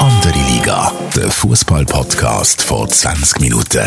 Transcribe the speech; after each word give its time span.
Andere 0.00 0.38
Liga, 0.48 0.92
der 1.14 1.30
Fußball-Podcast 1.30 2.60
vor 2.62 2.88
20 2.88 3.40
Minuten. 3.40 3.86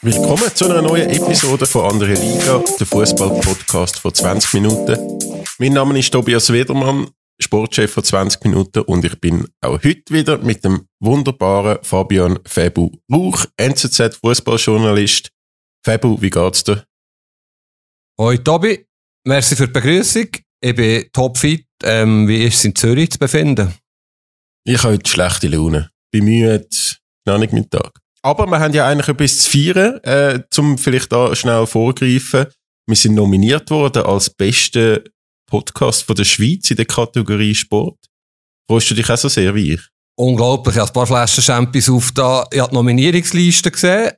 Willkommen 0.00 0.50
zu 0.54 0.64
einer 0.64 0.80
neuen 0.80 1.10
Episode 1.10 1.66
von 1.66 1.90
Andere 1.92 2.14
Liga, 2.14 2.64
der 2.80 2.86
Fußball-Podcast 2.86 3.98
vor 3.98 4.14
20 4.14 4.54
Minuten. 4.54 4.98
Mein 5.58 5.74
Name 5.74 5.98
ist 5.98 6.10
Tobias 6.10 6.50
Wedermann, 6.50 7.08
Sportchef 7.38 7.92
von 7.92 8.04
20 8.04 8.44
Minuten 8.44 8.80
und 8.80 9.04
ich 9.04 9.20
bin 9.20 9.46
auch 9.60 9.78
heute 9.84 10.04
wieder 10.08 10.38
mit 10.38 10.64
dem 10.64 10.86
wunderbaren 11.00 11.78
Fabian 11.82 12.38
Febu 12.46 12.92
Rauch, 13.12 13.44
NZZ 13.58 14.16
Fußballjournalist. 14.16 15.28
Febu, 15.84 16.16
wie 16.22 16.30
geht's 16.30 16.64
dir? 16.64 16.86
Hoi 18.20 18.36
Tobi, 18.38 18.86
merci 19.26 19.56
für 19.56 19.66
die 19.66 19.72
Begrüßung. 19.72 20.26
Ich 20.60 20.74
bin 20.74 21.06
topfit. 21.12 21.66
Ähm, 21.82 22.28
wie 22.28 22.44
ist 22.44 22.56
es 22.56 22.64
in 22.66 22.76
Zürich 22.76 23.10
zu 23.10 23.18
befinden? 23.18 23.74
Ich 24.64 24.82
habe 24.82 24.94
heute 24.94 25.10
schlechte 25.10 25.48
Laune. 25.48 25.90
Bin 26.12 26.24
müde, 26.26 26.68
noch 27.26 27.38
nicht 27.38 27.54
mit 27.54 27.70
Tag. 27.70 27.98
Aber 28.22 28.46
wir 28.46 28.60
haben 28.60 28.74
ja 28.74 28.86
eigentlich 28.86 29.08
etwas 29.08 29.38
zu 29.38 29.50
feiern, 29.50 29.98
äh, 30.04 30.42
zum 30.50 30.76
vielleicht 30.76 31.10
da 31.10 31.34
schnell 31.34 31.66
vorgreifen. 31.66 32.46
Wir 32.86 32.96
sind 32.96 33.14
nominiert 33.14 33.70
worden 33.70 34.02
als 34.04 34.28
beste 34.28 35.04
Podcast 35.50 36.04
von 36.04 36.14
der 36.14 36.24
Schweiz 36.24 36.70
in 36.70 36.76
der 36.76 36.86
Kategorie 36.86 37.54
Sport. 37.54 37.98
Freust 38.70 38.90
du 38.90 38.94
dich 38.94 39.08
auch 39.08 39.16
so 39.16 39.28
sehr 39.28 39.54
wie 39.54 39.72
ich? 39.72 39.80
Unglaublich, 40.16 40.76
ich 40.76 40.80
habe 40.80 40.90
ein 40.90 40.94
paar 40.94 41.06
Flaschen 41.06 41.42
Champions 41.42 41.88
auf 41.88 42.12
da. 42.12 42.46
Ich 42.52 42.60
habe 42.60 42.68
die 42.68 42.74
Nominierungsliste 42.74 43.70
gesehen. 43.70 44.12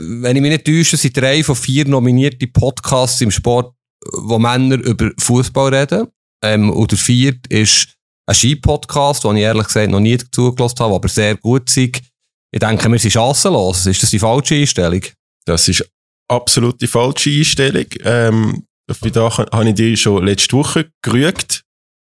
Wenn 0.00 0.36
ich 0.36 0.42
mich 0.42 0.52
nicht 0.52 0.64
täusche, 0.64 0.96
sind 0.96 1.16
drei 1.16 1.42
von 1.42 1.56
vier 1.56 1.86
nominierte 1.86 2.46
Podcasts 2.46 3.20
im 3.20 3.30
Sport, 3.30 3.74
wo 4.12 4.38
Männer 4.38 4.76
über 4.76 5.10
Fußball 5.18 5.74
reden. 5.74 6.08
Ähm, 6.42 6.70
und 6.70 6.90
der 6.90 6.98
vierte 6.98 7.48
ist 7.54 7.94
ein 8.26 8.34
Ski-Podcast, 8.34 9.24
den 9.24 9.36
ich 9.36 9.42
ehrlich 9.42 9.66
gesagt 9.66 9.90
noch 9.90 10.00
nie 10.00 10.18
zugelassen 10.30 10.78
habe, 10.80 10.94
aber 10.94 11.08
sehr 11.08 11.36
gut 11.36 11.68
ist. 11.76 11.78
Ich 11.78 12.60
denke, 12.60 12.90
wir 12.90 12.98
sind 12.98 13.10
chancenlos. 13.10 13.86
Ist 13.86 14.02
das 14.02 14.10
die 14.10 14.18
falsche 14.18 14.54
Einstellung? 14.54 15.02
Das 15.44 15.68
ist 15.68 15.84
absolut 16.28 16.80
die 16.80 16.86
falsche 16.86 17.30
Einstellung. 17.30 17.86
Ähm, 18.04 18.66
da 18.86 19.30
habe 19.36 19.68
ich 19.68 19.74
dir 19.74 19.96
schon 19.96 20.24
letzte 20.24 20.56
Woche 20.56 20.90
gerügt. 21.02 21.62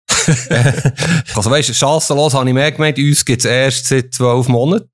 Also 1.36 1.50
weißt 1.50 1.70
du, 1.70 1.74
chancenlos 1.74 2.34
habe 2.34 2.48
ich 2.50 2.54
mehr 2.54 2.72
gemeint, 2.72 2.98
uns 2.98 3.24
gibt 3.24 3.40
es 3.40 3.46
erst 3.46 3.88
seit 3.88 4.14
zwölf 4.14 4.48
Monaten. 4.48 4.90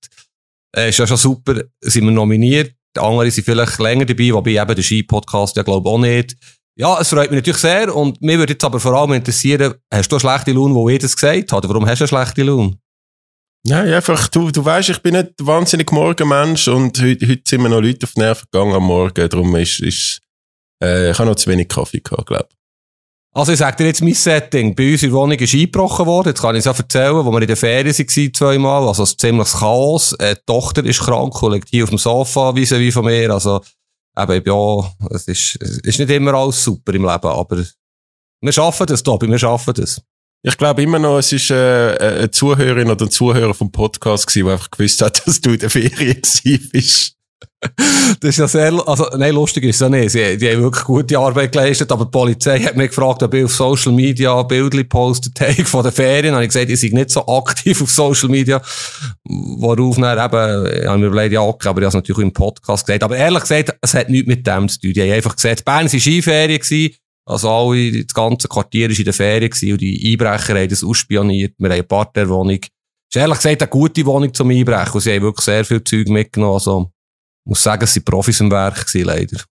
Äh, 0.75 0.89
ist 0.89 0.99
ja 0.99 1.07
schon 1.07 1.17
super, 1.17 1.61
sind 1.81 2.05
wir 2.05 2.11
nominiert. 2.11 2.73
Die 2.95 3.01
anderen 3.01 3.29
sind 3.29 3.43
vielleicht 3.43 3.79
länger 3.79 4.05
dabei, 4.05 4.33
wobei 4.33 4.51
eben 4.51 4.75
der 4.75 4.81
Ski-Podcast 4.81 5.55
ja 5.55 5.63
glaube 5.63 5.87
ich 5.87 5.93
auch 5.93 5.99
nicht. 5.99 6.37
Ja, 6.75 6.99
es 6.99 7.09
freut 7.09 7.31
mich 7.31 7.39
natürlich 7.39 7.59
sehr 7.59 7.95
und 7.95 8.21
mich 8.21 8.37
würde 8.37 8.53
jetzt 8.53 8.63
aber 8.63 8.79
vor 8.79 8.93
allem 8.93 9.13
interessieren, 9.13 9.75
hast 9.91 10.11
du 10.11 10.15
eine 10.15 10.19
schlechte 10.19 10.51
Laune, 10.51 10.75
wo 10.75 10.89
ich 10.89 10.99
das 10.99 11.15
gesagt 11.15 11.51
habe? 11.51 11.69
Warum 11.69 11.88
hast 11.88 11.99
du 11.99 12.03
eine 12.03 12.07
schlechte 12.07 12.43
Laune? 12.43 12.77
Nein, 13.63 13.93
einfach, 13.93 14.27
du, 14.27 14.51
du 14.51 14.63
weißt, 14.63 14.89
ich 14.89 14.99
bin 14.99 15.15
nicht 15.15 15.39
ein 15.39 15.47
wahnsinnig 15.47 15.91
Morgenmensch 15.91 16.67
und 16.67 17.01
heute, 17.01 17.27
heute 17.27 17.41
sind 17.47 17.61
mir 17.61 17.69
noch 17.69 17.81
Leute 17.81 18.05
auf 18.05 18.13
die 18.13 18.21
Nerven 18.21 18.47
gegangen 18.51 18.75
am 18.75 18.83
Morgen, 18.83 19.27
darum 19.27 19.55
ist, 19.55 19.79
ist 19.79 20.21
äh, 20.83 21.11
ich 21.11 21.19
habe 21.19 21.29
noch 21.29 21.35
zu 21.35 21.49
wenig 21.49 21.67
Kaffee 21.67 21.99
gehabt, 21.99 22.27
glaube 22.27 22.47
Also 23.38 23.52
ich 23.52 23.59
sage 23.59 23.77
dir 23.77 23.85
jetzt 23.85 24.02
mein 24.02 24.16
Setting. 24.16 24.73
Bei 24.73 24.93
uns 24.93 25.03
in 25.03 25.11
der 25.11 25.19
Wohnung 25.19 25.38
ist 25.38 25.53
eingebrochen 25.53 26.07
worden. 26.07 26.30
Jetzt 26.30 26.41
kann 26.41 26.55
ich 26.55 26.61
es 26.61 26.67
auch 26.67 26.80
erzählen, 26.80 27.23
wo 27.23 27.31
wir 27.31 27.41
in 27.41 27.47
der 27.47 27.55
Ferien 27.55 27.95
waren 27.95 28.33
zweimal. 28.33 28.88
Also 28.88 29.03
es 29.03 29.11
ist 29.11 29.21
ziemliches 29.21 29.59
Chaos. 29.59 30.13
Äh, 30.13 30.38
die 30.38 30.41
Tochter 30.47 30.83
ist 30.83 31.02
krank 31.02 31.44
und 31.44 31.53
liegt 31.53 31.69
hier 31.69 31.83
auf 31.83 31.91
dem 31.91 31.99
Sofa 31.99 32.55
wie 32.55 32.67
wie 32.67 32.91
von 32.91 33.05
mir. 33.05 33.29
Also 33.29 33.61
eben, 34.17 34.44
ja, 34.44 34.91
es 35.11 35.27
ist, 35.27 35.55
es 35.61 35.77
ist 35.77 35.99
nicht 35.99 36.09
immer 36.09 36.33
alles 36.33 36.63
super 36.63 36.91
im 36.95 37.03
Leben, 37.03 37.27
aber 37.27 37.63
wir 38.41 38.52
schaffen 38.52 38.88
das, 38.88 39.03
Tobi, 39.03 39.27
wir 39.27 39.38
schaffen 39.38 39.75
das. 39.75 40.01
Ich 40.41 40.57
glaube 40.57 40.81
immer 40.81 40.97
noch, 40.97 41.19
es 41.19 41.31
ist 41.31 41.51
äh, 41.51 41.95
eine 41.99 42.31
Zuhörerin 42.31 42.89
oder 42.89 43.05
ein 43.05 43.11
Zuhörer 43.11 43.53
vom 43.53 43.72
Podcast 43.72 44.25
gewesen, 44.25 44.45
der 44.45 44.53
einfach 44.53 44.72
gewusst 44.72 45.00
hat, 45.03 45.28
dass 45.28 45.41
du 45.41 45.51
in 45.51 45.59
der 45.59 45.69
Ferien 45.69 46.22
bist. 46.72 47.16
Das 48.20 48.30
ist 48.30 48.38
ja 48.38 48.48
sehr, 48.48 48.88
also, 48.88 49.06
nein, 49.18 49.34
lustig 49.34 49.64
ist 49.66 49.75
es 49.75 49.80
ja 49.81 49.90
nicht. 49.90 50.12
Sie, 50.12 50.38
die 50.38 50.50
haben 50.50 50.62
wirklich 50.62 50.84
gute 50.86 51.20
Arbeit 51.20 51.52
geleistet, 51.52 51.92
aber 51.92 52.06
die 52.06 52.12
Polizei 52.12 52.59
hat 52.59 52.78
mich 52.78 52.90
gefragt, 52.90 53.22
ob 53.22 53.34
ich 53.34 53.44
auf 53.44 53.53
Social 53.53 53.92
Media 53.92 54.42
Bildchen 54.44 54.88
postet 54.88 55.40
habe 55.42 55.66
von 55.66 55.84
den 55.84 55.92
Ferien. 55.92 56.34
Und 56.34 56.42
ich 56.42 56.50
gesagt, 56.50 56.70
ich 56.70 56.80
sei 56.80 56.90
nicht 56.90 57.09
so 57.09 57.25
aktiv 57.28 57.81
auf 57.81 57.92
Social 57.92 58.30
Media. 58.30 58.62
Worauf 59.25 59.98
dann 59.98 60.18
eben, 60.18 60.81
ich 60.81 60.88
habe 60.88 60.98
mir 60.98 61.08
überlegt, 61.08 61.34
ja, 61.34 61.42
okay, 61.42 61.68
aber 61.70 61.81
ich 61.81 61.86
habe 61.86 61.90
es 61.90 61.94
natürlich 61.96 62.24
im 62.24 62.34
Podcast 62.34 62.86
gesagt. 62.86 63.03
Aber 63.03 63.18
ehrlich 63.18 63.42
gesagt, 63.42 63.75
es 63.81 63.94
hat 63.94 64.09
nichts 64.09 64.28
mit 64.28 64.48
dem 64.48 64.69
zu 64.69 64.80
tun. 64.80 64.94
Die 64.94 65.02
haben 65.02 65.12
einfach 65.12 65.36
gesagt, 65.36 65.66
Bern 65.66 65.92
war 65.92 66.00
Skiferien 66.00 66.59
gewesen. 66.59 66.96
Also 67.25 67.52
alle, 67.52 68.04
das 68.04 68.14
ganze 68.14 68.48
Quartier 68.48 68.90
war 68.90 68.98
in 68.98 69.04
der 69.04 69.14
Ferien 69.14 69.50
gewesen 69.50 69.72
und 69.74 69.81
die 69.81 70.12
Einbrecher 70.12 70.58
haben 70.58 70.69
das 70.69 70.84
ausspioniert. 70.84 71.56
Wir 71.58 71.66
haben 71.66 71.74
eine 71.74 71.84
Parterwohnung. 71.84 72.59
Es 72.62 73.16
ist 73.16 73.22
ehrlich 73.22 73.38
gesagt 73.38 73.62
eine 73.62 73.69
gute 73.69 74.06
Wohnung 74.06 74.34
zum 74.34 74.50
Einbrechen 74.50 74.94
und 74.94 75.02
sie 75.02 75.14
haben 75.14 75.24
wirklich 75.24 75.46
sehr 75.46 75.66
viel 75.66 75.84
Zeug 75.84 76.08
mitgenommen. 76.08 76.54
Also, 76.54 76.92
muss 77.47 77.63
sagen, 77.63 77.84
es 77.84 77.96
waren 77.96 78.03
Profis 78.03 78.40
im 78.40 78.52
Werk 78.52 78.85
gewesen, 78.85 79.06
leider. 79.06 79.44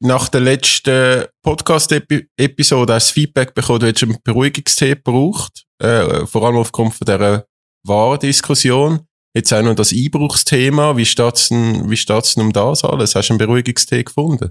Nach 0.00 0.28
der 0.28 0.42
letzten 0.42 1.24
Podcast-Episode 1.42 2.92
hast 2.92 3.08
du 3.08 3.10
das 3.10 3.10
Feedback 3.10 3.54
bekommen, 3.54 3.80
du 3.80 3.86
hättest 3.86 4.04
einen 4.04 4.18
Beruhigungstee 4.22 4.94
gebraucht, 4.94 5.64
äh, 5.78 6.26
vor 6.26 6.44
allem 6.46 6.56
aufgrund 6.56 6.94
von 6.94 7.04
dieser 7.06 7.46
Wahrdiskussion. 7.86 9.00
Jetzt 9.34 9.52
auch 9.52 9.62
noch 9.62 9.74
das 9.74 9.92
Einbruchsthema. 9.92 10.96
Wie 10.96 11.04
steht's 11.04 11.48
denn, 11.48 11.90
wie 11.90 11.96
steht's 11.96 12.34
denn 12.34 12.44
um 12.44 12.52
das 12.52 12.84
alles? 12.84 13.14
Hast 13.14 13.28
du 13.28 13.34
einen 13.34 13.38
Beruhigungstee 13.38 14.02
gefunden? 14.02 14.50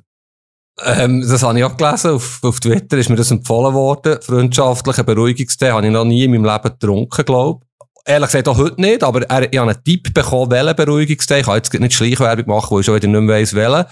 Ähm, 0.83 1.21
das 1.27 1.41
habe 1.41 1.57
ich 1.57 1.63
auch 1.63 1.77
gelesen. 1.77 2.11
Auf, 2.11 2.43
auf 2.43 2.59
Twitter 2.59 2.97
ist 2.97 3.09
mir 3.09 3.15
das 3.15 3.31
empfohlen 3.31 3.73
worden. 3.73 4.21
Freundschaftlicher 4.21 5.03
Beruhigungstee 5.03 5.71
habe 5.71 5.85
ich 5.85 5.91
noch 5.91 6.05
nie 6.05 6.23
in 6.23 6.31
meinem 6.31 6.45
Leben 6.45 6.63
getrunken, 6.63 7.25
glaube 7.25 7.64
Ehrlich 8.07 8.27
gesagt 8.27 8.47
auch 8.47 8.57
heute 8.57 8.79
nicht, 8.79 9.03
aber 9.03 9.23
er, 9.23 9.51
ich 9.51 9.57
habe 9.57 9.71
einen 9.71 9.83
Tipp 9.83 10.13
bekommen, 10.13 10.51
welchen 10.51 10.75
Beruhigungstee. 10.75 11.39
Ich 11.39 11.45
kann 11.45 11.55
jetzt 11.55 11.73
nicht 11.73 11.93
Schleichwerbung 11.93 12.55
machen, 12.55 12.67
wo 12.69 12.79
ich 12.79 12.85
schon 12.85 12.95
wieder 12.95 13.07
nicht 13.07 13.21
mehr 13.21 13.35
weiss, 13.35 13.55
welchen. 13.55 13.85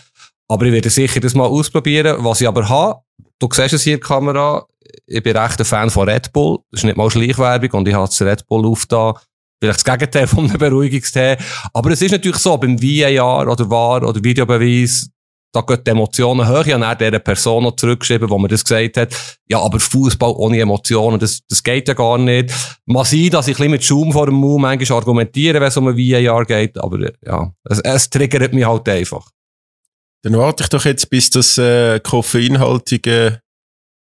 Aber 0.48 0.66
ich 0.66 0.72
werde 0.72 0.90
sicher 0.92 1.20
das 1.20 1.34
mal 1.34 1.46
ausprobieren. 1.48 2.18
Was 2.20 2.40
ich 2.40 2.48
aber 2.48 2.70
habe, 2.70 3.00
du 3.40 3.50
siehst 3.52 3.74
es 3.74 3.84
hier 3.84 3.96
in 3.96 4.00
Kamera, 4.00 4.68
ich 5.08 5.24
bin 5.24 5.36
recht 5.36 5.60
ein 5.60 5.66
Fan 5.66 5.90
von 5.90 6.08
Red 6.08 6.32
Bull. 6.32 6.60
Das 6.70 6.82
ist 6.82 6.84
nicht 6.84 6.96
mal 6.96 7.10
Schleichwerbung 7.10 7.72
und 7.72 7.88
ich 7.88 7.94
habe 7.96 8.06
das 8.06 8.22
Red 8.22 8.48
Bull 8.48 8.76
da. 8.88 9.16
Vielleicht 9.60 9.88
das 9.88 9.98
Gegenteil 9.98 10.28
von 10.28 10.48
einem 10.48 10.60
Beruhigungstee. 10.60 11.38
Aber 11.74 11.90
es 11.90 12.02
ist 12.02 12.12
natürlich 12.12 12.38
so, 12.38 12.56
beim 12.58 12.80
VAR 12.80 13.48
oder 13.48 13.70
VAR 13.70 14.04
oder 14.04 14.24
Videobeweis, 14.24 15.10
da 15.54 15.62
gehen 15.62 15.84
die 15.86 15.92
Emotionen 15.92 16.50
hoch. 16.50 16.66
Ich 16.66 16.74
habe 16.74 17.06
dieser 17.06 17.20
Person 17.20 17.64
noch 17.64 17.76
zurückgeschrieben, 17.76 18.30
wo 18.30 18.40
mir 18.40 18.48
das 18.48 18.64
gesagt 18.64 18.98
hat. 18.98 19.16
Ja, 19.48 19.60
aber 19.60 19.80
Fußball 19.80 20.34
ohne 20.36 20.60
Emotionen, 20.60 21.20
das, 21.20 21.42
das 21.48 21.62
geht 21.62 21.88
ja 21.88 21.94
gar 21.94 22.18
nicht. 22.18 22.52
Mal 22.86 23.06
sein, 23.06 23.30
dass 23.30 23.48
ich 23.48 23.54
ein 23.54 23.58
bisschen 23.58 23.72
mit 23.72 23.84
Schaum 23.84 24.12
vor 24.12 24.26
dem 24.26 24.36
Mund 24.36 24.64
manchmal 24.64 25.00
argumentiere, 25.00 25.62
wenn 25.62 25.68
es 25.68 25.78
um 25.78 25.88
ein 25.88 25.98
VAR 25.98 26.46
geht, 26.46 26.78
aber 26.78 27.12
ja, 27.24 27.54
es, 27.70 27.80
es 27.80 28.10
triggert 28.10 28.54
mich 28.54 28.66
halt 28.66 28.90
einfach. 28.90 29.30
Dann 30.24 30.38
warte 30.38 30.64
ich 30.64 30.70
doch 30.70 30.86
jetzt, 30.86 31.10
bis 31.10 31.30
das 31.30 31.58
äh, 31.58 32.00
koffeinhaltige 32.00 33.42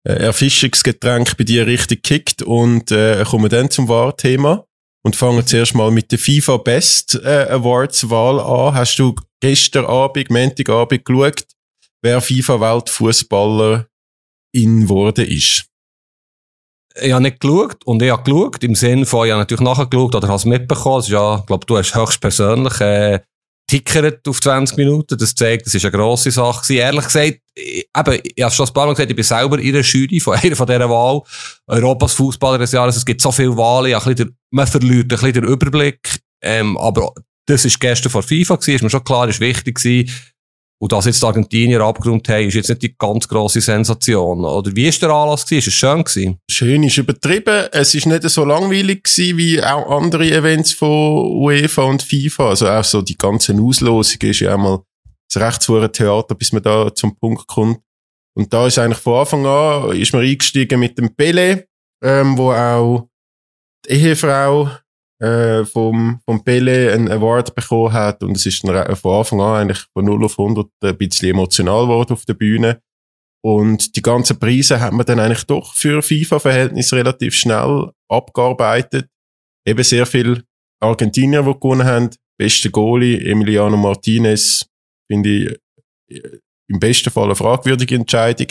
äh, 0.04 0.12
Erfischungsgetränk 0.12 1.36
bei 1.36 1.44
dir 1.44 1.66
richtig 1.66 2.02
kickt 2.02 2.42
und 2.42 2.90
äh, 2.92 3.24
komme 3.28 3.48
dann 3.48 3.70
zum 3.70 3.88
Wahrthema 3.88 4.64
und 5.04 5.16
fange 5.16 5.44
zuerst 5.44 5.74
mal 5.74 5.90
mit 5.90 6.12
der 6.12 6.18
FIFA 6.18 6.58
Best 6.58 7.16
äh, 7.24 7.46
Awards 7.50 8.08
Wahl 8.08 8.40
an. 8.40 8.74
Hast 8.74 8.98
du 8.98 9.14
gestern 9.40 9.84
Abend, 9.86 10.30
Montagabend 10.30 11.04
geschaut, 11.04 11.44
wer 12.02 12.20
FIFA 12.20 12.60
Weltfußballer 12.60 13.86
in 14.54 14.88
wurde 14.88 15.24
ist? 15.24 15.66
Ich 17.00 17.12
habe 17.12 17.22
nicht 17.22 17.40
geschaut 17.40 17.84
und 17.86 18.02
ich 18.02 18.10
habe 18.10 18.22
geschaut, 18.22 18.62
im 18.62 18.74
Sinne 18.74 19.06
von, 19.06 19.26
ich 19.26 19.32
habe 19.32 19.40
natürlich 19.40 19.62
nachgeschaut 19.62 20.14
oder 20.14 20.28
habe 20.28 20.36
es 20.36 20.44
mitbekommen. 20.44 21.00
Ist 21.00 21.08
ja, 21.08 21.38
ich 21.38 21.46
glaube, 21.46 21.66
du 21.66 21.78
hast 21.78 21.94
höchstpersönlich 21.94 22.80
äh, 22.80 23.20
tickert 23.66 24.26
auf 24.28 24.40
20 24.40 24.76
Minuten. 24.76 25.16
Das 25.18 25.34
zeigt, 25.34 25.66
das 25.66 25.74
ist 25.74 25.84
eine 25.84 25.92
grosse 25.92 26.30
Sache 26.30 26.62
gewesen. 26.62 26.80
Ehrlich 26.80 27.04
gesagt, 27.04 27.38
ich, 27.54 27.88
eben, 27.96 28.20
ich 28.22 28.42
habe 28.42 28.54
schon 28.54 28.66
ein 28.66 28.72
paar 28.72 28.86
Mal 28.86 28.92
gesagt, 28.92 29.10
ich 29.10 29.16
bin 29.16 29.24
selber 29.24 29.58
in 29.58 29.72
der 29.72 29.82
Jury 29.82 30.20
von 30.20 30.36
einer 30.42 30.56
von 30.56 30.66
dieser 30.66 30.90
Wahl. 30.90 31.22
Europas 31.66 32.12
Fußballer 32.14 32.58
des 32.58 32.72
Jahres. 32.72 32.96
Es 32.96 33.04
gibt 33.04 33.20
so 33.20 33.32
viele 33.32 33.56
Wahlen, 33.56 33.90
ja, 33.90 34.00
der, 34.00 34.28
man 34.50 34.66
verliert 34.66 35.04
ein 35.04 35.08
bisschen 35.08 35.32
den 35.32 35.44
Überblick. 35.44 36.20
Ähm, 36.42 36.76
aber 36.76 37.12
das 37.46 37.64
ist 37.64 37.80
gestern 37.80 38.10
vor 38.10 38.22
FIFA 38.22 38.56
gewesen, 38.56 38.74
ist 38.76 38.82
mir 38.82 38.90
schon 38.90 39.04
klar, 39.04 39.28
ist 39.28 39.40
wichtig 39.40 39.76
gewesen. 39.76 40.10
Und 40.82 40.90
dass 40.90 41.04
jetzt 41.04 41.22
die 41.22 41.26
Argentinier 41.26 41.80
abgerundet 41.80 42.28
haben, 42.28 42.48
ist 42.48 42.54
jetzt 42.54 42.68
nicht 42.68 42.82
die 42.82 42.96
ganz 42.98 43.28
grosse 43.28 43.60
Sensation. 43.60 44.44
Oder 44.44 44.74
wie 44.74 44.88
ist 44.88 45.00
der 45.00 45.10
Anlass 45.10 45.46
gewesen? 45.46 45.58
Ist 45.60 45.68
es 45.68 45.74
schön 45.74 46.02
gewesen? 46.02 46.38
Schön 46.50 46.82
ist 46.82 46.98
übertrieben. 46.98 47.68
Es 47.70 47.94
ist 47.94 48.06
nicht 48.06 48.28
so 48.28 48.44
langweilig 48.44 49.04
gewesen 49.04 49.38
wie 49.38 49.62
auch 49.62 49.96
andere 49.96 50.28
Events 50.28 50.72
von 50.72 50.88
UEFA 51.40 51.84
und 51.84 52.02
FIFA. 52.02 52.48
Also 52.48 52.68
auch 52.68 52.82
so 52.82 53.00
die 53.00 53.16
ganzen 53.16 53.60
Auslosungen 53.60 54.32
ist 54.32 54.40
ja 54.40 54.54
einmal 54.54 54.80
das 55.32 55.40
rechtshohe 55.40 55.92
Theater, 55.92 56.34
bis 56.34 56.52
man 56.52 56.64
da 56.64 56.92
zum 56.92 57.16
Punkt 57.16 57.46
kommt. 57.46 57.78
Und 58.34 58.52
da 58.52 58.66
ist 58.66 58.80
eigentlich 58.80 58.98
von 58.98 59.20
Anfang 59.20 59.46
an, 59.46 59.96
ist 59.96 60.12
man 60.12 60.22
eingestiegen 60.22 60.80
mit 60.80 60.98
dem 60.98 61.14
Pele, 61.14 61.68
ähm, 62.02 62.36
wo 62.36 62.50
auch 62.50 63.08
die 63.86 63.92
Ehefrau 63.92 64.68
äh, 65.22 65.64
vom, 65.64 66.20
vom 66.24 66.42
Pele 66.42 66.92
einen 66.92 67.10
Award 67.10 67.54
bekommen 67.54 67.92
hat 67.92 68.24
und 68.24 68.36
es 68.36 68.44
ist 68.44 68.66
dann 68.66 68.96
von 68.96 69.18
Anfang 69.18 69.40
an 69.40 69.62
eigentlich 69.62 69.86
von 69.92 70.04
0 70.04 70.24
auf 70.24 70.38
100 70.38 70.66
ein 70.82 70.98
bisschen 70.98 71.30
emotional 71.30 71.82
geworden 71.82 72.14
auf 72.14 72.24
der 72.24 72.34
Bühne. 72.34 72.82
Und 73.44 73.96
die 73.96 74.02
ganzen 74.02 74.38
Preise 74.38 74.80
hat 74.80 74.92
man 74.92 75.06
dann 75.06 75.20
eigentlich 75.20 75.44
doch 75.44 75.74
für 75.74 76.02
FIFA-Verhältnis 76.02 76.92
relativ 76.92 77.34
schnell 77.34 77.90
abgearbeitet. 78.08 79.08
Eben 79.66 79.82
sehr 79.84 80.06
viel 80.06 80.44
Argentinier, 80.80 81.42
die 81.42 81.52
gewonnen 81.54 81.86
haben. 81.86 82.10
Beste 82.36 82.70
Goalie, 82.70 83.18
Emiliano 83.18 83.76
Martinez, 83.76 84.66
finde 85.08 85.28
ich 86.08 86.16
äh, 86.16 86.38
im 86.68 86.80
besten 86.80 87.10
Fall 87.10 87.26
eine 87.26 87.36
fragwürdige 87.36 87.94
Entscheidung. 87.94 88.48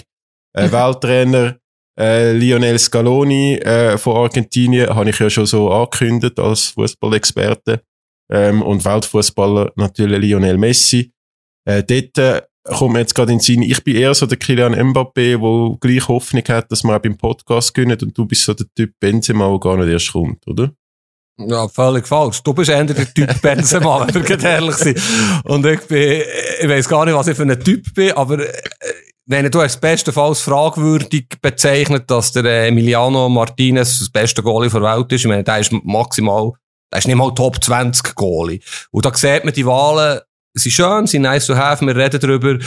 Äh, 0.54 0.72
Welttrainer 0.72 1.58
äh, 2.02 2.34
Lionel 2.34 2.80
Scaloni 2.80 3.56
äh, 3.58 3.98
von 3.98 4.18
Argentinien 4.18 4.90
habe 4.90 5.12
ich 5.12 5.20
ja 5.20 5.30
schon 5.30 5.46
so 5.46 5.72
angekündigt 5.72 6.40
als 6.40 6.68
Fußballexperte. 6.70 7.84
Ähm, 8.32 8.62
und 8.62 8.84
Weltfußballer 8.84 9.72
natürlich 9.76 10.20
Lionel 10.20 10.58
Messi. 10.58 11.12
Äh, 11.66 11.84
dort 11.84 12.18
äh, 12.18 12.42
kommt 12.64 12.94
mir 12.94 13.00
jetzt 13.00 13.14
gerade 13.14 13.32
in 13.32 13.38
den 13.38 13.44
Sinn, 13.44 13.62
ich 13.62 13.84
bin 13.84 13.96
eher 13.96 14.14
so 14.14 14.26
der 14.26 14.38
Kylian 14.38 14.74
Mbappé, 14.74 15.38
der 15.38 15.78
gleich 15.80 16.08
Hoffnung 16.08 16.44
hat, 16.48 16.72
dass 16.72 16.84
man 16.84 16.96
auch 16.96 17.02
beim 17.02 17.18
Podcast 17.18 17.74
gönnt 17.74 18.02
und 18.02 18.18
du 18.18 18.26
bist 18.26 18.44
so 18.44 18.54
der 18.54 18.68
Typ 18.76 18.94
Benzema, 19.00 19.50
der 19.50 19.60
gar 19.60 19.78
nicht 19.78 19.92
erst 19.92 20.12
kommt, 20.12 20.48
oder? 20.48 20.72
Ja, 21.38 21.68
völlig 21.68 22.08
falsch. 22.08 22.42
Du 22.44 22.54
bist 22.54 22.70
eher 22.70 22.84
der 22.84 23.14
Typ 23.14 23.30
Benzema, 23.42 24.08
wenn 24.08 24.28
wir 24.28 24.44
ehrlich 24.44 24.76
sind. 24.76 25.02
Und 25.46 25.66
ich 25.66 25.82
bin, 25.82 26.22
ich 26.62 26.70
weiss 26.70 26.88
gar 26.88 27.06
nicht, 27.06 27.16
was 27.16 27.28
ich 27.28 27.36
für 27.36 27.44
ein 27.44 27.64
Typ 27.64 27.94
bin, 27.94 28.12
aber 28.12 28.40
wenn 29.32 29.50
du 29.50 29.62
als 29.62 29.78
bestenfalls 29.78 30.42
fragwürdig 30.42 31.28
bezeichnet, 31.42 32.12
dass 32.12 32.34
der 32.34 32.44
äh, 32.46 32.68
Emiliano 32.68 33.30
Martinez 33.30 34.00
das 34.00 34.10
beste 34.10 34.44
Goalie 34.44 34.70
der 34.70 34.82
Welt 34.82 35.12
ist. 35.12 35.22
Ich 35.22 35.28
meine, 35.28 35.44
der 35.44 35.60
ist 35.60 35.72
maximal, 35.72 36.52
der 36.92 37.00
ist 37.00 37.08
nicht 37.08 37.16
mal 37.16 37.34
Top 37.34 37.64
20 37.64 38.14
Goalie. 38.14 38.60
Und 38.92 39.06
da 39.06 39.14
sieht 39.14 39.46
man 39.46 39.54
die 39.54 39.66
Wahlen, 39.66 40.20
sind 40.54 40.74
schön, 40.74 41.08
sind 41.08 41.22
nice 41.22 41.48
to 41.48 41.56
have, 41.56 41.86
wir 41.86 41.96
reden 41.96 42.20
darüber. 42.20 42.58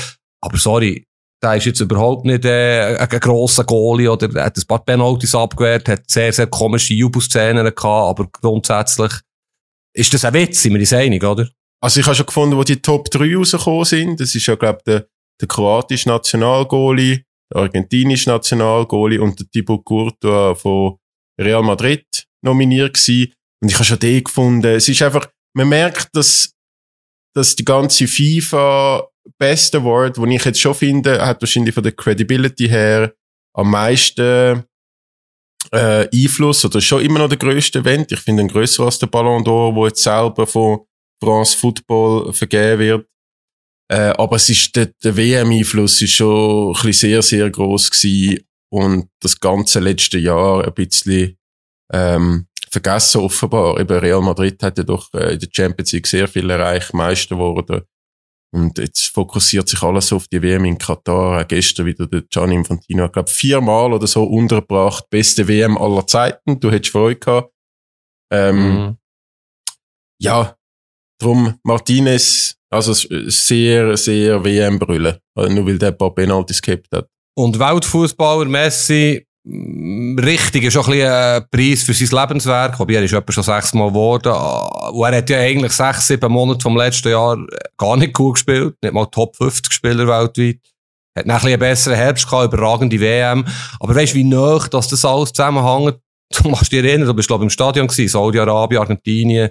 Aber 0.40 0.56
sorry, 0.56 1.06
der 1.42 1.56
ist 1.56 1.66
jetzt 1.66 1.80
überhaupt 1.80 2.24
nicht 2.24 2.46
äh, 2.46 2.96
ein, 2.96 3.10
ein 3.10 3.20
grosser 3.20 3.64
Goalie 3.64 4.10
oder 4.10 4.28
hat 4.42 4.56
ein 4.56 4.66
paar 4.66 4.82
Penalties 4.82 5.34
abgewehrt, 5.34 5.88
hat 5.88 6.10
sehr, 6.10 6.32
sehr 6.32 6.46
komische 6.46 6.94
Jubelszenen 6.94 7.62
gehabt, 7.62 7.84
aber 7.84 8.26
grundsätzlich 8.40 9.12
ist 9.94 10.14
das 10.14 10.24
ein 10.24 10.32
Witz, 10.32 10.62
sind 10.62 10.72
wir 10.72 10.80
uns 10.80 10.92
einig, 10.94 11.22
oder? 11.22 11.46
Also 11.82 12.00
ich 12.00 12.06
habe 12.06 12.16
schon 12.16 12.26
gefunden, 12.26 12.56
wo 12.56 12.64
die 12.64 12.80
Top 12.80 13.10
3 13.10 13.36
rausgekommen 13.36 13.84
sind, 13.84 14.18
das 14.18 14.34
ist 14.34 14.46
ja, 14.46 14.54
glaube 14.54 14.78
ich, 14.78 14.84
der, 14.84 15.06
der 15.40 15.48
kroatische 15.48 16.08
Nationalgoalie, 16.08 17.24
der 17.52 17.62
argentinische 17.62 18.30
Nationalgoalie 18.30 19.20
und 19.20 19.38
der 19.38 19.46
Thibaut 19.50 19.84
Courtois 19.84 20.54
von 20.54 20.98
Real 21.40 21.62
Madrid 21.62 22.06
nominiert 22.42 22.94
gewesen. 22.94 23.32
Und 23.62 23.68
ich 23.70 23.74
habe 23.74 23.84
schon 23.84 23.98
den 23.98 24.24
gefunden, 24.24 24.66
es 24.66 24.88
ist 24.88 25.02
einfach, 25.02 25.28
man 25.56 25.68
merkt, 25.68 26.08
dass, 26.14 26.52
dass 27.34 27.56
die 27.56 27.64
ganze 27.64 28.06
FIFA 28.06 29.08
Best 29.38 29.74
Award, 29.74 30.18
den 30.18 30.32
ich 30.32 30.44
jetzt 30.44 30.60
schon 30.60 30.74
finde, 30.74 31.24
hat 31.24 31.40
wahrscheinlich 31.40 31.74
von 31.74 31.82
der 31.82 31.92
Credibility 31.92 32.68
her 32.68 33.14
am 33.54 33.70
meisten 33.70 34.64
äh, 35.72 36.08
Einfluss 36.12 36.64
oder 36.64 36.80
schon 36.80 37.02
immer 37.02 37.20
noch 37.20 37.28
der 37.28 37.38
größte 37.38 37.78
Event. 37.78 38.12
Ich 38.12 38.20
finde 38.20 38.42
ihn 38.42 38.48
grösser 38.48 38.84
als 38.84 38.98
der 38.98 39.06
Ballon 39.06 39.42
d'Or, 39.42 39.74
wo 39.74 39.86
jetzt 39.86 40.02
selber 40.02 40.46
von 40.46 40.80
France 41.22 41.56
Football 41.56 42.32
vergeben 42.32 42.78
wird. 42.80 43.08
Äh, 43.88 44.14
aber 44.16 44.36
es 44.36 44.48
ist, 44.48 44.74
der, 44.76 44.86
der 45.02 45.16
WM-Einfluss 45.16 46.00
ist 46.00 46.12
schon 46.12 46.74
ein 46.74 46.92
sehr, 46.92 47.22
sehr 47.22 47.50
groß 47.50 47.90
gewesen 47.90 48.44
und 48.72 49.08
das 49.20 49.38
ganze 49.38 49.80
letzte 49.80 50.18
Jahr 50.18 50.64
ein 50.64 50.74
bisschen 50.74 51.36
ähm, 51.92 52.46
vergessen 52.70 53.20
offenbar. 53.20 53.78
Eben 53.78 53.98
Real 53.98 54.20
Madrid 54.20 54.62
hat 54.62 54.78
ja 54.78 54.84
doch 54.84 55.12
äh, 55.14 55.34
in 55.34 55.38
der 55.38 55.48
Champions 55.52 55.92
League 55.92 56.06
sehr 56.06 56.28
viel 56.28 56.48
erreicht, 56.48 56.94
Meister 56.94 57.36
geworden. 57.36 57.82
Und 58.54 58.78
jetzt 58.78 59.08
fokussiert 59.08 59.68
sich 59.68 59.82
alles 59.82 60.12
auf 60.12 60.28
die 60.28 60.40
WM 60.40 60.64
in 60.64 60.78
Katar. 60.78 61.42
Auch 61.42 61.48
gestern 61.48 61.86
wieder 61.86 62.06
der 62.06 62.22
Gianni 62.22 62.54
Infantino, 62.54 63.06
ich 63.06 63.12
glaube 63.12 63.30
viermal 63.30 63.92
oder 63.92 64.06
so 64.06 64.22
untergebracht. 64.24 65.10
Beste 65.10 65.48
WM 65.48 65.76
aller 65.76 66.06
Zeiten. 66.06 66.60
Du 66.60 66.70
hättest 66.70 66.92
Freude 66.92 67.18
gehabt. 67.18 67.52
Ähm, 68.32 68.56
mhm. 68.56 68.98
Ja, 70.20 70.56
drum 71.20 71.58
Martinez, 71.64 72.56
also 72.74 72.92
sehr, 72.92 73.96
sehr 73.96 74.44
WM-Brille. 74.44 75.20
Nur 75.36 75.66
weil 75.66 75.78
der 75.78 75.90
ein 75.90 75.98
paar 75.98 76.14
Penalties 76.14 76.60
gehabt 76.60 76.88
hat. 76.92 77.08
Und 77.36 77.58
Weltfußballer 77.58 78.44
Messi, 78.44 79.26
mm, 79.44 80.18
richtig, 80.20 80.64
ist 80.64 80.76
auch 80.76 80.86
ein 80.88 80.92
bisschen 80.92 81.10
ein 81.10 81.44
Preis 81.50 81.82
für 81.82 81.94
sein 81.94 82.20
Lebenswerk. 82.20 82.78
Wobei 82.78 82.94
er 82.94 83.02
ist 83.02 83.12
etwa 83.12 83.32
schon 83.32 83.42
sechsmal 83.42 83.88
geworden. 83.88 84.32
Und 84.92 85.04
er 85.04 85.18
hat 85.18 85.30
ja 85.30 85.38
eigentlich 85.38 85.72
sechs, 85.72 86.06
sieben 86.06 86.32
Monate 86.32 86.60
vom 86.60 86.76
letzten 86.76 87.10
Jahr 87.10 87.38
gar 87.76 87.96
nicht 87.96 88.12
gut 88.12 88.34
gespielt. 88.34 88.76
Nicht 88.82 88.94
mal 88.94 89.06
Top 89.06 89.36
50 89.36 89.72
Spieler 89.72 90.06
weltweit. 90.06 90.60
Hat 91.16 91.26
noch 91.26 91.42
ein 91.42 91.48
einen 91.48 91.58
besseren 91.60 91.96
Herbst 91.96 92.28
gehabt, 92.28 92.52
überragende 92.52 93.00
WM. 93.00 93.44
Aber 93.80 93.94
weißt 93.94 94.14
du, 94.14 94.18
wie 94.18 94.24
nah, 94.24 94.58
das 94.70 95.04
alles 95.04 95.32
zusammenhängt? 95.32 95.98
Du 96.42 96.48
machst 96.48 96.72
dich 96.72 96.82
erinnern, 96.82 97.06
du 97.06 97.14
bist, 97.14 97.28
glaube 97.28 97.44
ich, 97.44 97.46
im 97.46 97.50
Stadion 97.50 97.86
gewesen. 97.86 98.08
Saudi-Arabien, 98.08 98.80
Argentinien. 98.80 99.50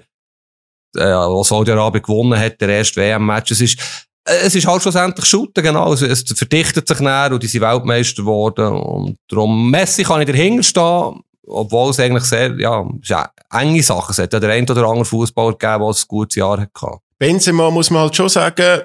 Äh, 0.96 1.02
als 1.02 1.48
Saudi-Arabien 1.48 2.02
gewonnen 2.02 2.38
hat, 2.38 2.60
der 2.60 2.68
erste 2.68 3.00
WM-Match. 3.00 3.50
Es 3.52 3.60
ist, 3.60 3.78
äh, 4.24 4.38
es 4.44 4.54
ist 4.54 4.66
halt 4.66 4.82
schlussendlich 4.82 5.26
Shooten, 5.26 5.62
genau. 5.62 5.92
Es, 5.92 6.02
es 6.02 6.22
verdichtet 6.22 6.88
sich 6.88 7.00
näher 7.00 7.30
und 7.32 7.42
die 7.42 7.46
sind 7.46 7.62
Weltmeister 7.62 8.22
geworden. 8.22 8.66
Und 8.66 9.18
darum, 9.28 9.70
Messi 9.70 10.02
kann 10.02 10.20
ich 10.20 10.28
dahinter 10.28 10.62
stehen, 10.62 11.20
obwohl 11.46 11.90
es 11.90 12.00
eigentlich 12.00 12.24
sehr, 12.24 12.58
ja, 12.58 12.84
ja 13.04 13.30
enge 13.52 13.82
Sachen. 13.82 14.12
Es 14.12 14.18
hat 14.18 14.32
ja 14.32 14.40
der 14.40 14.50
ein 14.50 14.68
oder 14.68 14.86
andere 14.86 15.04
Fußballer 15.04 15.52
gegeben, 15.52 15.80
der 15.80 15.88
ein 15.88 16.04
gutes 16.08 16.36
Jahr 16.36 16.60
hatte. 16.60 16.98
Benzema 17.18 17.70
muss 17.70 17.90
man 17.90 18.02
halt 18.02 18.16
schon 18.16 18.28
sagen, 18.28 18.82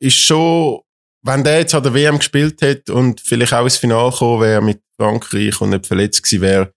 ist 0.00 0.16
schon, 0.16 0.80
wenn 1.22 1.44
der 1.44 1.60
jetzt 1.60 1.74
an 1.74 1.82
der 1.82 1.94
WM 1.94 2.18
gespielt 2.18 2.60
hat 2.62 2.90
und 2.90 3.20
vielleicht 3.20 3.52
auch 3.52 3.64
ins 3.64 3.76
Finale 3.76 4.10
gekommen 4.10 4.42
wäre 4.42 4.62
mit 4.62 4.82
Frankreich 5.00 5.60
und 5.60 5.70
nicht 5.70 5.86
verletzt 5.86 6.22
gewesen 6.22 6.42
wäre, 6.42 6.72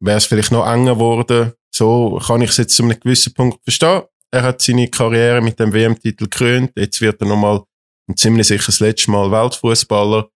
wäre 0.00 0.18
es 0.18 0.26
vielleicht 0.26 0.52
noch 0.52 0.66
enger 0.66 0.94
geworden. 0.94 1.52
So 1.74 2.20
kann 2.26 2.42
ich 2.42 2.50
es 2.50 2.58
jetzt 2.58 2.76
zu 2.76 2.82
einem 2.82 2.98
gewissen 2.98 3.32
Punkt 3.34 3.62
verstehen. 3.64 4.02
Er 4.30 4.42
hat 4.42 4.62
seine 4.62 4.88
Karriere 4.88 5.40
mit 5.40 5.58
dem 5.58 5.72
WM-Titel 5.72 6.24
gekrönt. 6.24 6.72
Jetzt 6.76 7.00
wird 7.00 7.20
er 7.20 7.26
nochmal 7.26 7.62
ziemlich 8.16 8.46
sicher 8.46 8.66
das 8.66 8.80
letzte 8.80 9.10
Mal 9.10 9.30
Weltfußballer. 9.30 10.28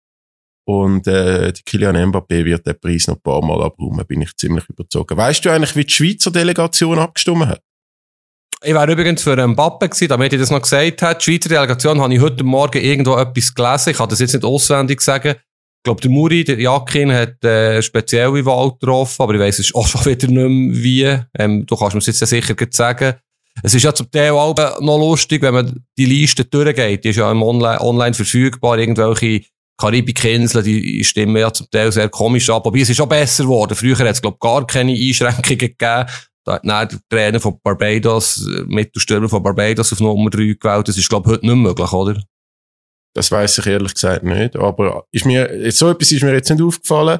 Und 0.67 1.05
äh, 1.07 1.53
die 1.53 1.61
Kilian 1.63 1.95
Mbappé 1.95 2.43
wird 2.43 2.65
den 2.65 2.79
Preis 2.79 3.07
noch 3.07 3.15
ein 3.15 3.21
paar 3.21 3.43
Mal 3.45 3.61
abräumen, 3.63 4.05
bin 4.07 4.21
ich 4.21 4.35
ziemlich 4.35 4.67
überzogen. 4.67 5.15
Weißt 5.15 5.45
du 5.45 5.51
eigentlich, 5.51 5.75
wie 5.75 5.85
die 5.85 5.93
Schweizer 5.93 6.31
Delegation 6.31 6.97
abgestimmt 6.97 7.45
hat? 7.45 7.61
Ich 8.63 8.73
wäre 8.73 8.91
übrigens 8.91 9.21
für 9.21 9.47
Mbappe 9.47 9.89
gewesen, 9.89 10.07
damit 10.07 10.33
ich 10.33 10.39
das 10.39 10.49
noch 10.49 10.61
gesagt 10.61 11.01
habe. 11.03 11.19
Die 11.19 11.23
Schweizer 11.23 11.49
Delegation 11.49 12.01
habe 12.01 12.13
ich 12.15 12.19
heute 12.19 12.43
Morgen 12.43 12.81
irgendwo 12.81 13.15
etwas 13.15 13.53
gelesen. 13.53 13.91
Ich 13.91 13.97
kann 13.97 14.09
das 14.09 14.19
jetzt 14.19 14.33
nicht 14.33 14.45
auswendig 14.45 15.01
sagen. 15.01 15.35
Ich 15.85 15.87
glaube, 15.87 16.01
der 16.01 16.09
Muri, 16.09 16.43
der 16.43 16.59
Jakin, 16.59 17.13
hat 17.13 17.43
äh, 17.43 17.79
spezielle 17.79 18.43
Wahl 18.43 18.71
getroffen, 18.71 19.21
aber 19.21 19.35
ich 19.35 19.39
weiss 19.39 19.59
es 19.59 19.75
auch 19.75 19.85
schon 19.85 20.03
wieder 20.03 20.27
nicht 20.29 20.49
mehr 20.49 20.83
wie. 20.83 21.19
Ähm, 21.37 21.63
du 21.63 21.75
kannst 21.75 21.93
mir 21.93 22.01
jetzt 22.01 22.25
sicher 22.25 22.55
sagen. 22.71 23.13
Es 23.61 23.75
ist 23.75 23.83
ja 23.83 23.93
zum 23.93 24.09
Teil 24.09 24.31
auch 24.31 24.55
noch 24.81 24.97
lustig, 24.97 25.43
wenn 25.43 25.53
man 25.53 25.85
die 25.95 26.05
Liste 26.05 26.43
durchgeht. 26.43 27.03
Die 27.03 27.09
ist 27.09 27.17
ja 27.17 27.31
im 27.31 27.43
Online, 27.43 27.79
online 27.81 28.15
verfügbar. 28.15 28.79
Irgendwelche 28.79 29.43
Karibikinseln, 29.77 30.65
die 30.65 31.03
stimmen 31.03 31.37
ja 31.37 31.53
zum 31.53 31.67
Teil 31.69 31.91
sehr 31.91 32.09
komisch 32.09 32.49
ab. 32.49 32.65
Aber 32.65 32.79
es 32.79 32.89
ist 32.89 32.99
auch 32.99 33.05
besser 33.05 33.43
geworden. 33.43 33.75
Früher 33.75 33.95
hat 33.95 34.07
es, 34.07 34.23
glaube 34.23 34.39
gar 34.39 34.65
keine 34.65 34.91
Einschränkungen 34.91 35.59
gegeben. 35.59 36.09
Da 36.45 36.53
hat 36.63 36.63
der 36.63 36.99
Trainer 37.11 37.39
von 37.39 37.59
Barbados, 37.61 38.43
äh, 38.47 38.63
Mittelstürmer 38.65 39.29
von 39.29 39.43
Barbados 39.43 39.93
auf 39.93 39.99
Nummer 39.99 40.31
3 40.31 40.55
gewählt. 40.59 40.87
Das 40.87 40.97
ist, 40.97 41.09
glaube 41.09 41.29
ich, 41.29 41.37
heute 41.37 41.45
nicht 41.45 41.55
möglich, 41.57 41.93
oder? 41.93 42.23
Das 43.15 43.31
weiß 43.31 43.59
ich 43.59 43.67
ehrlich 43.67 43.93
gesagt 43.93 44.23
nicht. 44.23 44.55
Aber 44.57 45.05
ist 45.11 45.25
mir, 45.25 45.71
so 45.71 45.89
etwas 45.89 46.11
ist 46.11 46.23
mir 46.23 46.33
jetzt 46.33 46.49
nicht 46.49 46.61
aufgefallen. 46.61 47.19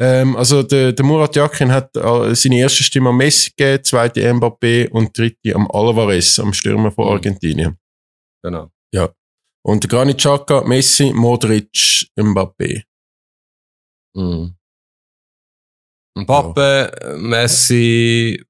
Ähm, 0.00 0.36
also 0.36 0.62
der, 0.62 0.92
der 0.92 1.04
Murat 1.04 1.34
Yakin 1.36 1.72
hat 1.72 1.96
äh, 1.96 2.34
seine 2.34 2.58
erste 2.58 2.82
Stimme 2.82 3.10
am 3.10 3.16
Messi 3.16 3.50
gegeben, 3.56 3.82
zweite 3.84 4.32
Mbappé 4.32 4.88
und 4.90 5.16
dritte 5.16 5.54
am 5.54 5.68
Alvarez, 5.70 6.38
am 6.38 6.52
Stürmer 6.52 6.92
von 6.92 7.06
mhm. 7.06 7.12
Argentinien. 7.12 7.78
Genau. 8.42 8.70
Ja. 8.92 9.12
Und 9.64 9.82
der 9.82 9.88
Granit 9.88 10.18
Xhaka, 10.18 10.62
Messi, 10.62 11.12
Modric, 11.12 12.06
Mbappé. 12.16 12.82
Mhm. 14.16 14.54
Mbappé, 16.16 16.92
ja. 17.00 17.16
Messi 17.16 18.44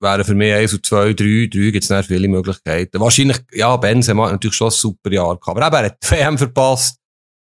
wären 0.00 0.24
für 0.24 0.34
mich 0.34 0.52
eins 0.52 0.72
und 0.72 0.84
zwei, 0.84 1.12
drei, 1.12 1.48
drei 1.52 1.70
gibt 1.70 1.84
es 1.84 1.90
nicht 1.90 2.06
viele 2.06 2.28
Möglichkeiten. 2.28 3.00
Wahrscheinlich, 3.00 3.38
ja, 3.52 3.76
Benzema 3.76 4.24
hat 4.24 4.32
natürlich 4.32 4.56
schon 4.56 4.68
ein 4.68 4.72
super 4.72 5.12
Jahr 5.12 5.36
gehabt. 5.36 5.48
Aber 5.48 5.66
eben, 5.66 5.76
er 5.76 5.84
hat 5.84 5.98
die 6.02 6.10
WM 6.10 6.38
verpasst. 6.38 6.96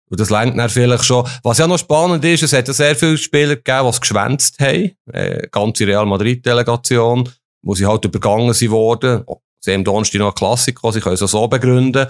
Und 0.10 0.20
das 0.20 0.30
lenkt 0.30 0.58
dann 0.58 0.70
vielleicht 0.70 1.04
schon. 1.04 1.28
Was 1.44 1.58
ja 1.58 1.68
noch 1.68 1.80
spannend 1.80 2.24
ist, 2.24 2.44
es 2.44 2.54
hat 2.54 2.68
ja 2.68 2.74
sehr 2.74 2.96
viele 2.96 3.18
Spieler 3.18 3.56
gegeben, 3.56 3.84
die 3.84 3.90
es 3.90 4.02
geschwänzt 4.02 4.60
haben. 4.60 4.92
Äh, 5.12 5.48
ganze 5.52 5.88
Real 5.88 6.06
Madrid-Delegation, 6.06 7.28
wo 7.64 7.76
sie 7.76 7.86
halt 7.86 8.06
übergangen 8.06 8.54
sind 8.54 8.72
worden. 8.72 9.24
Sie 9.60 9.74
haben 9.74 9.84
Donnerstag 9.84 10.20
noch 10.20 10.28
eine 10.28 10.36
Klassiker, 10.36 10.92
sie 10.92 11.02
können 11.02 11.16
es 11.16 11.20
so 11.20 11.48
begründen. 11.48 12.08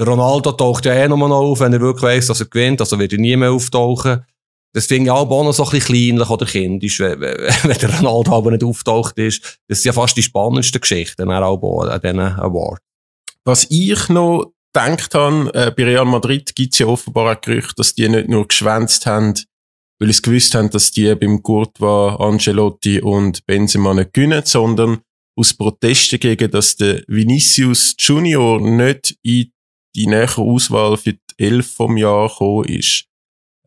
Ronaldo 0.00 0.52
taucht 0.52 0.84
ja 0.84 0.94
eh 0.94 1.08
nochmal 1.08 1.28
noch 1.28 1.40
auf, 1.40 1.60
wenn 1.60 1.72
er 1.72 1.80
wirklich 1.80 2.02
weiss, 2.02 2.26
dass 2.26 2.40
er 2.40 2.46
gewinnt, 2.46 2.80
also 2.80 2.98
wird 2.98 3.12
er 3.12 3.18
nie 3.18 3.36
mehr 3.36 3.52
auftauchen. 3.52 4.24
Das 4.74 4.86
finde 4.86 5.06
ich 5.06 5.10
auch 5.10 5.28
noch 5.28 5.52
so 5.52 5.64
ein 5.64 5.70
bisschen 5.70 5.94
kleinlich 5.94 6.28
oder 6.28 6.46
kindisch, 6.46 7.00
wenn, 7.00 7.20
wenn 7.20 7.78
der 7.80 7.96
Ronaldo 7.98 8.36
aber 8.36 8.50
nicht 8.50 8.64
auftaucht 8.64 9.18
ist. 9.18 9.58
Das 9.66 9.82
sind 9.82 9.86
ja 9.86 9.92
fast 9.92 10.16
die 10.16 10.22
spannendsten 10.22 10.80
Geschichten 10.80 11.30
auch 11.30 11.88
an 11.88 12.00
diesen 12.00 12.20
Awards. 12.20 12.82
Was 13.44 13.66
ich 13.70 14.08
noch 14.08 14.52
gedacht 14.72 15.14
habe, 15.14 15.54
äh, 15.54 15.72
bei 15.74 15.84
Real 15.84 16.04
Madrid 16.04 16.54
gibt 16.54 16.74
es 16.74 16.78
ja 16.78 16.86
offenbar 16.86 17.30
ein 17.30 17.38
Gerücht, 17.40 17.78
dass 17.78 17.94
die 17.94 18.08
nicht 18.08 18.28
nur 18.28 18.46
geschwänzt 18.46 19.06
haben, 19.06 19.34
weil 19.98 20.12
sie 20.12 20.22
gewusst 20.22 20.54
haben, 20.54 20.70
dass 20.70 20.90
die 20.90 21.14
beim 21.14 21.42
Courtois, 21.42 22.16
Ancelotti 22.16 23.00
und 23.00 23.44
Benzema 23.46 23.94
nicht 23.94 24.12
gewinnen, 24.12 24.42
sondern 24.44 25.00
aus 25.34 25.54
Protesten 25.54 26.20
gegen, 26.20 26.50
dass 26.50 26.76
der 26.76 27.02
Vinicius 27.06 27.94
Junior 27.98 28.60
nicht 28.60 29.16
in 29.22 29.50
die 29.94 30.06
nähere 30.06 30.42
Auswahl 30.42 30.96
für 30.96 31.14
die 31.14 31.20
Elf 31.38 31.72
vom 31.72 31.96
Jahr 31.96 32.28
gekommen 32.28 32.64
ist. 32.66 33.04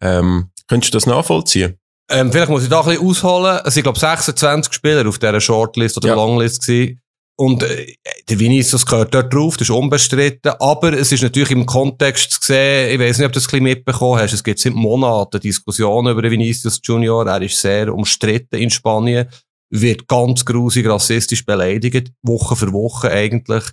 Ähm, 0.02 0.51
könntest 0.72 0.94
du 0.94 0.98
das 0.98 1.06
nachvollziehen? 1.06 1.78
Ähm, 2.10 2.32
vielleicht 2.32 2.50
muss 2.50 2.64
ich 2.64 2.70
da 2.70 2.80
ein 2.80 2.86
bisschen 2.88 3.06
ausholen. 3.06 3.60
Es 3.66 3.74
sind, 3.74 3.84
glaube 3.84 3.98
ich, 3.98 4.02
26 4.02 4.74
Spieler 4.74 5.06
auf 5.08 5.20
dieser 5.20 5.42
Shortlist 5.42 5.98
oder 5.98 6.08
Ja. 6.10 6.16
Longlist 6.16 6.66
gewesen. 6.66 7.02
Und 7.38 7.64
äh, 7.64 7.88
der 8.30 8.40
Vinicius 8.40 8.86
gehört 8.86 9.14
dort 9.14 9.34
drauf, 9.34 9.58
das 9.58 9.68
ist 9.68 9.76
unbestritten. 9.76 10.54
Aber 10.60 10.94
es 10.94 11.12
ist 11.12 11.24
natürlich 11.24 11.52
im 11.52 11.66
Kontext 11.66 12.32
zu 12.32 12.40
sehen, 12.42 12.94
ich 12.94 13.00
weiß 13.00 13.18
nicht, 13.18 13.26
ob 13.26 13.34
du 13.34 13.40
das 13.40 13.48
ein 13.48 13.52
bisschen 13.52 13.64
mitbekommen 13.64 14.22
hast, 14.22 14.34
es 14.34 14.44
gibt 14.44 14.60
seit 14.60 14.74
Monaten 14.74 15.42
Diskussionen 15.42 16.12
über 16.14 16.22
den 16.22 16.32
Vinicius 16.32 16.80
Junior. 16.82 17.28
Er 17.28 17.42
ist 17.42 17.60
sehr 17.60 17.94
umstritten 17.94 18.56
in 18.56 18.70
Spanien, 18.70 19.28
wird 19.70 20.08
ganz 20.08 20.46
grusig 20.46 20.88
rassistisch 20.88 21.46
beleidigt, 21.46 22.12
Woche 22.22 22.56
für 22.56 22.72
Woche 22.72 23.12
eigentlich. 23.12 23.64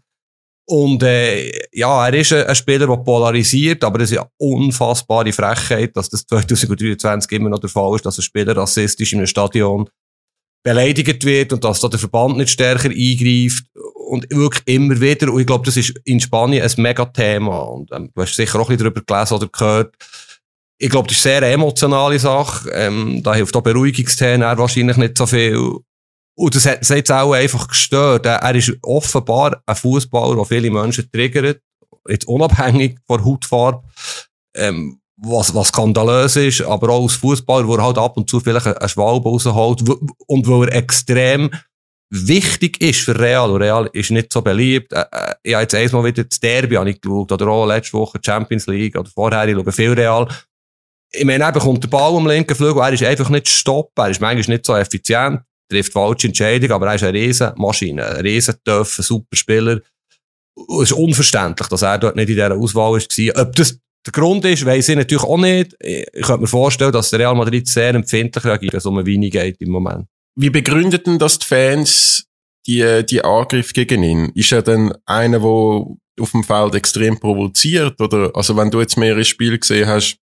Und 0.70 1.02
äh, 1.02 1.50
ja, 1.72 2.06
er 2.06 2.12
ist 2.12 2.30
ein, 2.30 2.54
Spieler, 2.54 2.86
der 2.86 2.96
polarisiert, 2.98 3.82
aber 3.82 4.00
es 4.00 4.10
ist 4.10 4.18
eine 4.18 4.28
unfassbare 4.36 5.32
Frechheit, 5.32 5.96
dass 5.96 6.10
das 6.10 6.26
2023 6.26 7.32
immer 7.32 7.48
noch 7.48 7.58
der 7.58 7.70
Fall 7.70 7.94
ist, 7.96 8.04
dass 8.04 8.18
ein 8.18 8.22
Spieler 8.22 8.54
rassistisch 8.54 9.14
in 9.14 9.20
einem 9.20 9.26
Stadion 9.26 9.88
beleidigt 10.62 11.24
wird 11.24 11.54
und 11.54 11.64
dass 11.64 11.80
da 11.80 11.88
der 11.88 11.98
Verband 11.98 12.36
nicht 12.36 12.50
stärker 12.50 12.90
eingreift 12.90 13.64
und 13.94 14.28
wirklich 14.28 14.62
immer 14.66 15.00
wieder. 15.00 15.32
Und 15.32 15.40
ich 15.40 15.46
glaube, 15.46 15.64
das 15.64 15.78
ist 15.78 15.98
in 16.04 16.20
Spanien 16.20 16.62
ein 16.62 16.82
Megathema. 16.82 17.60
Und 17.60 17.90
ähm, 17.92 18.10
du 18.14 18.20
hast 18.20 18.36
sicher 18.36 18.60
auch 18.60 18.68
ein 18.68 18.76
bisschen 18.76 18.92
darüber 18.92 19.00
gelesen 19.00 19.34
oder 19.34 19.48
gehört. 19.48 19.94
Ich 20.76 20.90
glaube, 20.90 21.08
das 21.08 21.16
ist 21.16 21.26
eine 21.26 21.40
sehr 21.40 21.52
emotionale 21.54 22.18
Sache. 22.18 22.68
Ähm, 22.74 23.22
da 23.22 23.34
hilft 23.34 23.56
auch 23.56 23.62
Beruhigungstrainer 23.62 24.58
wahrscheinlich 24.58 24.98
nicht 24.98 25.16
so 25.16 25.24
viel. 25.24 25.78
Und 26.38 26.54
das 26.54 26.66
hat 26.66 26.88
jetzt 26.88 27.10
auch 27.10 27.32
einfach 27.32 27.66
gestört. 27.66 28.24
Er 28.24 28.54
ist 28.54 28.72
offenbar 28.82 29.60
ein 29.66 29.74
Fußballer, 29.74 30.36
der 30.36 30.44
viele 30.44 30.70
Menschen 30.70 31.10
triggert, 31.10 31.60
jetzt 32.08 32.28
unabhängig 32.28 32.96
von 33.08 33.18
der 33.18 33.26
Hautfarbe, 33.26 33.82
ähm, 34.54 35.00
was, 35.16 35.52
was 35.52 35.68
skandalös 35.68 36.36
ist, 36.36 36.62
aber 36.62 36.90
auch 36.90 37.02
als 37.02 37.14
Fußballer, 37.14 37.66
wo 37.66 37.74
er 37.74 37.82
halt 37.82 37.98
ab 37.98 38.16
und 38.16 38.30
zu 38.30 38.38
vielleicht 38.38 38.68
einen 38.68 38.88
Schwalbe 38.88 39.28
rausholt 39.28 39.82
und 40.28 40.46
wo 40.46 40.62
er 40.62 40.72
extrem 40.76 41.50
wichtig 42.08 42.80
ist 42.80 43.00
für 43.00 43.18
Real. 43.18 43.50
Und 43.50 43.60
Real 43.60 43.90
ist 43.92 44.12
nicht 44.12 44.32
so 44.32 44.40
beliebt. 44.40 44.92
Äh, 44.92 45.34
ich 45.42 45.54
habe 45.54 45.62
jetzt 45.62 45.74
einmal 45.74 46.04
wieder 46.04 46.22
das 46.22 46.38
Derby 46.38 46.76
habe 46.76 46.90
ich 46.90 47.00
geschaut, 47.00 47.32
oder 47.32 47.48
auch 47.48 47.66
letzte 47.66 47.94
Woche 47.94 48.20
Champions 48.24 48.68
League, 48.68 48.96
oder 48.96 49.10
vorher, 49.12 49.48
ich 49.48 49.56
schaue 49.56 49.72
viel 49.72 49.92
Real. 49.92 50.28
Ich 51.10 51.24
meine, 51.24 51.42
er 51.42 51.52
bekommt 51.52 51.82
den 51.82 51.90
Ball 51.90 52.14
am 52.14 52.28
linken 52.28 52.54
Flügel, 52.54 52.80
er 52.80 52.92
ist 52.92 53.02
einfach 53.02 53.28
nicht 53.28 53.48
stoppen, 53.48 54.04
er 54.04 54.10
ist 54.10 54.20
manchmal 54.20 54.54
nicht 54.54 54.66
so 54.66 54.76
effizient, 54.76 55.40
trifft 55.68 55.92
falsche 55.92 56.28
Entscheidungen, 56.28 56.72
aber 56.72 56.88
er 56.88 56.94
ist 56.94 57.04
eine 57.04 57.18
riesen 57.18 57.52
Maschine, 57.56 58.06
ein 58.06 58.20
riesen 58.22 58.56
Töff, 58.64 58.98
ein 58.98 59.02
super 59.02 59.36
Spieler. 59.36 59.80
Es 60.82 60.90
ist 60.90 60.92
unverständlich, 60.92 61.68
dass 61.68 61.82
er 61.82 61.98
dort 61.98 62.16
nicht 62.16 62.28
in 62.28 62.34
dieser 62.34 62.56
Auswahl 62.56 62.92
war. 62.92 63.42
Ob 63.42 63.54
das 63.54 63.78
der 64.06 64.12
Grund 64.12 64.44
ist, 64.44 64.64
weiss 64.64 64.88
ich 64.88 64.96
natürlich 64.96 65.24
auch 65.24 65.36
nicht. 65.36 65.76
Ich 65.80 66.22
könnte 66.22 66.42
mir 66.42 66.46
vorstellen, 66.46 66.92
dass 66.92 67.10
der 67.10 67.18
Real 67.20 67.34
Madrid 67.34 67.68
sehr 67.68 67.94
empfindlich 67.94 68.44
reagiert, 68.44 68.72
wenn 68.72 68.78
es 68.78 68.86
um 68.86 68.96
eine 68.96 69.06
Weine 69.06 69.28
geht 69.28 69.60
im 69.60 69.70
Moment. 69.70 70.06
Wie 70.34 70.50
begründeten 70.50 71.18
das 71.18 71.38
die 71.38 71.46
Fans 71.46 72.24
die, 72.66 73.04
die 73.04 73.22
Angriff 73.22 73.72
gegen 73.72 74.02
ihn? 74.02 74.30
Ist 74.34 74.52
er 74.52 74.62
denn 74.62 74.94
einer, 75.04 75.40
der 75.40 75.48
auf 75.48 76.30
dem 76.32 76.44
Feld 76.44 76.74
extrem 76.74 77.18
provoziert? 77.18 78.00
Oder, 78.00 78.30
also 78.34 78.56
wenn 78.56 78.70
du 78.70 78.80
jetzt 78.80 78.96
mehrere 78.96 79.24
Spiele 79.24 79.58
gesehen 79.58 79.86
hast, 79.86 80.18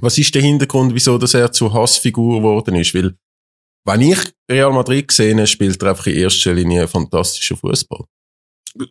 was 0.00 0.18
ist 0.18 0.34
der 0.34 0.42
Hintergrund, 0.42 0.94
wieso 0.94 1.18
dass 1.18 1.34
er 1.34 1.52
zur 1.52 1.72
Hassfigur 1.72 2.38
geworden 2.38 2.74
ist? 2.76 2.94
Weil, 2.94 3.14
wenn 3.84 4.00
ich 4.00 4.18
Real 4.50 4.72
Madrid 4.72 5.10
habe, 5.10 5.46
spielt 5.46 5.82
er 5.82 5.90
einfach 5.90 6.06
in 6.06 6.16
erster 6.16 6.54
Linie 6.54 6.88
fantastischen 6.88 7.56
Fußball. 7.56 8.04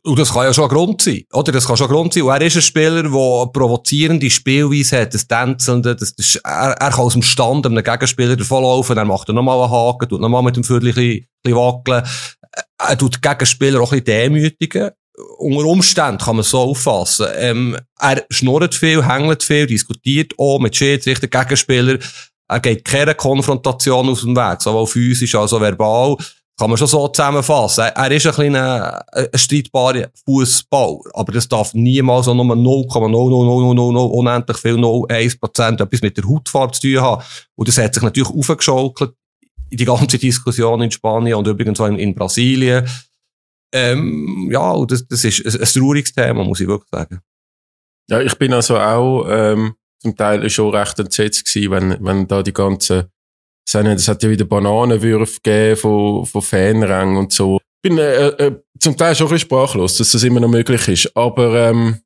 Und 0.03 0.19
das 0.19 0.31
kann 0.31 0.43
ja 0.43 0.53
schon 0.53 0.65
ein 0.65 0.69
Grund 0.69 1.01
sein, 1.01 1.23
oder? 1.33 1.51
Das 1.51 1.65
kann 1.65 1.75
schon 1.75 1.87
ein 1.87 1.93
Grund 1.93 2.13
sein. 2.13 2.23
Und 2.23 2.29
er 2.29 2.41
ist 2.41 2.55
ein 2.55 2.61
Spieler, 2.61 3.01
der 3.01 3.11
eine 3.11 3.51
provozierende 3.51 4.29
Spielweise 4.29 5.01
hat, 5.01 5.13
das 5.13 5.27
Tänzelnde, 5.27 5.95
das, 5.95 6.15
das, 6.15 6.35
er, 6.35 6.73
er 6.73 6.91
kann 6.91 6.99
aus 6.99 7.13
dem 7.13 7.23
Stand 7.23 7.65
einem 7.65 7.83
Gegenspieler 7.83 8.35
davonlaufen, 8.35 8.97
er 8.97 9.05
macht 9.05 9.29
dann 9.29 9.37
nochmal 9.37 9.59
einen 9.59 9.71
Haken, 9.71 10.07
tut 10.07 10.21
nochmal 10.21 10.43
mit 10.43 10.55
dem 10.55 10.63
Viertel 10.63 10.89
ein 10.89 10.93
bisschen 10.93 11.57
wackeln. 11.57 12.03
Er 12.77 12.97
tut 12.97 13.15
den 13.15 13.21
Gegenspieler 13.21 13.81
auch 13.81 13.91
ein 13.91 14.03
bisschen 14.03 14.33
demütigen. 14.33 14.91
Unter 15.37 15.65
Umständen 15.65 16.19
kann 16.19 16.35
man 16.35 16.41
es 16.41 16.49
so 16.49 16.59
auffassen. 16.59 17.27
Ähm, 17.35 17.77
er 17.99 18.23
schnurrt 18.29 18.75
viel, 18.75 19.05
hängelt 19.05 19.43
viel, 19.43 19.67
diskutiert 19.67 20.33
auch 20.37 20.59
mit 20.59 20.75
Schiedsrichter, 20.75 21.27
Gegenspieler. 21.27 21.97
Er 22.51 22.59
geht 22.59 22.83
keine 22.83 23.15
Konfrontation 23.15 24.09
aus 24.09 24.21
dem 24.21 24.35
Weg, 24.35 24.61
sowohl 24.61 24.85
physisch 24.85 25.35
als 25.35 25.53
auch 25.53 25.61
verbal 25.61 26.17
kann 26.59 26.69
man 26.69 26.77
schon 26.77 26.87
so 26.87 27.07
zusammenfassen. 27.07 27.85
Er, 27.95 28.11
ist 28.11 28.27
ein 28.27 28.33
kleiner, 28.33 29.03
ein 29.11 29.29
streitbarer 29.33 30.09
Fußball, 30.25 30.99
aber 31.13 31.31
das 31.31 31.47
darf 31.47 31.73
niemals 31.73 32.25
so 32.25 32.35
nur 32.35 32.45
0,00000 32.45 34.11
unendlich 34.11 34.57
viel 34.57 34.75
0,1% 34.75 35.81
etwas 35.81 36.01
mit 36.01 36.17
der 36.17 36.25
Hautfarbe 36.25 36.73
zu 36.73 36.81
tun 36.81 37.01
haben. 37.01 37.23
Und 37.55 37.67
das 37.67 37.77
hat 37.77 37.95
sich 37.95 38.03
natürlich 38.03 38.29
aufgeschaukelt 38.29 39.13
in 39.71 39.77
die 39.77 39.85
ganze 39.85 40.19
Diskussion 40.19 40.81
in 40.81 40.91
Spanien 40.91 41.37
und 41.37 41.47
übrigens 41.47 41.79
auch 41.79 41.87
in, 41.87 41.97
in 41.97 42.13
Brasilien. 42.13 42.85
Ähm, 43.73 44.49
ja, 44.51 44.71
und 44.71 44.91
das, 44.91 45.07
das 45.07 45.23
ist 45.23 45.43
ein, 45.43 45.61
ein 45.61 45.65
trauriges 45.67 46.13
Thema, 46.13 46.43
muss 46.43 46.59
ich 46.59 46.67
wirklich 46.67 46.89
sagen. 46.91 47.21
Ja, 48.07 48.19
ich 48.21 48.37
bin 48.37 48.53
also 48.53 48.77
auch 48.77 49.25
ähm, 49.29 49.73
zum 50.01 50.15
Teil 50.15 50.49
schon 50.49 50.73
recht 50.73 50.99
entsetzt 50.99 51.45
gewesen, 51.45 51.71
wenn, 51.71 51.97
wenn 52.05 52.27
da 52.27 52.41
die 52.41 52.53
ganzen, 52.53 53.05
es 53.65 54.07
hat 54.07 54.23
ja 54.23 54.29
wieder 54.29 54.45
Bananenwürfe 54.45 55.39
gegeben 55.41 55.77
von, 55.77 56.25
von 56.25 56.41
Fanrängen 56.41 57.17
und 57.17 57.31
so. 57.31 57.59
Ich 57.83 57.89
bin 57.89 57.97
äh, 57.97 58.27
äh, 58.27 58.61
zum 58.79 58.97
Teil 58.97 59.15
schon 59.15 59.27
ein 59.27 59.33
bisschen 59.33 59.47
sprachlos, 59.47 59.97
dass 59.97 60.11
das 60.11 60.23
immer 60.23 60.39
noch 60.39 60.49
möglich 60.49 60.87
ist. 60.87 61.15
Aber 61.15 61.69
ähm, 61.69 62.01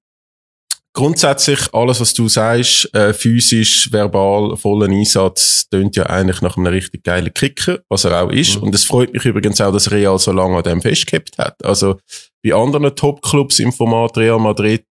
grundsätzlich 0.94 1.74
alles, 1.74 2.00
was 2.00 2.14
du 2.14 2.30
sagst, 2.30 2.94
äh, 2.94 3.14
physisch, 3.14 3.92
verbal, 3.92 4.56
vollen 4.56 4.92
Einsatz, 4.92 5.68
tönt 5.70 5.96
ja 5.96 6.06
eigentlich 6.06 6.42
nach 6.42 6.58
einem 6.58 6.68
richtig 6.68 7.04
geilen 7.04 7.34
Kicker, 7.34 7.80
was 7.90 8.06
er 8.06 8.24
auch 8.24 8.32
ist. 8.32 8.58
Mhm. 8.58 8.64
Und 8.64 8.76
es 8.76 8.86
freut 8.86 9.14
mich 9.14 9.26
übrigens 9.26 9.60
auch, 9.60 9.74
dass 9.74 9.92
Real 9.92 10.18
so 10.18 10.32
lange 10.32 10.58
an 10.58 10.64
dem 10.64 10.82
festgehabt 10.82 11.38
hat. 11.38 11.64
Also 11.64 11.98
bei 12.44 12.54
anderen 12.54 12.96
Top-Clubs 12.96 13.60
im 13.60 13.74
Format 13.74 14.18
Real 14.18 14.40
Madrid 14.40 14.86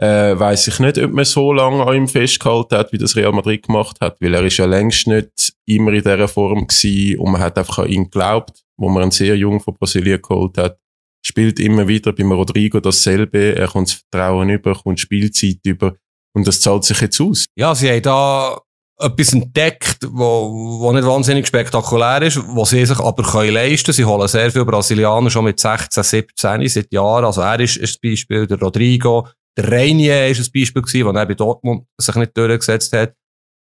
äh, 0.00 0.38
weiß 0.38 0.68
ich 0.68 0.78
nicht, 0.78 0.98
ob 0.98 1.12
man 1.12 1.26
so 1.26 1.52
lange 1.52 1.84
an 1.84 1.94
ihm 1.94 2.08
festgehalten 2.08 2.78
hat, 2.78 2.92
wie 2.92 2.98
das 2.98 3.16
Real 3.16 3.32
Madrid 3.32 3.66
gemacht 3.66 3.98
hat, 4.00 4.16
weil 4.20 4.32
er 4.32 4.42
ist 4.44 4.56
ja 4.56 4.64
längst 4.64 5.06
nicht 5.06 5.52
immer 5.66 5.92
in 5.92 6.02
dieser 6.02 6.26
Form 6.26 6.66
gewesen 6.66 7.18
und 7.18 7.32
man 7.32 7.40
hat 7.42 7.58
einfach 7.58 7.80
an 7.80 7.88
ihn 7.88 8.04
geglaubt, 8.04 8.62
wo 8.78 8.88
man 8.88 9.04
ihn 9.04 9.10
sehr 9.10 9.36
jung 9.36 9.60
von 9.60 9.74
Brasilien 9.74 10.22
geholt 10.22 10.56
hat. 10.56 10.78
Spielt 11.22 11.60
immer 11.60 11.86
wieder 11.86 12.14
beim 12.14 12.32
Rodrigo 12.32 12.80
dasselbe, 12.80 13.54
er 13.54 13.68
kommt 13.68 13.88
das 13.88 14.02
Vertrauen 14.10 14.48
über, 14.48 14.74
kommt 14.74 15.00
Spielzeit 15.00 15.58
über 15.64 15.94
und 16.34 16.48
das 16.48 16.62
zahlt 16.62 16.84
sich 16.84 16.98
jetzt 17.02 17.20
aus. 17.20 17.44
Ja, 17.56 17.74
sie 17.74 17.90
haben 17.90 18.02
da 18.02 18.58
etwas 18.98 19.34
entdeckt, 19.34 19.98
wo, 20.10 20.80
wo 20.80 20.92
nicht 20.92 21.06
wahnsinnig 21.06 21.46
spektakulär 21.46 22.22
ist, 22.22 22.40
wo 22.48 22.64
sie 22.64 22.86
sich 22.86 22.98
aber 22.98 23.22
können 23.22 23.52
leisten. 23.52 23.92
Sie 23.92 24.04
holen 24.04 24.28
sehr 24.28 24.50
viele 24.50 24.64
Brasilianer 24.64 25.28
schon 25.28 25.44
mit 25.44 25.60
16, 25.60 26.02
17 26.02 26.68
seit 26.68 26.92
Jahren. 26.92 27.24
Also 27.26 27.42
er 27.42 27.60
ist, 27.60 27.76
ist 27.76 27.98
ein 28.02 28.10
Beispiel, 28.10 28.46
der 28.46 28.58
Rodrigo, 28.58 29.26
der 29.62 29.72
Reinier 29.72 30.28
ist 30.28 30.40
ein 30.40 30.52
Beispiel 30.52 30.82
gewesen, 30.82 31.06
wo 31.06 31.12
bei 31.12 31.34
Dortmund 31.34 31.86
sich 31.98 32.14
nicht 32.14 32.36
durchgesetzt 32.36 32.92
hat. 32.92 33.14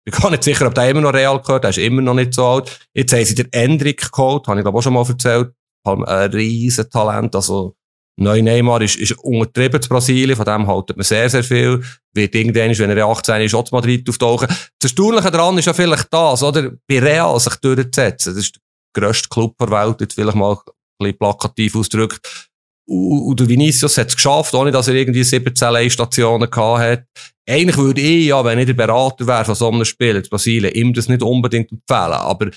Ich 0.04 0.12
bin 0.12 0.20
gar 0.20 0.30
nicht 0.30 0.44
sicher, 0.44 0.66
ob 0.66 0.74
der 0.74 0.90
immer 0.90 1.00
noch 1.00 1.12
real 1.12 1.40
gehört, 1.40 1.64
der 1.64 1.70
ist 1.70 1.78
immer 1.78 2.02
noch 2.02 2.14
nicht 2.14 2.34
so 2.34 2.46
alt. 2.46 2.88
Jetzt 2.94 3.12
haben 3.12 3.24
sie 3.24 3.34
den 3.34 3.52
Endrick 3.52 4.10
geholt, 4.12 4.46
habe 4.46 4.58
ich 4.58 4.64
glaube 4.64 4.78
auch 4.78 4.82
schon 4.82 4.94
mal 4.94 5.06
erzählt. 5.06 5.52
Ein 5.84 6.02
riesen 6.04 6.88
Talent, 6.90 7.34
also 7.34 7.76
Neu 8.18 8.40
Neymar 8.40 8.80
ist, 8.80 8.96
ist 8.96 9.12
untertrieben 9.18 9.80
zu 9.82 9.90
Brasilien, 9.90 10.36
von 10.36 10.46
dem 10.46 10.66
haltet 10.66 10.96
man 10.96 11.04
sehr, 11.04 11.28
sehr 11.28 11.44
viel. 11.44 11.84
Wird 12.14 12.34
irgendwann, 12.34 12.76
wenn 12.78 12.96
er 12.96 13.06
18 13.06 13.42
ist, 13.42 13.54
auch 13.54 13.70
Madrid 13.72 14.08
auftauchen. 14.08 14.48
Das 14.48 14.90
Erstaunliche 14.90 15.30
daran 15.30 15.58
ist 15.58 15.66
ja 15.66 15.74
vielleicht 15.74 16.12
das, 16.12 16.42
oder? 16.42 16.72
Bei 16.88 16.98
Real 16.98 17.38
sich 17.38 17.54
durchzusetzen. 17.56 18.34
Das 18.34 18.42
ist 18.42 18.58
der 18.96 19.02
grösste 19.02 19.28
Club 19.28 19.54
der 19.58 19.70
Welt, 19.70 20.00
jetzt 20.00 20.14
vielleicht 20.14 20.36
mal 20.36 20.54
ein 20.54 20.72
bisschen 20.98 21.18
plakativ 21.18 21.76
ausgedrückt. 21.76 22.45
Und 22.88 23.48
Vinicius 23.48 23.98
hat 23.98 24.08
es 24.08 24.14
geschafft, 24.14 24.54
ohne 24.54 24.70
dass 24.70 24.88
er 24.88 24.94
irgendwie 24.94 25.24
17 25.24 25.72
Leihstationen 25.72 26.48
gehabt 26.48 26.80
hat. 26.80 27.04
Eigentlich 27.48 27.76
würde 27.76 28.00
ich, 28.00 28.26
ja, 28.26 28.44
wenn 28.44 28.58
ich 28.58 28.66
der 28.66 28.74
Berater 28.74 29.26
wäre 29.26 29.44
von 29.44 29.54
so 29.54 29.68
einem 29.68 29.84
Spiel 29.84 30.16
in 30.16 30.22
Brasilien, 30.22 30.72
ihm 30.72 30.94
das 30.94 31.08
nicht 31.08 31.22
unbedingt 31.22 31.72
empfehlen. 31.72 32.12
Aber 32.12 32.48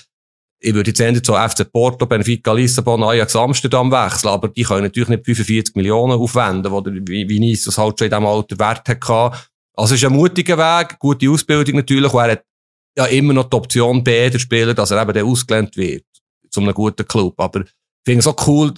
ich 0.62 0.74
würde 0.74 0.90
jetzt 0.90 1.00
eher 1.00 1.22
zu 1.22 1.32
FC 1.32 1.70
Porto, 1.72 2.06
Benfica, 2.06 2.52
Lissabon, 2.52 3.02
Ajax, 3.02 3.34
Amsterdam 3.34 3.90
wechseln, 3.90 4.28
aber 4.30 4.48
die 4.48 4.62
können 4.62 4.82
natürlich 4.82 5.08
nicht 5.08 5.24
45 5.24 5.74
Millionen 5.74 6.12
aufwenden, 6.12 6.62
der 6.62 7.28
Vinicius 7.28 7.78
halt 7.78 7.98
schon 7.98 8.06
in 8.06 8.10
diesem 8.10 8.26
Alter 8.26 8.58
Wert 8.58 8.88
hatte. 8.88 9.36
Also 9.74 9.94
es 9.94 10.02
ist 10.02 10.04
ein 10.04 10.12
mutiger 10.12 10.58
Weg, 10.58 10.98
gute 10.98 11.30
Ausbildung 11.30 11.76
natürlich, 11.76 12.12
und 12.12 12.20
er 12.20 12.32
hat 12.32 12.44
ja 12.96 13.06
immer 13.06 13.32
noch 13.32 13.48
die 13.48 13.56
Option 13.56 14.04
B, 14.04 14.28
der 14.28 14.38
Spieler, 14.38 14.74
dass 14.74 14.90
er 14.90 15.00
eben 15.00 15.12
dann 15.14 15.26
ausgelernt 15.26 15.76
wird, 15.76 16.04
zu 16.50 16.60
einem 16.60 16.74
guten 16.74 17.08
Club. 17.08 17.40
Aber 17.40 17.60
ich 17.60 17.70
finde 18.04 18.20
es 18.20 18.26
auch 18.26 18.46
cool, 18.46 18.74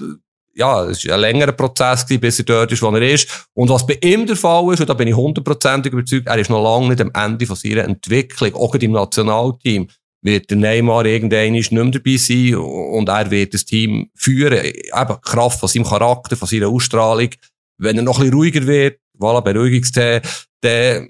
ja, 0.54 0.84
es 0.84 1.06
war 1.06 1.14
ein 1.14 1.20
längerer 1.20 1.52
Prozess 1.52 2.04
gewesen, 2.04 2.20
bis 2.20 2.38
er 2.40 2.44
dort 2.44 2.72
ist, 2.72 2.82
wo 2.82 2.90
er 2.90 3.02
ist. 3.02 3.46
Und 3.54 3.70
was 3.70 3.86
bei 3.86 3.98
ihm 4.02 4.26
der 4.26 4.36
Fall 4.36 4.72
ist, 4.72 4.80
und 4.80 4.88
da 4.88 4.94
bin 4.94 5.08
ich 5.08 5.14
hundertprozentig 5.14 5.92
überzeugt, 5.92 6.26
er 6.26 6.38
ist 6.38 6.50
noch 6.50 6.62
lange 6.62 6.88
nicht 6.88 7.00
am 7.00 7.10
Ende 7.14 7.46
von 7.46 7.56
seiner 7.56 7.84
Entwicklung, 7.84 8.54
auch 8.54 8.74
im 8.74 8.92
Nationalteam, 8.92 9.88
wird 10.22 10.50
der 10.50 10.56
Neymar 10.56 11.04
irgendwann 11.04 11.52
nicht 11.52 11.72
mehr 11.72 11.84
dabei 11.84 12.16
sein 12.16 12.54
und 12.54 13.08
er 13.08 13.30
wird 13.30 13.54
das 13.54 13.64
Team 13.64 14.10
führen, 14.14 14.64
eben 14.64 15.20
Kraft 15.22 15.58
von 15.58 15.68
seinem 15.68 15.84
Charakter, 15.84 16.36
von 16.36 16.46
seiner 16.46 16.68
Ausstrahlung. 16.68 17.30
Wenn 17.78 17.96
er 17.96 18.02
noch 18.04 18.18
ein 18.18 18.24
bisschen 18.24 18.34
ruhiger 18.34 18.66
wird, 18.66 18.98
voilà, 19.18 19.40
Beruhigungstee, 19.40 20.20
dann 20.60 21.08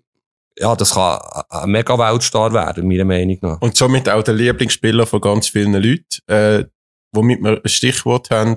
ja, 0.58 0.76
das 0.76 0.94
kann 0.94 1.18
ein 1.48 1.70
mega 1.70 1.98
Weltstar 1.98 2.52
werden, 2.52 2.86
meiner 2.86 3.04
Meinung 3.04 3.38
nach. 3.40 3.60
Und 3.60 3.76
somit 3.76 4.08
auch 4.08 4.22
der 4.22 4.34
Lieblingsspieler 4.34 5.06
von 5.06 5.20
ganz 5.20 5.48
vielen 5.48 5.74
Leuten, 5.74 6.04
äh, 6.26 6.64
womit 7.12 7.42
wir 7.42 7.60
ein 7.62 7.68
Stichwort 7.68 8.30
haben. 8.30 8.56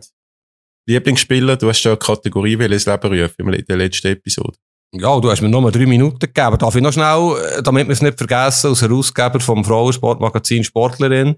Lieblingsspieler, 0.88 1.58
du 1.58 1.70
hast 1.70 1.84
ja 1.84 1.92
eine 1.92 1.98
Kategorie 1.98 2.54
ins 2.54 2.86
Leben 2.86 3.22
rufen 3.22 3.54
in 3.54 3.66
der 3.66 3.78
letzten 3.78 4.08
Episode. 4.08 4.58
Ja, 4.94 5.20
du 5.20 5.30
hast 5.30 5.42
mir 5.42 5.50
nur 5.50 5.72
drei 5.72 5.86
Minuten 5.86 6.20
gegeben. 6.20 6.58
Darf 6.58 6.76
ich 6.76 6.82
noch 6.82 6.94
schnell, 6.94 7.58
äh, 7.58 7.64
damit 7.64 7.88
wir 7.88 7.94
es 7.94 8.02
nicht 8.02 8.18
vergessen, 8.18 8.68
als 8.68 8.82
Herausgeber 8.82 9.40
vom 9.40 9.66
Frauensportmagazin 9.66 10.64
Sportlerin, 10.64 11.36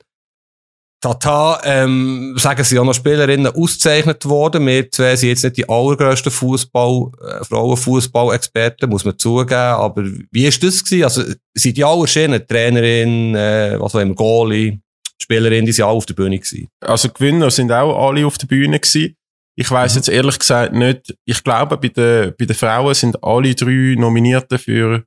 Tata, 1.00 1.62
ähm, 1.64 2.34
sagen 2.38 2.64
sie 2.64 2.80
auch 2.80 2.84
noch 2.84 2.96
Spielerinnen 2.96 3.54
ausgezeichnet 3.54 4.26
worden. 4.26 4.66
Wir 4.66 4.90
zwei 4.90 5.16
sind 5.16 5.30
jetzt 5.30 5.44
nicht 5.44 5.58
die 5.58 5.70
allergrößten 5.70 6.32
Fußball, 6.32 7.12
äh, 7.22 7.44
Frauenfußball-Experten, 7.46 8.90
muss 8.90 9.06
man 9.06 9.18
zugeben. 9.18 9.54
Aber 9.54 10.04
wie 10.32 10.46
ist 10.46 10.64
das 10.64 10.84
gewesen? 10.84 11.04
Also, 11.04 11.24
sind 11.54 11.78
die 11.78 11.84
alle 11.84 12.02
erschienen? 12.02 12.48
Trainerin, 12.48 13.36
äh, 13.36 13.80
was 13.80 13.94
auch 13.94 14.00
immer, 14.00 14.16
Goalie, 14.16 14.80
Spielerin, 15.22 15.68
die 15.68 15.72
sind 15.72 15.86
alle 15.86 15.98
auf 15.98 16.08
der 16.08 16.16
Bühne 16.16 16.40
gewesen. 16.40 16.68
Also, 16.82 17.10
Gewinner 17.10 17.52
sind 17.52 17.72
auch 17.72 18.08
alle 18.08 18.26
auf 18.26 18.40
der 18.40 18.48
Bühne 18.48 18.80
gewesen. 18.80 19.16
Ich 19.60 19.72
weiss 19.72 19.94
mhm. 19.94 19.98
jetzt 19.98 20.10
ehrlich 20.10 20.38
gesagt 20.38 20.74
nicht. 20.74 21.18
Ich 21.26 21.44
glaube, 21.44 21.78
bei 21.78 21.88
den, 21.88 22.34
bei 22.38 22.46
den 22.46 22.56
Frauen 22.56 22.94
sind 22.94 23.22
alle 23.24 23.56
drei 23.56 23.96
Nominierten 23.98 24.60
für, 24.60 25.04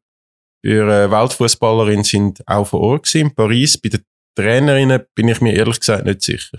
für 0.65 0.89
äh, 0.89 1.11
Weltfußballerin 1.11 2.03
sind 2.03 2.43
auch 2.49 2.67
vor 2.67 2.81
Ort 2.81 3.05
gewesen, 3.05 3.29
in 3.29 3.35
Paris. 3.35 3.79
Bei 3.79 3.91
den 3.91 4.03
Trainerinnen 4.37 5.03
bin 5.15 5.29
ich 5.29 5.41
mir 5.41 5.55
ehrlich 5.55 5.79
gesagt 5.79 6.05
nicht 6.05 6.23
sicher. 6.23 6.59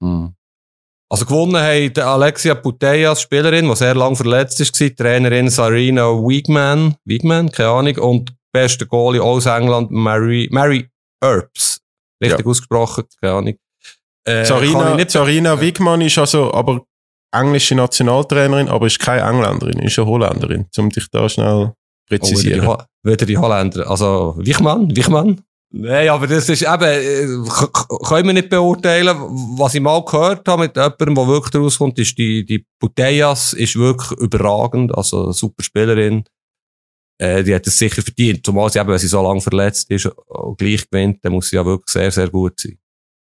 Mhm. 0.00 0.34
Also 1.10 1.26
gewonnen 1.26 1.56
hat 1.56 1.98
Alexia 1.98 2.54
Putellas, 2.54 3.22
Spielerin, 3.22 3.68
die 3.68 3.76
sehr 3.76 3.94
lange 3.94 4.16
verletzt 4.16 4.60
ist, 4.60 4.80
war, 4.80 4.94
Trainerin 4.94 5.50
Sarina 5.50 6.10
Wiegman, 6.10 6.96
Wiegman, 7.04 7.50
keine 7.50 7.70
Ahnung, 7.70 7.98
und 7.98 8.34
beste 8.52 8.86
Goalie 8.86 9.22
aus 9.22 9.46
England, 9.46 9.90
Mary, 9.90 10.48
Mary 10.50 10.88
Earps. 11.22 11.80
Richtig 12.22 12.40
ja. 12.40 12.46
ausgesprochen, 12.46 13.04
keine 13.20 13.34
Ahnung. 13.34 13.54
Äh, 14.24 14.44
Sarina, 14.44 15.08
Sarina 15.08 15.60
Wiegmann 15.60 16.00
ist 16.00 16.16
also 16.16 16.52
aber 16.54 16.86
englische 17.34 17.74
Nationaltrainerin, 17.74 18.68
aber 18.68 18.86
ist 18.86 18.98
keine 18.98 19.22
Engländerin, 19.22 19.78
ist 19.80 19.98
eine 19.98 20.06
Holländerin, 20.08 20.66
um 20.76 20.90
dich 20.90 21.08
da 21.10 21.28
schnell 21.28 21.72
präzisieren. 22.08 22.66
Oh, 22.66 22.76
wieder, 23.02 23.16
die, 23.16 23.26
die 23.26 23.38
Holländer, 23.38 23.88
also 23.88 24.34
Wichmann, 24.38 24.94
Wichmann? 24.94 25.40
Nein, 25.76 26.08
aber 26.08 26.28
das 26.28 26.48
ist 26.48 26.62
eben, 26.62 26.84
äh, 26.84 27.26
können 28.06 28.28
wir 28.28 28.32
nicht 28.32 28.48
beurteilen. 28.48 29.08
Was 29.58 29.74
ich 29.74 29.80
mal 29.80 30.04
gehört 30.04 30.46
habe 30.46 30.62
mit 30.62 30.76
jemandem, 30.76 31.14
der 31.16 31.26
wirklich 31.26 31.60
rauskommt, 31.60 31.98
ist 31.98 32.16
die, 32.16 32.44
die 32.44 32.64
Putellas 32.78 33.54
ist 33.54 33.74
wirklich 33.74 34.12
überragend, 34.20 34.96
also 34.96 35.32
super 35.32 35.64
Spielerin. 35.64 36.24
Äh, 37.18 37.42
die 37.42 37.52
hat 37.52 37.66
es 37.66 37.76
sicher 37.76 38.02
verdient. 38.02 38.46
Zumal 38.46 38.70
sie 38.70 38.78
eben, 38.78 38.88
wenn 38.88 38.98
sie 38.98 39.08
so 39.08 39.20
lange 39.20 39.40
verletzt 39.40 39.90
ist, 39.90 40.06
und 40.06 40.58
gleich 40.58 40.88
gewinnt, 40.88 41.24
dann 41.24 41.32
muss 41.32 41.48
sie 41.48 41.56
ja 41.56 41.66
wirklich 41.66 41.90
sehr, 41.90 42.10
sehr 42.12 42.28
gut 42.28 42.60
sein. 42.60 42.78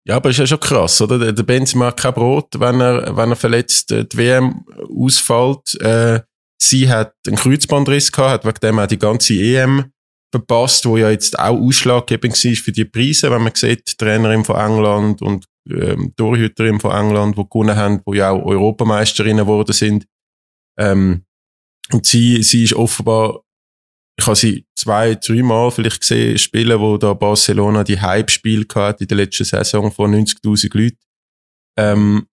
Ja, 0.08 0.16
aber 0.16 0.30
ist 0.30 0.38
ja 0.38 0.46
schon 0.46 0.60
krass, 0.60 1.02
oder? 1.02 1.32
Der 1.32 1.42
Benzema 1.42 1.86
hat 1.86 2.00
kein 2.00 2.14
Brot, 2.14 2.58
wenn 2.58 2.80
er, 2.80 3.14
wenn 3.14 3.30
er 3.30 3.36
verletzt 3.36 3.92
äh, 3.92 4.06
die 4.06 4.16
WM 4.16 4.64
ausfällt. 4.88 5.78
Äh, 5.82 6.22
sie 6.60 6.88
hat 6.88 7.12
einen 7.26 7.36
Kreuzbandriss 7.36 8.10
gehabt, 8.10 8.30
hat 8.32 8.44
wegen 8.46 8.60
dem 8.60 8.78
auch 8.78 8.86
die 8.86 8.98
ganze 8.98 9.34
EM 9.34 9.92
verpasst, 10.32 10.86
wo 10.86 10.96
ja 10.96 11.10
jetzt 11.10 11.38
auch 11.38 11.58
ausschlaggebend 11.58 12.32
war 12.32 12.54
für 12.54 12.72
die 12.72 12.86
Preise, 12.86 13.30
wenn 13.30 13.42
man 13.42 13.54
sieht, 13.54 13.86
die 13.86 13.96
Trainerin 13.96 14.44
von 14.44 14.56
England 14.56 15.20
und 15.20 15.44
ähm, 15.70 16.14
Torhüterin 16.16 16.80
von 16.80 16.92
England, 16.92 17.36
die 17.36 17.44
gewonnen 17.44 17.76
haben, 17.76 18.00
wo 18.06 18.14
ja 18.14 18.30
auch 18.30 18.44
Europameisterinnen 18.44 19.44
geworden 19.44 19.72
sind. 19.72 20.06
Ähm, 20.78 21.24
und 21.92 22.06
sie, 22.06 22.42
sie 22.42 22.64
ist 22.64 22.74
offenbar, 22.74 23.42
ich 24.18 24.26
habe 24.26 24.36
sie 24.36 24.66
zwei, 24.76 25.14
dreimal 25.14 25.70
vielleicht 25.70 26.00
gesehen, 26.00 26.38
spielen, 26.38 26.80
wo 26.80 26.98
da 26.98 27.14
Barcelona 27.14 27.84
die 27.84 28.00
Hype-Spiel 28.00 28.66
gehabt 28.66 29.00
in 29.00 29.06
der 29.06 29.18
letzten 29.18 29.44
Saison 29.44 29.92
von 29.92 30.12
90.000 30.12 30.76
Leuten. 30.76 30.98
Ähm, 31.78 32.26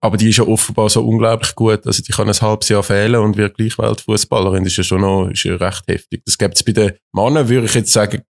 aber 0.00 0.16
die 0.16 0.28
ist 0.30 0.38
ja 0.38 0.44
offenbar 0.44 0.90
so 0.90 1.04
unglaublich 1.06 1.54
gut. 1.54 1.86
Also 1.86 2.02
die 2.02 2.12
kann 2.12 2.28
ein 2.28 2.40
halbes 2.40 2.68
Jahr 2.68 2.82
fehlen 2.82 3.20
und 3.20 3.36
wird 3.36 3.56
gleich 3.56 3.78
Weltfußballerin. 3.78 4.64
Das 4.64 4.72
ist 4.72 4.78
ja 4.78 4.84
schon 4.84 5.00
noch, 5.00 5.28
ist 5.28 5.44
ja 5.44 5.54
recht 5.56 5.86
heftig. 5.86 6.22
Das 6.24 6.36
gibt 6.36 6.56
es 6.56 6.64
bei 6.64 6.72
den 6.72 6.92
Männern, 7.12 7.48
würde 7.48 7.66
ich 7.66 7.74
jetzt 7.74 7.92
sagen, 7.92 8.22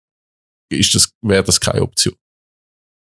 ist 0.69 0.93
das, 0.93 1.09
wäre 1.21 1.43
das 1.43 1.59
keine 1.59 1.81
Option. 1.81 2.15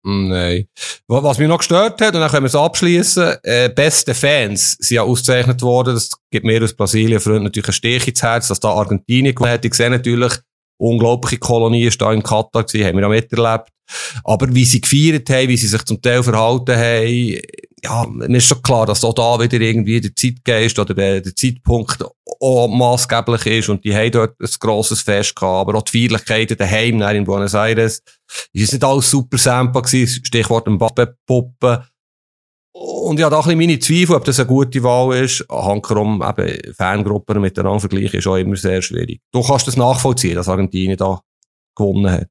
Nein. 0.08 0.68
Was 1.08 1.40
mich 1.40 1.48
noch 1.48 1.58
gestört 1.58 2.00
hat, 2.00 2.14
und 2.14 2.22
dann 2.22 2.30
können 2.30 2.44
wir 2.44 2.48
es 2.48 2.56
abschließen, 2.56 3.38
äh, 3.42 3.70
beste 3.70 4.14
Fans 4.14 4.78
sind 4.80 4.96
ja 4.96 5.02
ausgezeichnet 5.02 5.64
worden. 5.64 5.96
Das 5.96 6.12
gibt 6.30 6.46
mir 6.46 6.64
aus 6.64 6.76
Brasilien 6.76 7.20
Freund 7.20 7.44
natürlich 7.44 7.70
ein 7.70 7.74
Stich 7.74 8.08
ins 8.08 8.22
Herz, 8.22 8.48
dass 8.50 8.60
da 8.60 8.70
Argentinien 8.70 9.34
gewonnen 9.34 9.54
hat. 9.54 9.66
Ich 9.66 9.74
sehe 9.74 9.90
natürlich, 9.90 10.34
unglaubliche 10.78 11.40
Kolonie 11.40 11.86
ist 11.86 12.00
da 12.00 12.14
in 12.14 12.22
Katar 12.22 12.66
gewesen, 12.66 12.86
haben 12.86 12.98
wir 12.98 13.08
auch 13.08 13.10
miterlebt. 13.10 13.70
Aber 14.24 14.54
wie 14.54 14.66
sie 14.66 14.82
gefeiert 14.82 15.28
haben, 15.32 15.50
wie 15.50 15.58
sie 15.58 15.68
sich 15.68 15.84
zum 15.86 16.00
Teil 16.00 16.22
verhalten 16.22 16.76
haben, 16.76 17.42
ja, 17.86 18.06
mir 18.08 18.38
ist 18.38 18.48
schon 18.48 18.62
klar, 18.62 18.86
dass 18.86 19.04
auch 19.04 19.14
da 19.14 19.40
wieder 19.40 19.60
irgendwie 19.62 20.02
der 20.02 20.16
Zeitgeist 20.16 20.78
oder 20.80 20.94
der, 20.94 21.22
der 21.22 21.36
Zeitpunkt 21.36 22.04
auch 22.40 22.68
maßgeblich 22.68 23.46
ist 23.46 23.70
und 23.70 23.84
die 23.84 23.96
haben 23.96 24.12
dort 24.12 24.40
ein 24.40 24.50
grosses 24.60 25.02
Fest 25.02 25.36
gehabt, 25.36 25.70
aber 25.70 25.78
auch 25.78 25.84
die 25.84 26.08
Feierlichkeiten 26.08 26.58
daheim 26.58 27.02
in 27.02 27.24
Buenos 27.24 27.54
Aires. 27.54 28.02
Ist 28.54 28.64
es 28.64 28.74
nicht 28.74 28.84
alles 28.84 29.10
super 29.10 29.38
sampa 29.38 29.82
gewesen, 29.82 30.26
Stichwort 30.26 30.68
Mbappe-Puppe. 30.68 31.88
Und 32.74 33.20
ja, 33.20 33.30
da 33.30 33.38
ein 33.38 33.44
bisschen 33.44 33.58
meine 33.60 33.80
Zweifel, 33.80 34.16
ob 34.16 34.26
das 34.26 34.40
eine 34.40 34.48
gute 34.48 34.84
Wahl 34.84 35.24
ist. 35.24 35.46
Hankerum, 35.50 36.22
eben, 36.22 36.74
Fangruppen 36.74 37.40
miteinander 37.40 37.80
vergleichen, 37.80 38.20
ist 38.20 38.28
auch 38.28 38.36
immer 38.36 38.58
sehr 38.58 38.82
schwierig. 38.82 39.22
Du 39.32 39.42
kannst 39.42 39.68
das 39.68 39.78
nachvollziehen, 39.78 40.36
dass 40.36 40.50
Argentinien 40.50 40.98
da 40.98 41.22
gewonnen 41.76 42.12
hat. 42.12 42.28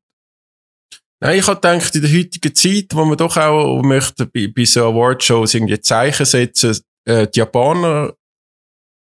Ich 1.33 1.47
habe 1.47 1.61
gedacht, 1.61 1.95
in 1.95 2.03
der 2.03 2.13
heutigen 2.13 2.55
Zeit, 2.55 2.87
wo 2.93 3.05
man 3.05 3.17
doch 3.17 3.37
auch 3.37 3.83
möchte, 3.83 4.27
bei, 4.27 4.53
bei 4.55 4.65
so 4.65 4.89
Awardshows 4.89 5.55
irgendwie 5.55 5.81
Zeichen 5.81 6.27
setzen, 6.27 6.79
äh, 7.07 7.27
die 7.27 7.39
Japaner 7.39 8.15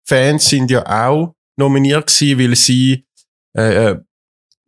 Fans 0.09 0.49
sind 0.49 0.71
ja 0.71 0.87
auch 0.87 1.35
nominiert 1.59 2.07
gewesen, 2.07 2.39
weil 2.39 2.57
sie 2.57 3.05
äh, 3.57 3.91
äh, 3.91 4.01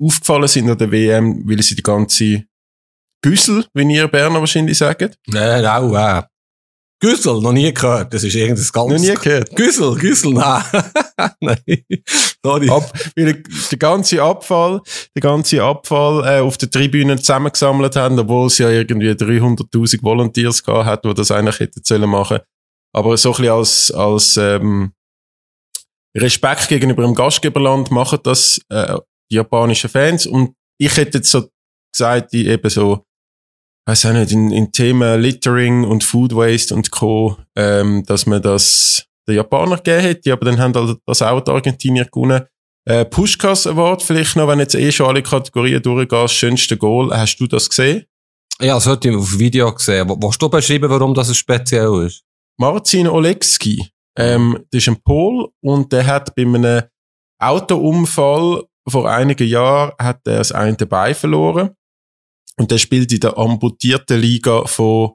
aufgefallen 0.01 0.49
sind 0.49 0.69
an 0.69 0.79
der 0.79 0.91
WM, 0.91 1.49
weil 1.49 1.63
sie 1.63 1.77
die 1.77 1.83
ganze 1.83 2.45
Güssel, 3.23 3.65
wie 3.75 3.95
ihr 3.95 4.09
Berner 4.09 4.41
wahrscheinlich 4.41 4.79
sagt. 4.79 5.19
Nein, 5.27 5.65
auch, 5.65 5.95
äh, 5.95 6.23
Güssel, 7.01 7.41
noch 7.41 7.53
nie 7.53 7.73
gehört. 7.73 8.13
Das 8.13 8.25
ist 8.25 8.35
irgendein 8.35 8.67
ganz... 8.73 8.93
Noch 8.93 8.99
nie 8.99 9.15
gehört? 9.15 9.55
Güssel, 9.55 9.95
Güssel, 9.95 10.33
nein. 10.33 10.63
nein. 11.41 11.85
Sorry. 12.45 12.69
Ab, 12.71 12.93
weil 13.17 13.43
der 13.71 13.79
ganze 13.79 14.23
Abfall, 14.23 14.81
der 15.15 15.23
ganze 15.23 15.63
Abfall 15.63 16.25
äh, 16.27 16.41
auf 16.41 16.57
der 16.59 16.71
Tribüne 16.71 17.17
zusammengesammelt 17.17 17.95
haben, 17.95 18.19
obwohl 18.19 18.47
es 18.47 18.59
ja 18.59 18.71
irgendwie 18.71 19.11
300'000 19.11 20.03
Volunteers 20.03 20.63
gehabt 20.63 20.87
hat, 20.87 21.05
die 21.05 21.15
das 21.15 21.31
eigentlich 21.31 21.61
hätten 21.61 21.83
sollen 21.85 22.11
machen. 22.11 22.41
Aber 22.93 23.17
so 23.17 23.31
ein 23.31 23.37
bisschen 23.37 23.53
als, 23.53 23.91
als 23.93 24.37
ähm, 24.37 24.93
Respekt 26.17 26.69
gegenüber 26.69 27.03
dem 27.03 27.15
Gastgeberland 27.15 27.91
machen 27.91 28.19
das 28.25 28.61
äh, 28.71 28.99
die 29.31 29.37
japanischen 29.37 29.91
Fans. 29.91 30.27
Und 30.27 30.55
ich 30.81 30.97
hätte 30.97 31.19
jetzt 31.19 31.31
so 31.31 31.49
gesagt, 31.93 32.33
die 32.33 32.49
eben 32.49 32.71
so 32.71 33.05
weiß 33.89 34.05
auch 34.05 34.13
nicht, 34.13 34.33
in, 34.33 34.51
in 34.51 34.71
Themen 34.71 35.21
Littering 35.21 35.85
und 35.85 36.05
Food 36.05 36.35
Waste 36.35 36.75
und 36.75 36.91
Co., 36.91 37.39
ähm, 37.57 38.05
dass 38.07 38.27
man 38.27 38.43
das 38.43 39.07
den 39.27 39.37
Japaner 39.37 39.77
gegeben 39.79 40.03
hätte, 40.03 40.33
aber 40.33 40.45
dann 40.45 40.59
haben 40.61 40.75
halt 40.75 40.99
das 41.07 41.23
auch 41.23 41.41
die 41.41 41.51
Argentinier 41.51 42.05
gewonnen. 42.05 42.45
Äh, 42.85 43.07
Pushkas 43.07 43.67
Award, 43.67 44.03
vielleicht 44.03 44.37
noch, 44.37 44.47
wenn 44.47 44.59
jetzt 44.59 44.75
eh 44.75 44.93
schon 44.93 45.07
alle 45.07 45.23
Kategorien 45.23 45.83
durchgehst, 45.83 46.35
schönste 46.35 46.77
Goal, 46.77 47.17
hast 47.17 47.39
du 47.39 47.47
das 47.47 47.69
gesehen? 47.69 48.05
Ja, 48.61 48.75
das 48.75 48.87
hatte 48.87 49.09
ich 49.09 49.17
auf 49.17 49.39
Video 49.39 49.73
gesehen. 49.73 50.09
Willst 50.09 50.43
du 50.43 50.49
beschreiben, 50.51 50.91
warum 50.91 51.15
das 51.15 51.35
speziell 51.35 52.07
ist? 52.07 52.25
Marcin 52.59 53.09
Olegski, 53.09 53.89
ähm, 54.19 54.67
das 54.71 54.83
ist 54.83 54.89
ein 54.89 55.03
Pol 55.03 55.49
und 55.63 55.93
der 55.93 56.07
hat 56.07 56.35
bei 56.35 56.43
einem 56.43 56.83
Autounfall 57.41 58.65
vor 58.87 59.09
einigen 59.11 59.49
Jahren 59.49 59.93
hat 59.99 60.27
er 60.27 60.39
das 60.39 60.53
eine 60.53 60.77
Bein 60.77 61.15
verloren 61.15 61.71
und 62.59 62.71
der 62.71 62.79
spielt 62.79 63.13
in 63.13 63.21
der 63.21 63.39
amputierten 63.39 64.21
Liga 64.21 64.67
von 64.67 65.15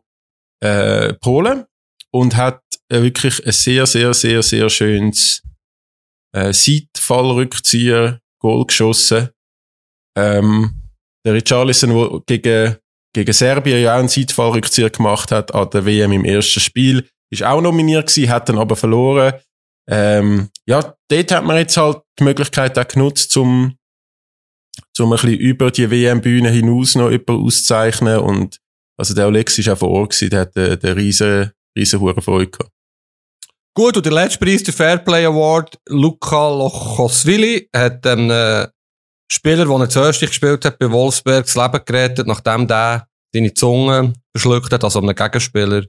äh, 0.62 1.13
Polen 1.13 1.65
und 2.12 2.36
hat 2.36 2.62
äh, 2.89 3.01
wirklich 3.01 3.45
ein 3.45 3.51
sehr, 3.51 3.86
sehr, 3.86 4.13
sehr, 4.13 4.41
sehr 4.41 4.69
schönes 4.69 5.41
äh, 6.36 6.53
Seitfallrückzieher 6.53 8.19
Goal 8.39 8.65
geschossen. 8.65 9.29
Ähm, 10.17 10.82
der 11.25 11.34
Richarlison, 11.34 12.23
der 12.27 12.39
gegen, 12.39 12.77
gegen 13.13 13.34
Serbien 13.34 13.82
ja 13.82 13.95
auch 13.95 13.99
einen 13.99 14.10
Seitfallrückzieher 14.10 14.89
gemacht 14.89 15.32
hat 15.32 15.53
an 15.53 15.69
der 15.69 15.86
WM 15.86 16.12
im 16.12 16.25
ersten 16.25 16.60
Spiel, 16.60 17.08
ist 17.32 17.43
auch 17.43 17.62
nominiert 17.62 18.08
gewesen, 18.08 18.29
hat 18.29 18.49
dann 18.49 18.60
aber 18.60 18.75
verloren. 18.75 19.34
Ähm, 19.89 20.49
ja, 20.65 20.95
dort 21.10 21.32
hat 21.32 21.45
man 21.45 21.58
jetzt 21.58 21.77
halt 21.77 22.01
die 22.19 22.23
Möglichkeit 22.23 22.77
auch 22.77 22.88
genutzt, 22.88 23.36
um, 23.38 23.75
um 24.99 25.12
ein 25.12 25.19
bisschen 25.19 25.39
über 25.39 25.71
die 25.71 25.89
WM-Bühne 25.89 26.49
hinaus 26.49 26.95
noch 26.95 27.10
jemanden 27.10 27.45
auszuzeichnen 27.45 28.19
und 28.19 28.60
also 28.97 29.13
der 29.13 29.25
Alex 29.25 29.58
ist 29.58 29.69
auch 29.69 29.77
vor 29.77 29.89
Ort 29.89 30.12
gewesen, 30.12 30.29
der 30.29 30.39
hat 30.41 30.56
den, 30.56 30.79
den 30.79 30.93
riesen, 30.93 31.51
riesen 31.77 31.99
Hure 31.99 32.21
Freude 32.21 32.51
gehabt. 32.51 32.71
Gut, 33.75 33.97
und 33.97 34.06
der 34.06 34.13
letzte 34.13 34.38
Preis, 34.38 34.62
der 34.62 34.73
Fairplay 34.73 35.25
Award, 35.25 35.79
Luca 35.89 36.49
Lochosvili, 36.49 37.69
hat 37.75 38.06
einem 38.06 38.29
äh, 38.29 38.67
Spieler, 39.32 39.65
der 39.65 39.89
zuerst 39.89 40.21
gespielt 40.21 40.63
hat, 40.63 40.77
bei 40.77 40.91
Wolfsberg 40.91 41.45
das 41.45 41.56
Leben 41.56 41.84
gerettet, 41.84 42.27
nachdem 42.27 42.67
der 42.67 43.08
seine 43.34 43.53
Zunge 43.53 44.13
verschluckt 44.32 44.71
hat, 44.71 44.84
also 44.84 44.99
einem 44.99 45.15
Gegenspieler. 45.15 45.86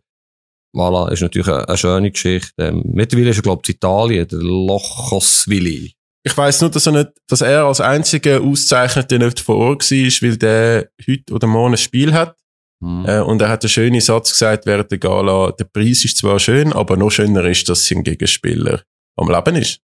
Voilà, 0.74 1.12
ist 1.12 1.20
natürlich 1.20 1.48
eine, 1.48 1.68
eine 1.68 1.76
schöne 1.76 2.10
Geschichte. 2.10 2.52
Ähm, 2.58 2.82
mittlerweile 2.86 3.30
ist 3.30 3.36
er, 3.36 3.42
glaube 3.42 3.60
ich, 3.62 3.68
in 3.68 3.74
Italien, 3.74 4.28
der 4.28 4.38
Lochosvili. 4.38 5.94
Ich 6.26 6.36
weiss 6.36 6.60
nur, 6.62 6.70
dass 6.70 6.86
er, 6.86 6.92
nicht, 6.92 7.10
dass 7.28 7.42
er 7.42 7.64
als 7.64 7.80
einziger 7.80 8.40
Auszeichnete 8.40 9.18
nicht 9.18 9.40
vor 9.40 9.56
Ort 9.56 9.90
war, 9.90 10.28
weil 10.28 10.36
der 10.38 10.88
heute 11.06 11.34
oder 11.34 11.46
morgen 11.46 11.74
ein 11.74 11.78
Spiel 11.78 12.14
hat. 12.14 12.36
Hm. 12.82 13.04
Äh, 13.06 13.20
und 13.20 13.42
er 13.42 13.50
hat 13.50 13.62
einen 13.62 13.68
schönen 13.68 14.00
Satz 14.00 14.30
gesagt 14.30 14.64
während 14.66 14.90
der 14.90 14.98
Gala, 14.98 15.52
der 15.52 15.64
Preis 15.64 16.04
ist 16.04 16.16
zwar 16.16 16.38
schön, 16.38 16.72
aber 16.72 16.96
noch 16.96 17.10
schöner 17.10 17.44
ist, 17.44 17.68
dass 17.68 17.86
sein 17.86 18.02
Gegenspieler 18.02 18.82
am 19.16 19.30
Leben 19.30 19.56
ist. 19.56 19.80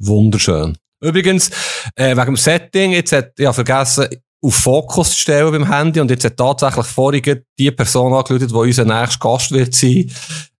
Wunderschön. 0.00 0.78
Übrigens, 1.00 1.50
äh, 1.94 2.16
wegen 2.16 2.26
dem 2.26 2.36
Setting, 2.36 2.92
jetzt 2.92 3.12
hat, 3.12 3.32
ich 3.38 3.44
habe 3.44 3.54
vergessen, 3.54 4.08
auf 4.40 4.54
Fokus 4.54 5.10
zu 5.10 5.16
stellen 5.18 5.52
beim 5.52 5.72
Handy 5.72 6.00
und 6.00 6.10
jetzt 6.10 6.24
hat 6.24 6.36
tatsächlich 6.36 6.86
vorhin 6.86 7.42
die 7.58 7.70
Person 7.70 8.14
angerufen, 8.14 8.48
die 8.48 8.54
unser 8.54 8.84
nächster 8.84 9.18
Gast 9.18 9.50
wird 9.50 9.74
sein, 9.74 10.10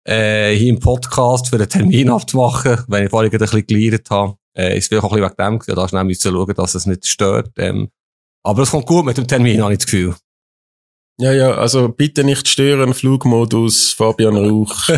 äh, 0.05 0.55
hier 0.55 0.69
im 0.69 0.81
Podcast 0.81 1.49
für 1.49 1.57
einen 1.57 1.69
Termin 1.69 2.11
abzumachen, 2.11 2.85
wenn 2.89 3.05
ich 3.05 3.11
vorhin 3.11 3.33
ein 3.33 3.39
bisschen 3.39 3.67
geleiert 3.67 4.11
habe. 4.11 4.37
Äh, 4.59 4.77
ist 4.77 4.89
vielleicht 4.89 5.05
auch 5.05 5.13
ein 5.13 5.21
bisschen 5.21 5.31
wegen 5.39 5.53
dem 5.53 5.59
gewesen, 5.61 5.77
da 5.77 5.89
schnell 5.89 6.05
müssen 6.05 6.33
schauen, 6.33 6.55
dass 6.55 6.75
es 6.75 6.87
nicht 6.87 7.07
stört. 7.07 7.51
Ähm, 7.59 7.89
aber 8.43 8.63
es 8.63 8.71
kommt 8.71 8.87
gut 8.87 9.05
mit 9.05 9.17
dem 9.17 9.27
Termin, 9.27 9.63
habe 9.63 9.73
ich 9.73 9.79
das 9.79 9.87
Gefühl. 9.87 10.15
Ja, 11.21 11.33
ja, 11.33 11.53
also 11.55 11.89
bitte 11.89 12.23
nicht 12.23 12.47
stören, 12.49 12.95
Flugmodus, 12.95 13.93
Fabian 13.93 14.37
Rauch. 14.37 14.89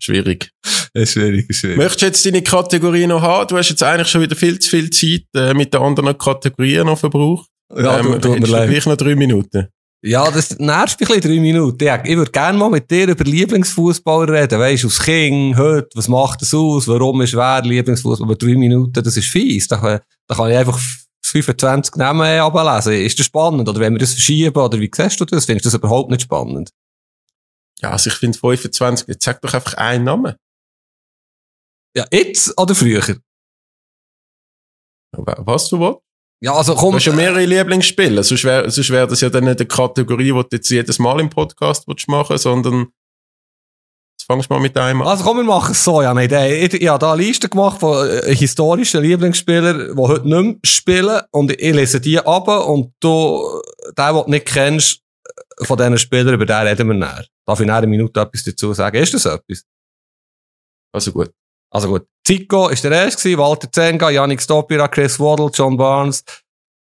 schwierig. 0.00 0.50
ist 0.94 1.12
schwierig, 1.12 1.48
ist 1.48 1.60
schwierig. 1.60 1.76
Möchtest 1.76 2.02
du 2.02 2.06
jetzt 2.06 2.26
deine 2.26 2.42
Kategorie 2.42 3.06
noch 3.06 3.22
haben? 3.22 3.48
Du 3.48 3.56
hast 3.56 3.68
jetzt 3.68 3.82
eigentlich 3.82 4.08
schon 4.08 4.20
wieder 4.20 4.34
viel 4.34 4.58
zu 4.58 4.70
viel 4.70 4.90
Zeit 4.90 5.26
äh, 5.34 5.54
mit 5.54 5.72
den 5.72 5.80
anderen 5.80 6.16
Kategorien 6.18 6.86
noch 6.86 6.98
verbraucht. 6.98 7.48
Ja, 7.72 8.00
ähm, 8.00 8.20
tut, 8.20 8.40
mir 8.40 8.46
leid. 8.46 8.70
gleich 8.70 8.86
noch 8.86 8.96
drei 8.96 9.14
Minuten. 9.14 9.68
Ja, 10.02 10.30
das 10.30 10.58
nervt 10.58 10.98
mich 10.98 11.10
ein 11.10 11.20
drei 11.20 11.38
Minuten. 11.40 11.84
Ich 12.04 12.16
würde 12.16 12.30
gerne 12.30 12.56
mal 12.58 12.70
mit 12.70 12.90
dir 12.90 13.06
über 13.08 13.22
Lieblingsfußball 13.22 14.30
reden. 14.30 14.58
Weißt 14.58 14.82
du, 14.82 14.86
aus 14.86 14.98
King, 14.98 15.54
heute, 15.58 15.90
was 15.94 16.08
macht 16.08 16.40
das 16.40 16.54
aus? 16.54 16.88
Warum 16.88 17.20
ist 17.20 17.34
wer 17.34 17.60
Lieblingsfußball? 17.62 18.24
Aber 18.26 18.36
drei 18.36 18.54
Minuten, 18.54 18.94
das 19.02 19.16
ist 19.18 19.28
fies. 19.28 19.68
Da, 19.68 19.76
kann- 19.76 20.00
da 20.26 20.34
kann 20.34 20.50
ich 20.50 20.56
einfach 20.56 20.80
25 21.22 21.96
Namen 21.96 22.22
ablesen. 22.40 22.94
Ist 22.94 23.18
das 23.18 23.26
spannend? 23.26 23.68
Oder 23.68 23.78
wenn 23.80 23.92
wir 23.92 23.98
das 23.98 24.12
verschieben? 24.14 24.56
Oder 24.56 24.80
wie 24.80 24.90
siehst 24.94 25.20
du 25.20 25.26
das? 25.26 25.44
Findest 25.44 25.66
du 25.66 25.68
das 25.70 25.74
überhaupt 25.78 26.10
nicht 26.10 26.22
spannend? 26.22 26.70
Ja, 27.82 27.90
also 27.90 28.08
ich 28.08 28.16
finde 28.16 28.38
25, 28.38 29.06
jetzt 29.06 29.22
sag 29.24 29.42
doch 29.42 29.52
einfach 29.52 29.74
einen 29.74 30.04
Namen. 30.04 30.34
Ja, 31.94 32.06
jetzt 32.10 32.58
oder 32.58 32.74
früher? 32.74 33.02
Was 35.12 35.68
du 35.68 35.78
willst? 35.80 36.00
Ja, 36.42 36.54
also 36.54 36.74
Du 36.74 36.80
komm. 36.80 36.94
hast 36.94 37.04
ja 37.04 37.12
mehrere 37.12 37.44
Lieblingsspiele. 37.44 38.22
Sonst 38.24 38.44
wäre 38.44 38.70
sonst 38.70 38.90
wär 38.90 39.06
das 39.06 39.20
ja 39.20 39.28
dann 39.28 39.44
nicht 39.44 39.58
eine 39.60 39.66
Kategorie, 39.66 40.24
die 40.24 40.30
du 40.32 40.46
jetzt 40.52 40.70
jedes 40.70 40.98
Mal 40.98 41.20
im 41.20 41.28
Podcast 41.28 41.86
willst 41.86 42.08
machen 42.08 42.38
sondern 42.38 42.88
jetzt 44.18 44.26
fangst 44.26 44.48
du 44.48 44.54
mal 44.54 44.60
mit 44.60 44.76
einem 44.78 45.02
an. 45.02 45.08
Also 45.08 45.24
komm, 45.24 45.36
wir 45.38 45.44
machen 45.44 45.72
es 45.72 45.84
so, 45.84 46.00
ja, 46.00 46.14
nein, 46.14 46.30
ich, 46.30 46.74
ich, 46.74 46.80
ich 46.80 46.88
habe 46.88 46.98
da 46.98 47.12
eine 47.12 47.22
Liste 47.22 47.48
gemacht 47.50 47.80
von 47.80 48.08
äh, 48.08 48.34
historischen 48.34 49.02
Lieblingsspielern, 49.02 49.94
die 49.94 50.00
heute 50.02 50.26
nicht 50.28 50.44
mehr 50.44 50.56
spielen 50.64 51.20
und 51.30 51.50
ich 51.52 51.74
lese 51.74 52.00
die 52.00 52.18
ab 52.18 52.48
und 52.48 52.94
du, 53.00 53.60
den, 53.96 54.06
den 54.06 54.14
du 54.14 54.30
nicht 54.30 54.46
kennst, 54.46 55.00
äh, 55.58 55.64
von 55.66 55.76
diesen 55.76 55.98
Spielern, 55.98 56.32
über 56.34 56.46
den 56.46 56.66
reden 56.66 56.88
wir 56.88 56.94
näher. 56.94 57.26
Darf 57.46 57.60
ich 57.60 57.64
in 57.66 57.70
einer 57.70 57.86
Minute 57.86 58.18
etwas 58.18 58.44
dazu 58.44 58.72
sagen? 58.72 58.96
Ist 58.96 59.12
das 59.12 59.26
etwas? 59.26 59.62
Also 60.92 61.12
gut. 61.12 61.30
Also 61.70 61.88
gut. 61.88 62.06
Zico 62.26 62.68
ist 62.68 62.84
der 62.84 62.92
erste 62.92 63.36
Walter 63.38 63.70
Zenga, 63.70 64.10
Yannick 64.10 64.42
Stopira, 64.42 64.88
Chris 64.88 65.18
Waddle, 65.18 65.50
John 65.52 65.76
Barnes, 65.76 66.22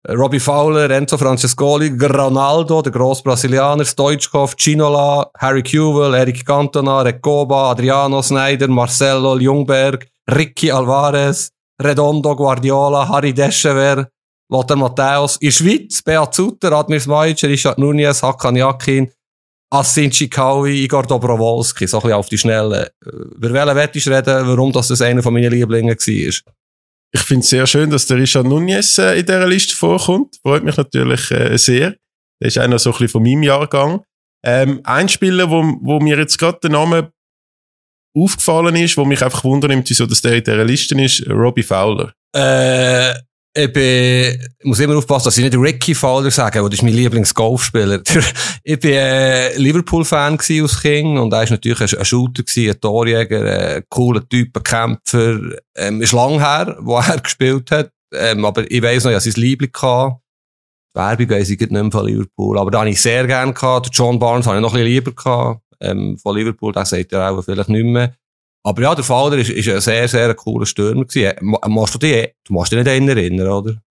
äh, 0.07 0.13
Robbie 0.13 0.39
Fowler, 0.39 0.89
Enzo 0.89 1.17
Francescoli, 1.17 1.89
Ronaldo, 1.89 2.81
der 2.81 2.91
grosse 2.91 3.23
Brasilianer, 3.23 3.85
Stoichkov, 3.85 4.55
Ginola, 4.55 5.29
Harry 5.37 5.63
Kewell, 5.63 6.13
Eric 6.15 6.45
Cantona, 6.45 7.01
Recoba, 7.01 7.71
Adriano 7.71 8.21
Snyder, 8.21 8.67
Marcelo 8.67 9.37
Ljungberg, 9.37 10.07
Ricky 10.29 10.71
Alvarez, 10.71 11.51
Redondo 11.81 12.35
Guardiola, 12.35 13.07
Harry 13.07 13.33
Deschever, 13.33 14.07
Lothar 14.49 14.77
Matthäus. 14.77 15.37
In 15.41 15.51
Schweiz, 15.51 16.01
Beat 16.01 16.33
Sutter, 16.33 16.71
Admir 16.71 16.99
Smajic, 16.99 17.43
Richard 17.43 17.77
Nunez, 17.77 18.23
Hakan 18.23 18.57
Yakin, 18.57 19.11
Asin 19.69 20.11
Chikawi, 20.11 20.83
Igor 20.83 21.03
Dobrowolski, 21.03 21.87
so 21.87 21.97
ein 21.97 22.01
bisschen 22.01 22.17
auf 22.17 22.29
die 22.29 22.37
Schnelle. 22.37 22.91
Über 23.01 23.51
welchen 23.75 24.03
du 24.03 24.15
reden, 24.15 24.47
warum 24.47 24.71
das, 24.71 24.87
das 24.87 25.01
einer 25.01 25.21
von 25.21 25.33
meinen 25.33 25.51
Lieblingen 25.51 25.95
war? 25.95 26.53
Ich 27.13 27.21
finde 27.21 27.43
es 27.43 27.49
sehr 27.49 27.67
schön, 27.67 27.89
dass 27.89 28.05
der 28.05 28.17
Richard 28.17 28.45
Nunez 28.45 28.97
äh, 28.97 29.19
in 29.19 29.25
dieser 29.25 29.47
Liste 29.47 29.75
vorkommt. 29.75 30.37
Freut 30.41 30.63
mich 30.63 30.75
natürlich 30.77 31.31
äh, 31.31 31.57
sehr. 31.57 31.95
Der 32.41 32.47
ist 32.47 32.57
einer 32.57 32.79
so 32.79 32.89
ein 32.89 32.93
bisschen 32.93 33.09
von 33.09 33.23
meinem 33.23 33.43
Jahrgang. 33.43 34.03
Ähm, 34.45 34.81
ein 34.83 35.09
Spieler, 35.09 35.49
wo, 35.49 35.63
wo 35.81 35.99
mir 35.99 36.17
jetzt 36.17 36.37
gerade 36.37 36.59
der 36.61 36.69
Name 36.69 37.11
aufgefallen 38.15 38.75
ist, 38.75 38.97
wo 38.97 39.05
mich 39.05 39.23
einfach 39.23 39.43
wundernimmt, 39.43 39.89
wieso 39.89 40.05
dass 40.05 40.21
der 40.21 40.35
in 40.35 40.43
dieser 40.43 40.63
Liste 40.63 41.01
ist, 41.01 41.27
Robbie 41.29 41.63
Fowler. 41.63 42.13
Äh, 42.33 43.13
ich, 43.57 43.73
bin, 43.73 44.47
muss 44.63 44.79
immer 44.79 44.97
aufpassen, 44.97 45.25
dass 45.25 45.37
ich 45.37 45.43
nicht 45.43 45.57
Ricky 45.57 45.95
Fowler 45.95 46.29
sage, 46.29 46.61
weil 46.61 46.69
das 46.69 46.79
ist 46.79 46.83
mein 46.83 46.93
Lieblingsgolfspieler. 46.93 48.01
ich 48.63 48.79
bin 48.79 48.91
äh, 48.91 49.57
Liverpool-Fan 49.57 50.37
aus 50.63 50.81
King 50.81 51.17
und 51.17 51.33
er 51.33 51.43
ist 51.43 51.49
natürlich 51.49 51.81
ein, 51.81 51.99
ein 51.99 52.05
Shooter 52.05 52.43
gewesen, 52.43 52.71
ein 52.71 52.79
Torjäger, 52.79 53.75
ein 53.75 53.83
cooler 53.89 54.27
Typ, 54.27 54.55
ein 54.55 54.63
Kämpfer. 54.63 55.39
Ähm, 55.75 56.01
ist 56.01 56.13
lang 56.13 56.39
her, 56.39 56.77
wo 56.79 56.97
er 56.99 57.19
gespielt 57.19 57.71
hat, 57.71 57.91
ähm, 58.13 58.45
aber 58.45 58.69
ich 58.69 58.81
weiss 58.81 59.03
noch, 59.03 59.11
ich 59.11 59.17
hatte 59.17 59.31
sein 59.31 59.41
Liebling 59.41 59.71
gehabt. 59.71 60.21
Die 60.95 60.99
Werbung 60.99 61.29
weiss 61.29 61.49
ich 61.49 61.59
nicht 61.59 61.71
mehr 61.71 61.91
von 61.91 62.05
Liverpool, 62.05 62.57
aber 62.59 62.71
da 62.71 62.79
habe 62.79 62.89
ich 62.89 63.01
sehr 63.01 63.25
gerne 63.25 63.53
gehabt. 63.53 63.87
Den 63.87 63.91
John 63.91 64.19
Barnes 64.19 64.45
habe 64.45 64.57
ich 64.57 64.61
noch 64.61 64.73
ein 64.73 64.79
bisschen 64.79 64.93
lieber 64.93 65.11
gehabt, 65.11 65.61
ähm, 65.79 66.17
von 66.17 66.35
Liverpool, 66.35 66.73
der 66.73 66.85
sagt 66.85 67.11
ja 67.11 67.29
auch 67.29 67.41
vielleicht 67.43 67.69
nicht 67.69 67.85
mehr. 67.85 68.13
Aber 68.67 68.81
ja, 68.81 68.93
der 68.95 69.03
Fowler 69.05 69.37
ist, 69.37 69.49
ist 69.49 69.69
ein 69.69 69.79
sehr, 69.79 70.07
sehr 70.09 70.33
cooler 70.35 70.65
Stürmer 70.65 71.05
gewesen. 71.05 71.33
Ma- 71.41 71.65
Machst 71.69 71.93
du 71.95 71.99
dich, 71.99 72.33
du 72.43 72.53
machst 72.53 72.71
dich 72.73 72.79
nicht 72.79 72.89
an 72.89 72.97
ihn 73.01 73.07
erinnern, 73.07 73.47
oder? 73.47 73.81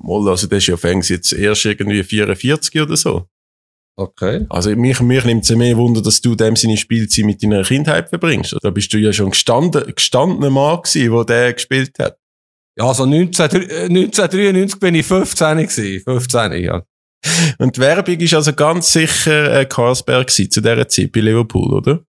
Mal, 0.00 0.28
also 0.28 0.46
der 0.46 0.58
ist 0.58 0.66
ja 0.66 0.76
fängs 0.76 1.08
jetzt 1.10 1.32
erst 1.32 1.64
irgendwie 1.66 2.02
44 2.02 2.80
oder 2.80 2.96
so. 2.96 3.26
Okay. 3.98 4.46
Also 4.50 4.74
mich, 4.76 5.00
mich 5.00 5.24
nimmt 5.24 5.44
es 5.44 5.50
mehr 5.56 5.76
Wunder, 5.76 6.00
dass 6.02 6.20
du 6.20 6.34
dem 6.34 6.54
seine 6.56 6.76
Spielzeit 6.76 7.24
mit 7.24 7.42
deiner 7.42 7.62
Kindheit 7.62 8.08
verbringst. 8.10 8.56
Da 8.62 8.70
bist 8.70 8.92
du 8.92 8.98
ja 8.98 9.12
schon 9.12 9.30
gestanden, 9.30 9.92
gestandener 9.94 10.50
Mann 10.50 10.82
gewesen, 10.82 11.12
wo 11.12 11.24
der 11.24 11.52
gespielt 11.54 11.98
hat. 11.98 12.18
Ja, 12.78 12.86
also 12.88 13.06
19, 13.06 13.44
äh, 13.52 13.84
1993 13.88 14.80
bin 14.80 14.94
ich 14.94 15.06
15 15.06 15.56
gewesen. 15.58 16.00
15, 16.04 16.52
ja. 16.62 16.82
Und 17.58 17.76
die 17.76 17.80
Werbung 17.80 18.16
ist 18.20 18.34
also 18.34 18.52
ganz 18.52 18.92
sicher 18.92 19.60
äh, 19.60 19.64
Carlsberg 19.66 20.26
gewesen, 20.26 20.50
zu 20.50 20.60
dieser 20.60 20.86
Zeit 20.88 21.12
bei 21.12 21.20
Liverpool, 21.20 21.72
oder? 21.72 22.04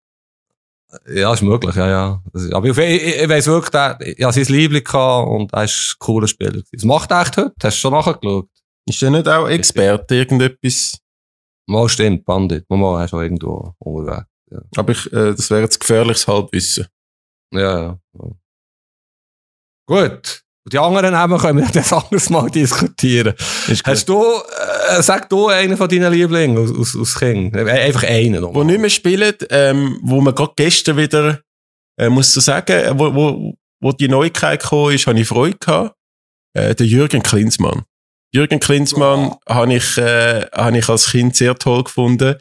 Ja, 1.14 1.34
ist 1.34 1.42
möglich, 1.42 1.76
ja, 1.76 1.88
ja. 1.88 2.24
Das 2.32 2.44
ist, 2.44 2.54
aber 2.54 2.68
ich, 2.68 2.78
ich, 2.78 3.22
ich 3.22 3.30
weiss 3.30 3.48
wirklich, 3.48 3.72
der, 3.72 3.98
ich 4.00 4.24
hatte 4.24 4.44
sein 4.44 4.56
Liebling 4.56 4.84
gehabt 4.84 5.30
und 5.30 5.54
er 5.54 5.66
ist 5.66 5.96
ein 5.96 6.00
cooler 6.00 6.28
Spieler. 6.28 6.52
gewesen. 6.52 6.70
Was 6.74 6.84
macht 6.84 7.12
er 7.12 7.22
echt 7.22 7.38
heute? 7.38 7.54
Hast 7.62 7.78
du 7.78 7.82
schon 7.82 7.92
nachgeschaut? 7.94 8.50
Ist 8.86 9.02
der 9.02 9.12
nicht 9.12 9.28
auch 9.28 9.48
Experte, 9.48 10.16
irgendetwas? 10.16 11.00
Mal 11.68 11.90
stimmt, 11.90 12.24
Bandit. 12.24 12.70
Mal, 12.70 12.78
mal, 12.78 13.02
er 13.02 13.06
ist 13.06 13.14
auch 13.14 13.22
irgendwo 13.22 13.76
unterwegs. 13.80 14.28
Aber 14.78 14.92
ich, 14.92 15.06
äh, 15.12 15.34
das 15.36 15.50
wäre 15.50 15.64
jetzt 15.64 15.80
gefährliches 15.80 16.26
Halbwissen. 16.28 16.88
Ja, 17.52 17.60
ja. 17.60 18.00
ja. 18.14 18.30
Gut. 19.88 20.44
Und 20.68 20.74
die 20.74 20.80
anderen 20.80 21.12
Namen 21.12 21.38
können 21.38 21.60
wir 21.60 21.68
das 21.74 21.94
anderes 21.94 22.30
Mal 22.30 22.50
diskutieren. 22.50 23.34
Hast 23.86 24.10
du, 24.10 24.22
äh, 24.22 25.02
sag 25.02 25.30
du 25.30 25.48
einen 25.48 25.78
von 25.78 25.88
deinen 25.88 26.12
Lieblingen 26.12 26.58
aus, 26.58 26.78
aus, 26.78 26.94
aus 26.94 27.18
King? 27.18 27.54
Äh, 27.54 27.72
Einfach 27.72 28.04
einen. 28.04 28.44
Wo 28.44 28.66
nicht 28.66 28.82
mehr 28.82 28.90
spielen, 28.90 29.34
ähm, 29.50 29.98
wo 30.02 30.20
man 30.20 30.36
gerade 30.36 30.52
gestern 30.58 30.98
wieder, 30.98 31.40
äh, 31.98 32.10
muss 32.10 32.34
so 32.34 32.42
sagen, 32.42 33.00
wo, 33.00 33.16
wo, 33.16 33.54
wo 33.80 33.94
die 33.94 34.10
Neuigkeit 34.10 34.62
gekommen 34.62 34.94
ist, 34.94 35.08
habe 35.08 35.18
ich 35.18 35.30
Freude 35.30 35.58
gehabt. 35.58 35.96
Äh, 36.54 36.76
der 36.76 36.86
Jürgen 36.86 37.24
Klinsmann. 37.24 37.84
Jürgen 38.34 38.60
Klinsmann 38.60 39.36
habe 39.48 39.74
ich, 39.74 39.98
äh, 39.98 40.48
habe 40.52 40.80
ich 40.80 40.90
als 40.90 41.12
Kind 41.12 41.38
sehr 41.38 41.56
toll 41.56 41.86
gefunden. 41.86 42.36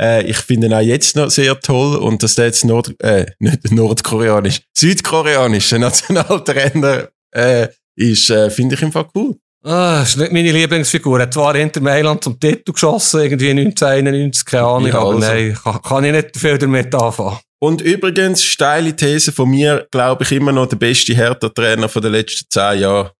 Äh, 0.00 0.22
ich 0.26 0.36
finde 0.36 0.68
ihn 0.68 0.74
auch 0.74 0.80
jetzt 0.80 1.16
noch 1.16 1.28
sehr 1.28 1.58
toll 1.58 1.96
und 1.96 2.22
dass 2.22 2.36
der 2.36 2.46
jetzt 2.46 2.64
Nord, 2.64 2.94
äh, 3.00 3.26
nicht 3.40 3.72
nordkoreanisch, 3.72 4.60
südkoreanischer 4.72 5.78
Nationaltrainer, 5.80 7.08
äh, 7.34 7.68
ist, 7.96 8.30
äh, 8.30 8.50
finde 8.50 8.74
ich 8.74 8.82
im 8.82 8.92
Fall 8.92 9.06
cool. 9.14 9.36
Ah, 9.64 10.02
ist 10.02 10.18
nicht 10.18 10.30
meine 10.30 10.52
Lieblingsfigur. 10.52 11.18
Er 11.18 11.22
hat 11.22 11.34
zwar 11.34 11.54
Inter 11.56 11.80
Mailand 11.80 12.22
zum 12.22 12.38
Titel 12.38 12.72
geschossen, 12.72 13.20
irgendwie 13.22 13.50
1991, 13.50 14.44
keine 14.44 14.64
Ahnung, 14.64 14.88
Ja, 14.88 14.98
aber 14.98 15.14
also. 15.14 15.18
nein, 15.20 15.58
kann, 15.62 15.80
kann 15.82 16.04
ich 16.04 16.12
nicht 16.12 16.36
viel 16.36 16.58
damit 16.58 16.94
anfangen. 16.94 17.38
Und 17.60 17.80
übrigens, 17.80 18.44
steile 18.44 18.94
These 18.94 19.32
von 19.32 19.48
mir, 19.48 19.86
glaube 19.90 20.24
ich, 20.24 20.32
immer 20.32 20.52
noch 20.52 20.66
der 20.66 20.76
beste 20.76 21.14
Hertha-Trainer 21.14 21.88
von 21.88 22.02
den 22.02 22.12
letzten 22.12 22.44
zehn 22.50 22.80
Jahren. 22.80 23.10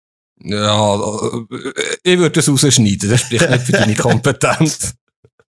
Ja, 0.42 0.96
äh, 0.96 1.72
ich 2.03 2.18
würde 2.18 2.31
das 2.33 2.48
rausschneiden, 2.48 3.09
das 3.09 3.22
spricht 3.22 3.48
nicht 3.48 3.62
für 3.62 3.72
deine 3.72 3.94
Kompetenz. 3.94 4.92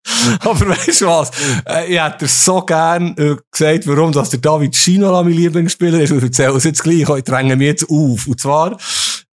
Aber 0.40 0.68
weißt 0.68 1.00
du 1.00 1.06
was? 1.06 1.30
Äh, 1.66 1.94
Ich 1.94 2.00
hätte 2.00 2.26
so 2.26 2.60
gern 2.62 3.16
äh, 3.16 3.36
gesagt, 3.50 3.86
warum 3.86 4.12
dass 4.12 4.30
der 4.30 4.40
David 4.40 4.74
Schinola 4.76 5.22
mein 5.22 5.32
Lieblingsspieler 5.32 6.00
ist. 6.00 6.10
Und 6.10 6.18
ich 6.18 6.24
erzähle 6.24 6.56
es 6.56 6.64
jetzt 6.64 6.82
gleich. 6.82 7.08
Ich 7.08 7.24
dränge 7.24 7.56
mich 7.56 7.66
jetzt 7.68 7.84
auf. 7.90 8.26
Und 8.26 8.40
zwar, 8.40 8.76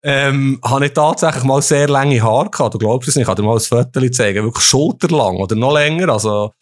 ähm, 0.02 0.61
habe 0.64 0.87
ich 0.87 0.92
tatsächlich 0.92 1.44
mal 1.44 1.62
sehr 1.62 1.88
lange 1.88 2.22
Haare 2.22 2.50
gehabt. 2.50 2.74
Du 2.74 2.79
glaubst 2.79 3.09
es 3.09 3.16
nicht. 3.16 3.22
Ich 3.22 3.26
kann 3.26 3.37
dir 3.37 3.42
mal 3.42 3.55
ein 3.55 3.61
Foto 3.61 4.09
zeigen. 4.11 4.44
Wirklich 4.44 4.64
schulterlang 4.64 5.37
oder 5.37 5.57
noch 5.57 5.72
länger. 5.74 6.09
Also, 6.09 6.52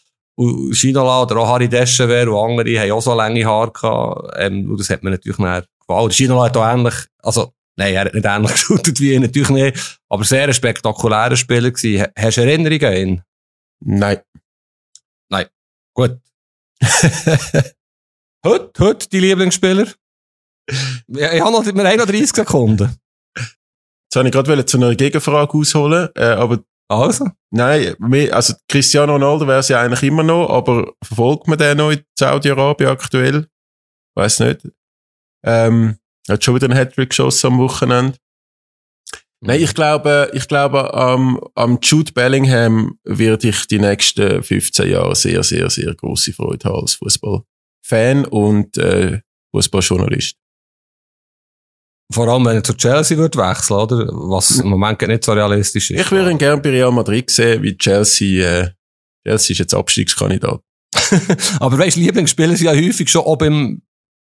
Schinola 0.72 1.22
oder 1.22 1.36
auch 1.36 1.48
Harry 1.48 1.68
Deschenwer 1.68 2.28
und 2.28 2.58
andere 2.58 2.80
haben 2.80 2.92
auch 2.92 3.02
so 3.02 3.14
lange 3.14 3.44
Haare 3.44 3.70
gehabt. 3.70 4.34
Ähm, 4.38 4.70
und 4.70 4.80
das 4.80 4.90
hat 4.90 5.02
mir 5.02 5.10
natürlich 5.10 5.38
nachher 5.38 5.64
gefallen. 5.86 6.10
Schinola 6.10 6.44
hat 6.44 6.56
auch 6.56 6.66
ähnlich, 6.66 6.94
also, 7.22 7.52
nein, 7.76 7.94
er 7.94 8.04
hat 8.06 8.14
nicht 8.14 8.26
ähnlich 8.26 8.52
geschultet 8.52 9.00
wie 9.00 9.12
ich, 9.12 9.20
natürlich 9.20 9.50
nicht. 9.50 9.98
Aber 10.08 10.24
sehr 10.24 10.44
ein 10.44 10.54
spektakulärer 10.54 11.36
Spieler 11.36 11.70
gewesen. 11.70 12.06
Hast 12.18 12.36
du 12.36 12.40
Erinnerungen 12.40 12.84
an 12.84 12.96
ihn? 12.96 13.22
Nein. 13.84 14.18
Gut. 15.94 16.18
heute, 18.44 18.72
heute 18.80 19.08
die 19.08 19.20
Lieblingsspieler? 19.20 19.86
Ja, 21.08 21.32
ich 21.32 21.40
habe 21.40 21.52
noch, 21.52 21.64
wir 21.64 21.72
haben 21.72 21.98
noch 21.98 22.06
30 22.06 22.32
Sekunden. 22.32 22.96
Jetzt 23.36 24.16
habe 24.16 24.28
ich 24.28 24.32
gerade 24.32 24.66
zu 24.66 24.76
einer 24.76 24.94
Gegenfrage 24.94 25.56
ausholen, 25.56 26.08
äh, 26.16 26.24
aber 26.24 26.64
Also? 26.88 27.28
nein, 27.50 27.94
also 28.32 28.54
Cristiano 28.68 29.12
Ronaldo 29.12 29.46
wäre 29.46 29.60
es 29.60 29.68
ja 29.68 29.80
eigentlich 29.80 30.02
immer 30.02 30.22
noch, 30.22 30.48
aber 30.50 30.94
verfolgt 31.02 31.46
man 31.46 31.58
den 31.58 31.76
noch 31.78 31.90
in 31.90 32.04
Saudi-Arabien 32.18 32.90
aktuell? 32.90 33.46
Weiß 34.16 34.40
nicht. 34.40 34.68
Ähm, 35.44 35.98
hat 36.28 36.42
schon 36.42 36.54
wieder 36.54 36.66
einen 36.66 36.76
Hattrick 36.78 37.10
geschossen 37.10 37.48
am 37.48 37.58
Wochenende. 37.58 38.18
Nein, 39.46 39.60
ich 39.60 39.74
glaube, 39.74 40.30
ich 40.32 40.48
glaube, 40.48 40.94
am, 40.94 41.38
am 41.54 41.78
Jude 41.82 42.12
Bellingham 42.12 42.98
werde 43.04 43.48
ich 43.48 43.66
die 43.66 43.78
nächsten 43.78 44.42
15 44.42 44.90
Jahre 44.90 45.14
sehr, 45.14 45.42
sehr, 45.42 45.68
sehr 45.68 45.94
große 45.94 46.32
Freude 46.32 46.66
haben 46.66 46.80
als 46.80 46.94
Fußballfan 46.94 48.24
und 48.24 48.78
äh, 48.78 49.20
Fußballjournalist. 49.54 50.36
Vor 52.10 52.28
allem, 52.28 52.46
wenn 52.46 52.56
er 52.56 52.64
zu 52.64 52.74
Chelsea 52.74 53.18
wird 53.18 53.36
wechseln, 53.36 53.80
oder? 53.80 54.08
Was 54.12 54.60
im 54.60 54.68
Moment 54.68 55.02
nicht 55.02 55.24
so 55.24 55.32
realistisch 55.32 55.90
ist. 55.90 56.00
Ich 56.00 56.10
würde 56.10 56.30
ihn 56.30 56.38
gerne 56.38 56.62
bei 56.62 56.70
Real 56.70 56.92
Madrid 56.92 57.30
sehen, 57.30 57.62
wie 57.62 57.76
Chelsea, 57.76 58.46
äh, 58.46 58.70
Chelsea 59.26 59.52
ist 59.52 59.58
jetzt 59.58 59.74
Abstiegskandidat. 59.74 60.62
Aber 61.60 61.78
weißt 61.78 61.98
Lieblingsspieler 61.98 62.56
sind 62.56 62.66
ja 62.66 62.72
häufig 62.72 63.10
schon 63.10 63.22
auch 63.22 63.36
beim, 63.36 63.82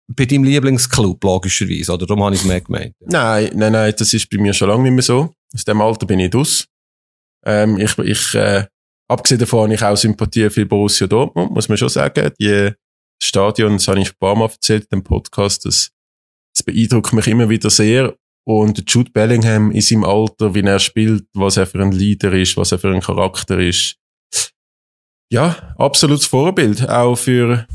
bei 0.08 0.24
deinem 0.26 0.44
Lieblingsclub, 0.44 1.22
logischerweise, 1.22 1.92
oder? 1.92 2.06
Darum 2.06 2.24
habe 2.24 2.34
ich 2.34 2.42
es 2.42 2.46
mehr 2.46 2.60
gemeint. 2.60 2.94
Nein, 3.00 3.50
nein, 3.54 3.72
nein, 3.72 3.94
das 3.96 4.12
ist 4.12 4.28
bei 4.28 4.38
mir 4.38 4.52
schon 4.52 4.68
lange 4.68 4.84
nicht 4.84 4.92
mehr 4.92 5.02
so. 5.02 5.32
Aus 5.54 5.64
dem 5.64 5.80
Alter 5.80 6.06
bin 6.06 6.20
ich 6.20 6.30
dus. 6.30 6.66
Ähm, 7.44 7.78
ich, 7.78 7.96
ich, 7.98 8.34
äh, 8.34 8.66
abgesehen 9.08 9.38
davon 9.38 9.64
habe 9.64 9.74
ich 9.74 9.82
auch 9.82 9.96
Sympathie 9.96 10.50
für 10.50 10.66
Borussia 10.66 11.06
Dortmund, 11.06 11.52
muss 11.52 11.68
man 11.68 11.78
schon 11.78 11.88
sagen. 11.88 12.30
Die 12.40 12.72
Stadion, 13.22 13.74
das 13.74 13.88
habe 13.88 14.00
ich 14.00 14.10
ein 14.10 14.18
paar 14.18 14.36
Mal 14.36 14.48
erzählt 14.48 14.84
in 14.90 14.98
dem 14.98 15.04
Podcast, 15.04 15.64
das, 15.64 15.90
das 16.54 16.62
beeindruckt 16.64 17.12
mich 17.12 17.26
immer 17.26 17.48
wieder 17.48 17.70
sehr. 17.70 18.16
Und 18.44 18.82
Jude 18.90 19.10
Bellingham 19.12 19.70
in 19.70 19.80
seinem 19.80 20.04
Alter, 20.04 20.54
wie 20.54 20.62
er 20.62 20.80
spielt, 20.80 21.26
was 21.34 21.56
er 21.56 21.66
für 21.66 21.80
ein 21.80 21.92
Leader 21.92 22.32
ist, 22.32 22.56
was 22.56 22.72
er 22.72 22.78
für 22.78 22.92
ein 22.92 23.00
Charakter 23.00 23.58
ist. 23.60 23.96
Ja, 25.32 25.74
absolutes 25.78 26.26
Vorbild, 26.26 26.88
auch 26.88 27.14
für, 27.14 27.66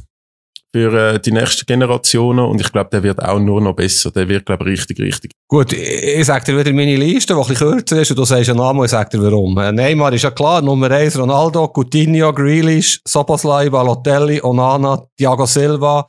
für 0.77 0.93
äh, 0.93 1.19
die 1.19 1.31
nächsten 1.31 1.65
Generationen. 1.65 2.45
Und 2.45 2.61
ich 2.61 2.71
glaube, 2.71 2.89
der 2.91 3.01
wird 3.01 3.23
auch 3.23 3.39
nur 3.39 3.61
noch 3.61 3.73
besser. 3.73 4.11
Der 4.11 4.27
wird, 4.29 4.45
glaube 4.45 4.65
ich, 4.65 4.79
richtig, 4.79 4.99
richtig 4.99 5.31
Gut, 5.49 5.73
ich, 5.73 6.25
sage 6.25 6.45
dir 6.45 6.59
wieder 6.59 6.73
meine 6.73 6.95
Liste, 6.95 7.33
die 7.33 7.39
ein 7.39 7.47
bisschen 7.47 7.71
kürzer 7.71 8.01
ist, 8.01 8.11
und 8.11 8.17
du 8.17 8.25
sagst 8.25 8.49
einen 8.49 8.59
Namen 8.59 8.79
und 8.79 8.85
ich 8.85 8.91
sage 8.91 9.17
dir 9.17 9.23
warum. 9.23 9.57
Äh, 9.57 9.71
Neymar 9.71 10.13
ist 10.13 10.23
ja 10.23 10.31
klar, 10.31 10.61
Nummer 10.61 10.91
1 10.91 11.17
Ronaldo, 11.17 11.67
Coutinho, 11.73 12.31
Grealish, 12.31 12.99
Soboslai, 13.07 13.69
Balotelli, 13.69 14.39
Onana, 14.43 15.01
Thiago 15.17 15.45
Silva 15.45 16.07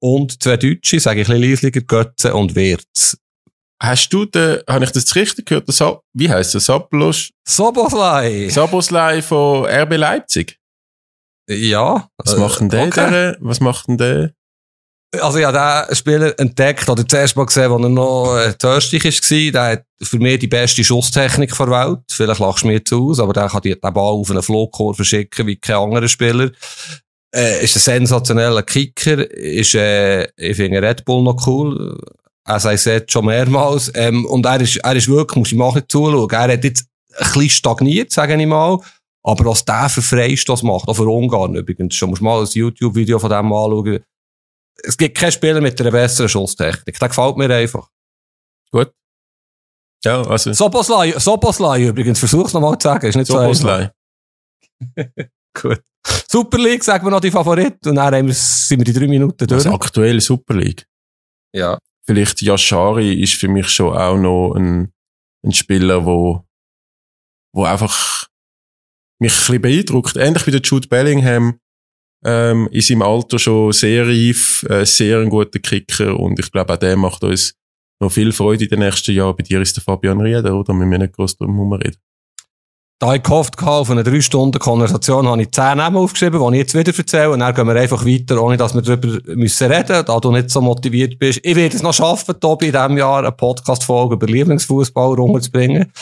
und 0.00 0.42
zwei 0.42 0.56
Deutsche, 0.56 1.00
sage 1.00 1.20
ich 1.20 1.28
ein 1.28 1.34
bisschen 1.34 1.50
leislicher, 1.50 1.80
Götze 1.80 2.34
und 2.34 2.54
Wirtz. 2.54 3.18
Hast 3.82 4.08
du 4.10 4.24
den, 4.24 4.60
habe 4.68 4.84
ich 4.84 4.92
das 4.92 5.14
richtig 5.14 5.46
gehört, 5.46 5.68
der 5.68 5.74
Sa 5.74 6.00
wie 6.14 6.30
heißt 6.30 6.54
der? 6.54 6.60
Sablos, 6.60 7.30
Soboslai! 7.46 8.48
Saboslai 8.48 9.20
von 9.20 9.66
RB 9.66 9.96
Leipzig? 9.96 10.58
Ja. 11.48 12.08
Was 12.18 12.36
macht 12.36 12.60
denn 12.60 12.68
der? 12.68 12.86
okay. 12.86 13.10
der? 13.10 13.36
Was 13.40 13.60
macht 13.60 13.88
denn 13.88 13.98
der? 13.98 14.32
Also, 15.20 15.38
habe 15.46 15.86
den 15.88 15.94
Spieler 15.96 16.38
entdeckt, 16.38 16.88
oder 16.88 17.06
zuerst 17.06 17.36
mal 17.36 17.46
gesehen, 17.46 17.70
als 17.72 17.82
er 17.82 17.88
noch 17.88 18.36
äh, 18.36 18.52
törstig 18.54 19.04
war. 19.04 19.52
Der 19.52 19.62
hat 19.72 19.84
für 20.02 20.18
mich 20.18 20.40
die 20.40 20.48
beste 20.48 20.82
Schusstechnik 20.84 21.56
der 21.56 21.70
Welt. 21.70 22.00
Vielleicht 22.10 22.40
lachst 22.40 22.64
du 22.64 22.66
mir 22.66 22.74
jetzt 22.74 22.92
aus, 22.92 23.20
aber 23.20 23.32
der 23.32 23.48
kann 23.48 23.62
die- 23.62 23.70
den 23.80 23.94
Ball 23.94 23.96
auf 24.12 24.30
einen 24.30 24.42
Flugkurve 24.42 25.04
schicken 25.04 25.46
wie 25.46 25.56
kein 25.56 25.76
anderer 25.76 26.08
Spieler. 26.08 26.50
Äh, 27.34 27.64
ist 27.64 27.76
ein 27.76 27.80
sensationeller 27.80 28.62
Kicker. 28.62 29.30
Ist, 29.30 29.74
äh, 29.74 30.24
ich 30.36 30.56
finde 30.56 30.82
Red 30.82 31.04
Bull 31.04 31.22
noch 31.22 31.46
cool. 31.46 31.98
Er 32.44 32.60
sei 32.60 32.74
es 32.74 32.88
schon 33.08 33.26
mehrmals. 33.26 33.90
Ähm, 33.94 34.26
und 34.26 34.44
er 34.44 34.60
ist, 34.60 34.76
er 34.76 34.96
ist 34.96 35.08
wirklich, 35.08 35.36
muss 35.36 35.52
ich 35.52 35.58
mal 35.58 35.72
nicht 35.72 35.90
zuschauen. 35.90 36.28
Er 36.30 36.52
hat 36.52 36.64
jetzt 36.64 36.84
ein 37.16 37.24
bisschen 37.26 37.50
stagniert, 37.50 38.12
sage 38.12 38.34
ich 38.40 38.46
mal. 38.46 38.78
Aber 39.26 39.44
was 39.46 39.64
der 39.64 39.88
für 39.88 40.02
Freistoß 40.02 40.62
macht, 40.62 40.86
auch 40.86 40.94
für 40.94 41.08
Ungarn 41.08 41.56
übrigens, 41.56 41.96
schon 41.96 42.10
musst 42.10 42.20
du 42.20 42.24
mal 42.24 42.40
ein 42.40 42.46
YouTube-Video 42.46 43.18
von 43.18 43.28
dem 43.28 43.52
anschauen. 43.52 44.04
Es 44.84 44.96
gibt 44.96 45.18
keinen 45.18 45.32
Spieler 45.32 45.60
mit 45.60 45.80
einer 45.80 45.90
besseren 45.90 46.28
Schusstechnik. 46.28 46.96
Der 46.98 47.08
gefällt 47.08 47.36
mir 47.36 47.50
einfach. 47.52 47.88
Ja, 50.04 50.22
also 50.22 50.52
Soboslai, 50.52 51.18
Soboslai 51.18 51.86
übrigens, 51.88 52.20
versuch's 52.20 52.52
nochmal 52.52 52.78
zu 52.78 52.86
sagen, 52.86 53.06
ist 53.06 53.16
nicht 53.16 53.26
so 53.26 53.38
einfach. 53.38 53.90
Gut. 55.60 55.82
Super 56.30 56.58
League, 56.58 56.84
sagen 56.84 57.04
wir 57.04 57.10
noch 57.10 57.20
die 57.20 57.32
Favorit, 57.32 57.84
und 57.84 57.96
dann 57.96 58.30
sind 58.30 58.78
wir 58.78 58.84
die 58.84 58.92
drei 58.92 59.08
Minuten 59.08 59.44
durch. 59.44 59.64
Also 59.64 59.72
aktuell 59.72 60.20
Super 60.20 60.54
League. 60.54 60.86
Ja. 61.52 61.78
Vielleicht 62.04 62.42
Yashari 62.42 63.20
ist 63.20 63.34
für 63.34 63.48
mich 63.48 63.68
schon 63.68 63.96
auch 63.96 64.16
noch 64.16 64.54
ein, 64.54 64.92
ein 65.44 65.52
Spieler, 65.52 66.06
wo, 66.06 66.44
wo 67.52 67.64
einfach 67.64 68.28
mich 69.18 69.32
ein 69.32 69.38
bisschen 69.38 69.62
beeindruckt. 69.62 70.16
Ähnlich 70.16 70.46
wie 70.46 70.50
der 70.50 70.60
Jude 70.62 70.88
Bellingham, 70.88 71.58
ähm, 72.24 72.68
in 72.72 72.80
seinem 72.80 73.02
Alter 73.02 73.38
schon 73.38 73.72
sehr 73.72 74.06
reif, 74.06 74.64
äh, 74.68 74.84
sehr 74.84 75.20
ein 75.20 75.30
guter 75.30 75.58
Kicker 75.58 76.18
und 76.18 76.38
ich 76.38 76.50
glaube 76.50 76.72
auch 76.72 76.78
der 76.78 76.96
macht 76.96 77.22
uns 77.24 77.54
noch 78.00 78.12
viel 78.12 78.32
Freude 78.32 78.64
in 78.64 78.70
den 78.70 78.80
nächsten 78.80 79.14
Jahren. 79.14 79.36
Bei 79.36 79.42
dir 79.42 79.60
ist 79.60 79.76
der 79.76 79.82
Fabian 79.82 80.20
Rieder, 80.20 80.54
oder? 80.54 80.74
Wir 80.74 80.86
müssen 80.86 81.02
nicht 81.02 81.14
groß 81.14 81.36
drum 81.36 81.54
herum 81.54 81.72
reden. 81.74 81.96
Da 82.98 83.14
ich 83.14 83.22
gehofft 83.22 83.60
hatte, 83.60 83.70
auf 83.70 83.90
eine 83.90 84.02
drei 84.02 84.22
Stunden 84.22 84.58
Konversation, 84.58 85.28
habe 85.28 85.42
ich 85.42 85.52
zehn 85.52 85.76
Namen 85.76 85.98
aufgeschrieben, 85.98 86.40
die 86.40 86.56
ich 86.56 86.62
jetzt 86.62 86.74
wieder 86.74 86.96
erzähle. 86.96 87.30
Und 87.30 87.40
dann 87.40 87.54
gehen 87.54 87.66
wir 87.66 87.76
einfach 87.76 88.06
weiter, 88.06 88.42
ohne 88.42 88.56
dass 88.56 88.74
wir 88.74 88.80
darüber 88.80 89.34
müssen 89.34 89.70
reden, 89.70 90.02
da 90.06 90.18
du 90.18 90.32
nicht 90.32 90.48
so 90.48 90.62
motiviert 90.62 91.18
bist. 91.18 91.40
Ich 91.42 91.54
werde 91.56 91.76
es 91.76 91.82
noch 91.82 91.92
schaffen, 91.92 92.40
Tobi, 92.40 92.68
in 92.68 92.72
diesem 92.72 92.96
Jahr 92.96 93.18
eine 93.18 93.32
Podcast-Folge 93.32 94.14
über 94.14 94.26
Lieblingsfußball 94.26 95.14
runterzubringen. 95.14 95.92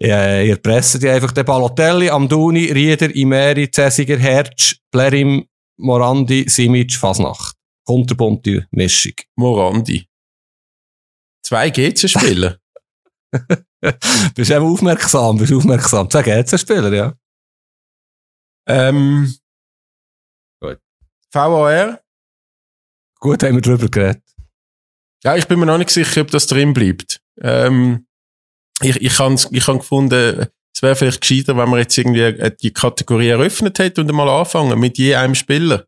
Äh, 0.00 0.48
ihr 0.48 0.56
presset 0.56 1.02
die 1.02 1.10
einfach 1.10 1.32
den 1.32 1.44
Balotelli, 1.44 2.08
Amduni, 2.08 2.72
Rieder, 2.72 3.14
Imeri, 3.14 3.70
Cäsiger, 3.70 4.16
Hertz, 4.16 4.76
Blerim, 4.90 5.44
Morandi, 5.76 6.48
Simic, 6.48 6.94
Fasnacht. 6.94 7.56
Kunterbunte 7.84 8.66
Mischung. 8.70 9.12
Morandi. 9.36 10.06
Zwei 11.42 11.68
GC-Spieler. 11.68 12.56
bist 14.34 14.50
eben 14.50 14.64
aufmerksam, 14.64 15.38
bist 15.38 15.52
aufmerksam. 15.52 16.08
Sag 16.10 16.26
jetzt 16.26 16.58
Spieler, 16.58 16.92
ja. 16.92 17.14
ähm, 18.66 19.32
Gut. 20.60 20.78
VAR. 21.32 22.00
Gut, 23.20 23.42
haben 23.42 23.54
wir 23.54 23.62
drüber 23.62 23.88
geredet. 23.88 24.22
Ja, 25.24 25.36
ich 25.36 25.46
bin 25.48 25.58
mir 25.58 25.66
noch 25.66 25.78
nicht 25.78 25.90
sicher, 25.90 26.20
ob 26.20 26.30
das 26.30 26.46
drin 26.46 26.72
bleibt. 26.72 27.20
Ähm, 27.40 28.06
ich 28.80 28.96
ich 28.96 29.18
habe 29.18 29.34
ich 29.50 29.66
hab 29.66 29.78
gefunden, 29.78 30.46
es 30.74 30.82
wäre 30.82 30.94
vielleicht 30.94 31.20
gescheiter, 31.22 31.56
wenn 31.56 31.68
man 31.68 31.80
jetzt 31.80 31.98
irgendwie 31.98 32.20
äh, 32.20 32.54
die 32.60 32.72
Kategorie 32.72 33.28
eröffnet 33.28 33.78
hätte 33.80 34.00
und 34.02 34.12
mal 34.12 34.28
anfangen 34.28 34.78
mit 34.78 34.96
je 34.98 35.16
einem 35.16 35.34
Spieler. 35.34 35.86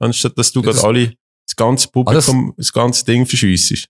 Anstatt 0.00 0.38
dass 0.38 0.52
du 0.52 0.62
Das- 0.62 0.76
gerade 0.76 0.86
alle, 0.88 1.14
das 1.46 1.56
ganze 1.56 1.88
Publikum, 1.88 2.54
das 2.56 2.72
ganze 2.72 3.04
Ding 3.04 3.26
verschiessest. 3.26 3.88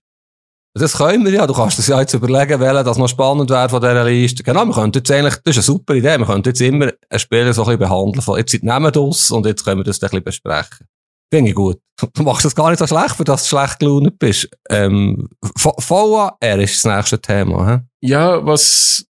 Das 0.75 0.97
können 0.97 1.25
wir 1.25 1.31
ja. 1.31 1.47
Du 1.47 1.53
kannst 1.53 1.79
das 1.79 1.87
ja 1.87 1.99
jetzt 1.99 2.13
überlegen, 2.13 2.59
welcher 2.59 2.83
das 2.83 2.97
noch 2.97 3.07
spannend 3.07 3.49
wäre 3.49 3.69
von 3.69 3.81
dieser 3.81 4.03
Liste. 4.05 4.43
Genau, 4.43 4.65
wir 4.65 4.73
könnten 4.73 4.99
jetzt 4.99 5.11
eigentlich, 5.11 5.35
das 5.43 5.57
ist 5.57 5.57
eine 5.57 5.63
super 5.63 5.95
Idee, 5.95 6.17
wir 6.17 6.25
könnten 6.25 6.49
jetzt 6.49 6.61
immer 6.61 6.91
einen 7.09 7.19
Spieler 7.19 7.53
so 7.53 7.63
ein 7.63 7.65
bisschen 7.65 7.79
behandeln. 7.79 8.21
Von, 8.21 8.37
jetzt 8.37 8.51
sind 8.51 8.63
die 8.63 8.67
Namen 8.67 8.91
draus 8.91 9.31
und 9.31 9.45
jetzt 9.45 9.63
können 9.65 9.79
wir 9.79 9.83
das 9.83 10.01
ein 10.01 10.09
bisschen 10.09 10.23
besprechen. 10.23 10.87
Finde 11.31 11.49
ich 11.49 11.55
gut. 11.55 11.79
Du 12.13 12.23
machst 12.23 12.45
das 12.45 12.55
gar 12.55 12.69
nicht 12.69 12.79
so 12.79 12.87
schlecht, 12.87 13.15
für 13.15 13.25
dass 13.25 13.43
du 13.43 13.49
schlecht 13.49 13.79
gelaunt 13.79 14.17
bist. 14.19 14.49
Ähm, 14.69 15.27
VAR 15.41 16.37
ist 16.41 16.85
das 16.85 16.95
nächste 16.95 17.19
Thema. 17.19 17.83
He? 18.01 18.07
Ja, 18.07 18.45
was, 18.45 19.05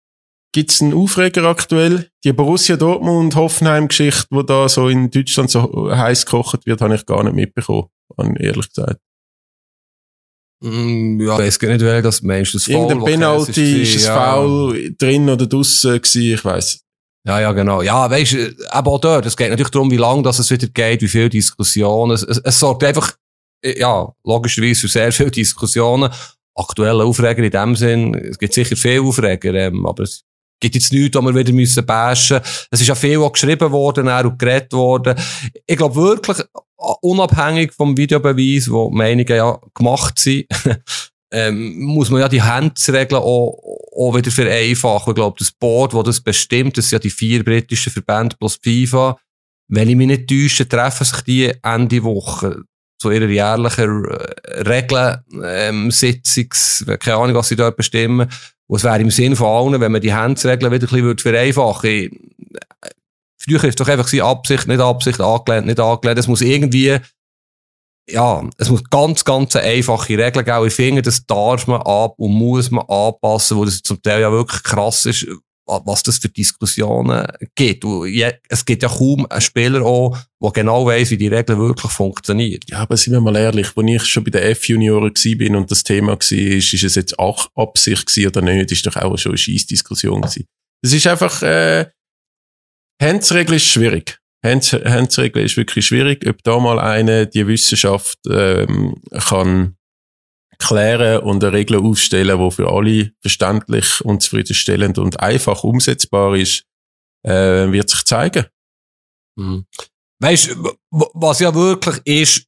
gibt's 0.54 0.80
einen 0.80 0.94
Aufreger 0.94 1.44
aktuell? 1.44 2.08
Die 2.24 2.32
Borussia 2.32 2.76
Dortmund-Hoffenheim-Geschichte, 2.76 4.26
wo 4.30 4.42
da 4.42 4.68
so 4.68 4.88
in 4.88 5.10
Deutschland 5.10 5.50
so 5.50 5.90
heiß 5.90 6.24
gekocht 6.24 6.64
wird, 6.64 6.80
habe 6.80 6.94
ich 6.94 7.04
gar 7.04 7.24
nicht 7.24 7.34
mitbekommen, 7.34 7.88
ehrlich 8.38 8.68
gesagt. 8.68 9.00
Mm, 10.60 11.20
ja, 11.20 11.34
ich 11.34 11.46
weiß 11.46 11.58
gar 11.58 11.68
nicht, 11.68 11.80
wer 11.80 12.02
das 12.02 12.22
meinst. 12.22 12.54
Das 12.54 12.68
Irgendein 12.68 13.00
Foul, 13.00 13.10
Penalty, 13.10 13.82
es 13.82 13.88
ist 13.88 13.96
es 13.96 14.06
ja. 14.06 14.34
Foul 14.34 14.94
drin 14.96 15.28
oder 15.28 15.46
draussen 15.46 16.00
gewesen, 16.00 16.22
ich 16.22 16.44
weiss. 16.44 16.80
Ja, 17.26 17.40
ja, 17.40 17.52
genau. 17.52 17.80
Ja, 17.80 18.10
weisst 18.10 18.32
du, 18.32 18.38
eben 18.38 18.58
auch 18.70 19.00
dort, 19.00 19.24
es 19.24 19.36
geht 19.36 19.50
natürlich 19.50 19.70
darum, 19.70 19.90
wie 19.90 19.96
lange 19.96 20.22
das 20.22 20.38
es 20.38 20.50
wieder 20.50 20.66
geht, 20.66 21.00
wie 21.00 21.08
viele 21.08 21.30
Diskussionen. 21.30 22.12
Es, 22.12 22.22
es, 22.22 22.38
es 22.38 22.58
sorgt 22.58 22.84
einfach, 22.84 23.12
ja, 23.64 24.12
logischerweise 24.24 24.82
für 24.82 24.88
sehr 24.88 25.12
viele 25.12 25.30
Diskussionen. 25.30 26.10
Aktuelle 26.54 27.04
Aufreger 27.04 27.42
in 27.42 27.50
dem 27.50 27.76
Sinn, 27.76 28.14
es 28.14 28.38
gibt 28.38 28.52
sicher 28.52 28.76
viele 28.76 29.02
Aufreger, 29.02 29.54
ähm, 29.54 29.86
aber 29.86 30.04
es 30.04 30.24
gibt 30.60 30.74
jetzt 30.74 30.92
nichts, 30.92 31.16
wo 31.16 31.22
wir 31.22 31.34
wieder 31.34 31.52
müssen 31.52 31.84
bashen. 31.84 32.40
Es 32.70 32.80
ist 32.80 32.86
ja 32.86 32.94
viel 32.94 33.18
auch 33.18 33.32
geschrieben 33.32 33.72
worden 33.72 34.08
auch 34.08 34.24
und 34.24 34.38
geredet 34.38 34.72
worden. 34.72 35.18
Ich 35.66 35.76
glaube 35.76 35.96
wirklich, 35.96 36.38
unabhängig 37.00 37.72
vom 37.72 37.96
Videobeweis, 37.96 38.70
wo 38.70 38.90
Meinungen 38.90 39.26
ja 39.28 39.58
gemacht 39.74 40.18
sind, 40.18 40.46
ähm, 41.32 41.80
muss 41.80 42.10
man 42.10 42.20
ja 42.20 42.28
die 42.28 42.42
Handsregeln 42.42 43.20
auch, 43.20 43.58
auch 43.96 44.14
wieder 44.16 44.30
vereinfachen. 44.30 45.10
Ich 45.10 45.16
glaube, 45.16 45.36
das 45.38 45.52
Board, 45.52 45.94
das 45.94 46.04
das 46.04 46.20
bestimmt, 46.20 46.76
das 46.76 46.88
sind 46.88 46.92
ja 46.92 46.98
die 47.00 47.10
vier 47.10 47.44
britischen 47.44 47.92
Verbände 47.92 48.36
plus 48.36 48.58
FIFA. 48.62 49.18
Wenn 49.68 49.88
ich 49.88 49.96
mich 49.96 50.06
nicht 50.06 50.28
täusche, 50.28 50.68
treffen 50.68 51.04
sich 51.04 51.20
die 51.22 51.52
Ende 51.62 52.02
Woche 52.04 52.62
zu 52.98 53.10
ihrer 53.10 53.26
jährlichen 53.26 54.04
äh, 54.04 54.60
Regeln, 54.62 55.18
ähm, 55.42 55.90
keine 57.00 57.16
Ahnung, 57.16 57.34
was 57.34 57.48
sie 57.48 57.56
dort 57.56 57.76
bestimmen. 57.76 58.28
Und 58.66 58.76
es 58.76 58.84
wäre 58.84 59.00
im 59.00 59.10
Sinn 59.10 59.36
von 59.36 59.46
allen, 59.46 59.80
wenn 59.80 59.92
man 59.92 60.00
die 60.00 60.14
Handsregeln 60.14 60.72
wieder 60.72 60.86
ein 60.86 60.90
bisschen 60.90 61.18
vereinfachen 61.18 61.90
würde. 61.90 62.10
Früher 63.44 63.62
war 63.62 63.68
es 63.68 63.76
doch 63.76 63.88
einfach 63.88 64.12
Absicht, 64.22 64.66
nicht 64.66 64.80
Absicht, 64.80 65.20
angelehnt, 65.20 65.66
nicht 65.66 65.80
angelehnt. 65.80 66.18
Es 66.18 66.28
muss 66.28 66.40
irgendwie, 66.40 66.98
ja, 68.08 68.48
es 68.56 68.70
muss 68.70 68.84
ganz, 68.84 69.24
ganz 69.24 69.54
einfache 69.56 70.16
Regeln 70.16 70.44
geben. 70.44 70.66
Ich 70.66 70.74
finde, 70.74 71.02
das 71.02 71.26
darf 71.26 71.66
man 71.66 71.82
ab 71.82 72.14
und 72.16 72.32
muss 72.32 72.70
man 72.70 72.86
anpassen, 72.88 73.58
wo 73.58 73.64
das 73.64 73.82
zum 73.82 74.00
Teil 74.00 74.22
ja 74.22 74.32
wirklich 74.32 74.62
krass 74.62 75.04
ist, 75.04 75.26
was 75.66 76.02
das 76.02 76.18
für 76.18 76.28
Diskussionen 76.28 77.26
gibt. 77.54 77.84
Es 78.48 78.64
gibt 78.64 78.82
ja 78.82 78.88
kaum 78.88 79.26
einen 79.28 79.40
Spieler 79.40 79.82
auch, 79.82 80.16
der 80.42 80.50
genau 80.50 80.86
weiss, 80.86 81.10
wie 81.10 81.16
die 81.16 81.28
Regeln 81.28 81.58
wirklich 81.58 81.92
funktionieren. 81.92 82.60
Ja, 82.68 82.78
aber 82.78 82.96
sind 82.96 83.14
wir 83.14 83.20
mal 83.20 83.36
ehrlich, 83.36 83.68
als 83.76 83.90
ich 83.90 84.04
schon 84.04 84.24
bei 84.24 84.30
den 84.30 84.42
F-Junioren 84.42 85.12
bin 85.36 85.56
und 85.56 85.70
das 85.70 85.84
Thema 85.84 86.12
war, 86.12 86.18
ist, 86.18 86.32
ist 86.32 86.84
es 86.84 86.94
jetzt 86.94 87.18
auch 87.18 87.48
Absicht 87.54 88.26
oder 88.26 88.42
nicht, 88.42 88.72
ist 88.72 88.86
doch 88.86 88.96
auch 88.96 89.16
schon 89.16 89.32
eine 89.32 89.38
Scheissdiskussion 89.38 90.22
gewesen. 90.22 90.46
Das 90.82 90.92
ist 90.92 91.06
einfach, 91.06 91.42
äh, 91.42 91.86
Handsregel 93.00 93.56
ist 93.56 93.66
schwierig. 93.66 94.18
Hands, 94.44 94.72
Handsregel 94.72 95.44
ist 95.44 95.56
wirklich 95.56 95.86
schwierig, 95.86 96.26
ob 96.28 96.42
da 96.42 96.58
mal 96.58 96.78
eine 96.78 97.26
die 97.26 97.46
Wissenschaft 97.46 98.18
ähm, 98.28 99.00
kann 99.10 99.76
klären 100.58 101.22
und 101.22 101.42
eine 101.42 101.52
Regel 101.52 101.78
aufstellen, 101.78 102.38
die 102.38 102.50
für 102.50 102.70
alle 102.70 103.12
verständlich 103.20 104.04
und 104.04 104.22
zufriedenstellend 104.22 104.98
und 104.98 105.20
einfach 105.20 105.64
umsetzbar 105.64 106.36
ist, 106.36 106.64
äh, 107.26 107.70
wird 107.72 107.90
sich 107.90 108.04
zeigen. 108.04 108.46
Mhm. 109.36 109.66
Weißt 110.20 110.56
was 110.90 111.40
ja 111.40 111.54
wirklich 111.54 112.00
ist, 112.04 112.46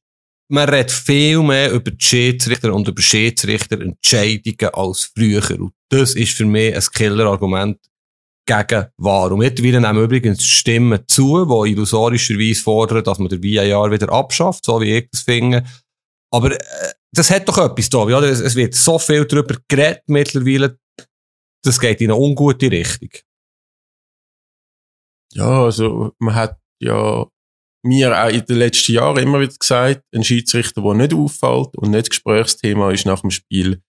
man 0.49 0.69
redet 0.69 0.91
viel 0.91 1.43
mehr 1.43 1.71
über 1.71 1.91
die 1.91 2.03
Schiedsrichter 2.03 2.73
und 2.73 2.87
über 2.87 3.01
Schiedsrichterentscheidungen 3.01 4.73
als 4.73 5.11
früher. 5.13 5.59
Und 5.59 5.73
das 5.89 6.15
ist 6.15 6.37
für 6.37 6.45
mich 6.45 6.73
ein 6.73 6.83
Killerargument 6.93 7.79
gegen 8.47 8.87
wahr. 8.97 9.31
Und 9.31 9.39
mittlerweile 9.39 9.81
nehmen 9.81 10.03
übrigens 10.03 10.43
Stimmen 10.43 11.03
zu, 11.07 11.45
die 11.45 11.71
illusorischerweise 11.71 12.61
fordern, 12.61 13.03
dass 13.03 13.19
man 13.19 13.29
den 13.29 13.43
VAR 13.43 13.91
wieder 13.91 14.11
abschafft, 14.11 14.65
so 14.65 14.81
wie 14.81 14.97
ich 14.97 15.09
das 15.11 15.21
finde. 15.21 15.63
Aber 16.31 16.51
äh, 16.51 16.93
das 17.11 17.29
hat 17.29 17.47
doch 17.47 17.57
etwas 17.57 17.89
da, 17.89 17.99
oder? 17.99 18.23
Es, 18.23 18.39
es 18.39 18.55
wird 18.55 18.75
so 18.75 18.97
viel 18.97 19.25
darüber 19.25 19.57
geredet 19.67 20.03
mittlerweile, 20.07 20.79
das 21.63 21.79
geht 21.79 22.01
in 22.01 22.11
eine 22.11 22.19
ungute 22.19 22.71
Richtung. 22.71 23.09
Ja, 25.33 25.63
also 25.63 26.13
man 26.19 26.35
hat 26.35 26.59
ja 26.81 27.27
mir 27.83 28.23
auch 28.23 28.29
in 28.29 28.45
den 28.45 28.57
letzten 28.57 28.93
Jahren 28.93 29.21
immer 29.21 29.39
wieder 29.39 29.53
gesagt, 29.53 30.03
ein 30.13 30.23
Schiedsrichter, 30.23 30.81
der 30.81 30.93
nicht 30.93 31.13
auffällt 31.13 31.77
und 31.77 31.91
nicht 31.91 32.09
Gesprächsthema 32.09 32.91
ist 32.91 33.05
nach 33.05 33.21
dem 33.21 33.31
Spiel, 33.31 33.81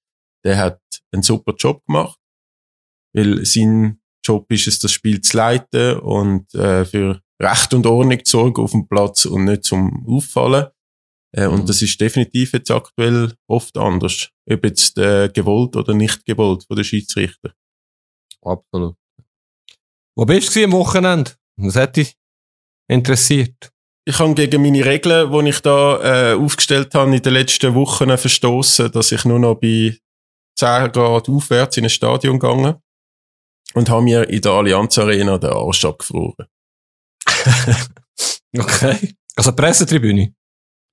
der 0.45 0.59
hat 0.59 0.81
einen 1.13 1.23
super 1.23 1.55
Job 1.57 1.85
gemacht, 1.87 2.19
weil 3.15 3.45
sein 3.45 4.01
Job 4.25 4.51
ist 4.51 4.67
es, 4.67 4.79
das 4.79 4.93
Spiel 4.93 5.21
zu 5.21 5.37
leiten 5.37 5.99
und 6.01 6.55
äh, 6.55 6.85
für 6.85 7.21
Recht 7.41 7.73
und 7.73 7.87
Ordnung 7.87 8.25
zu 8.25 8.39
sorgen 8.39 8.63
auf 8.63 8.73
dem 8.73 8.89
Platz 8.89 9.25
und 9.27 9.45
nicht 9.45 9.65
zum 9.65 10.05
Auffallen. 10.09 10.67
Äh, 11.35 11.47
Mhm. 11.47 11.55
Und 11.55 11.69
das 11.69 11.83
ist 11.83 12.01
definitiv 12.01 12.53
jetzt 12.53 12.71
aktuell 12.71 13.35
oft 13.49 13.77
anders, 13.77 14.31
ob 14.51 14.65
jetzt 14.65 14.97
äh, 14.99 15.29
gewollt 15.29 15.77
oder 15.77 15.95
nicht 15.95 16.25
gewollt 16.25 16.65
von 16.65 16.77
den 16.77 16.85
Schiedsrichter. 16.85 17.53
Absolut. 18.43 18.97
Wo 20.17 20.25
bist 20.25 20.55
du 20.55 20.65
am 20.65 20.73
Wochenende? 20.73 21.33
Was 21.57 21.77
hat 21.77 21.97
dich 21.97 22.15
interessiert? 22.89 23.71
ich 24.09 24.19
habe 24.21 24.33
gegen 24.33 24.63
meine 24.63 24.83
Regeln, 24.87 25.31
die 25.31 25.51
ich 25.51 25.61
da 25.61 26.33
äh, 26.33 26.35
aufgestellt 26.35 26.95
habe, 26.95 27.15
in 27.15 27.21
den 27.21 27.35
letzten 27.35 27.75
Wochen 27.75 28.17
verstoßen, 28.17 28.91
dass 28.91 29.13
ich 29.13 29.27
nur 29.27 29.39
noch 29.39 29.57
bei 29.57 29.99
10 30.59 30.93
Grad 30.93 31.29
aufwärts 31.29 31.77
in 31.77 31.85
ein 31.85 31.91
Stadion 31.91 32.39
gegangen 32.39 32.77
und 33.75 33.91
habe 33.91 34.03
mir 34.03 34.29
in 34.29 34.41
der 34.41 34.53
Allianz 34.53 34.99
Arena 34.99 35.39
den 35.39 35.51
Arsch 35.51 35.85
abgefroren. 35.85 36.47
Okay. 38.57 39.15
Also 39.37 39.53
Pressetribüne. 39.53 40.35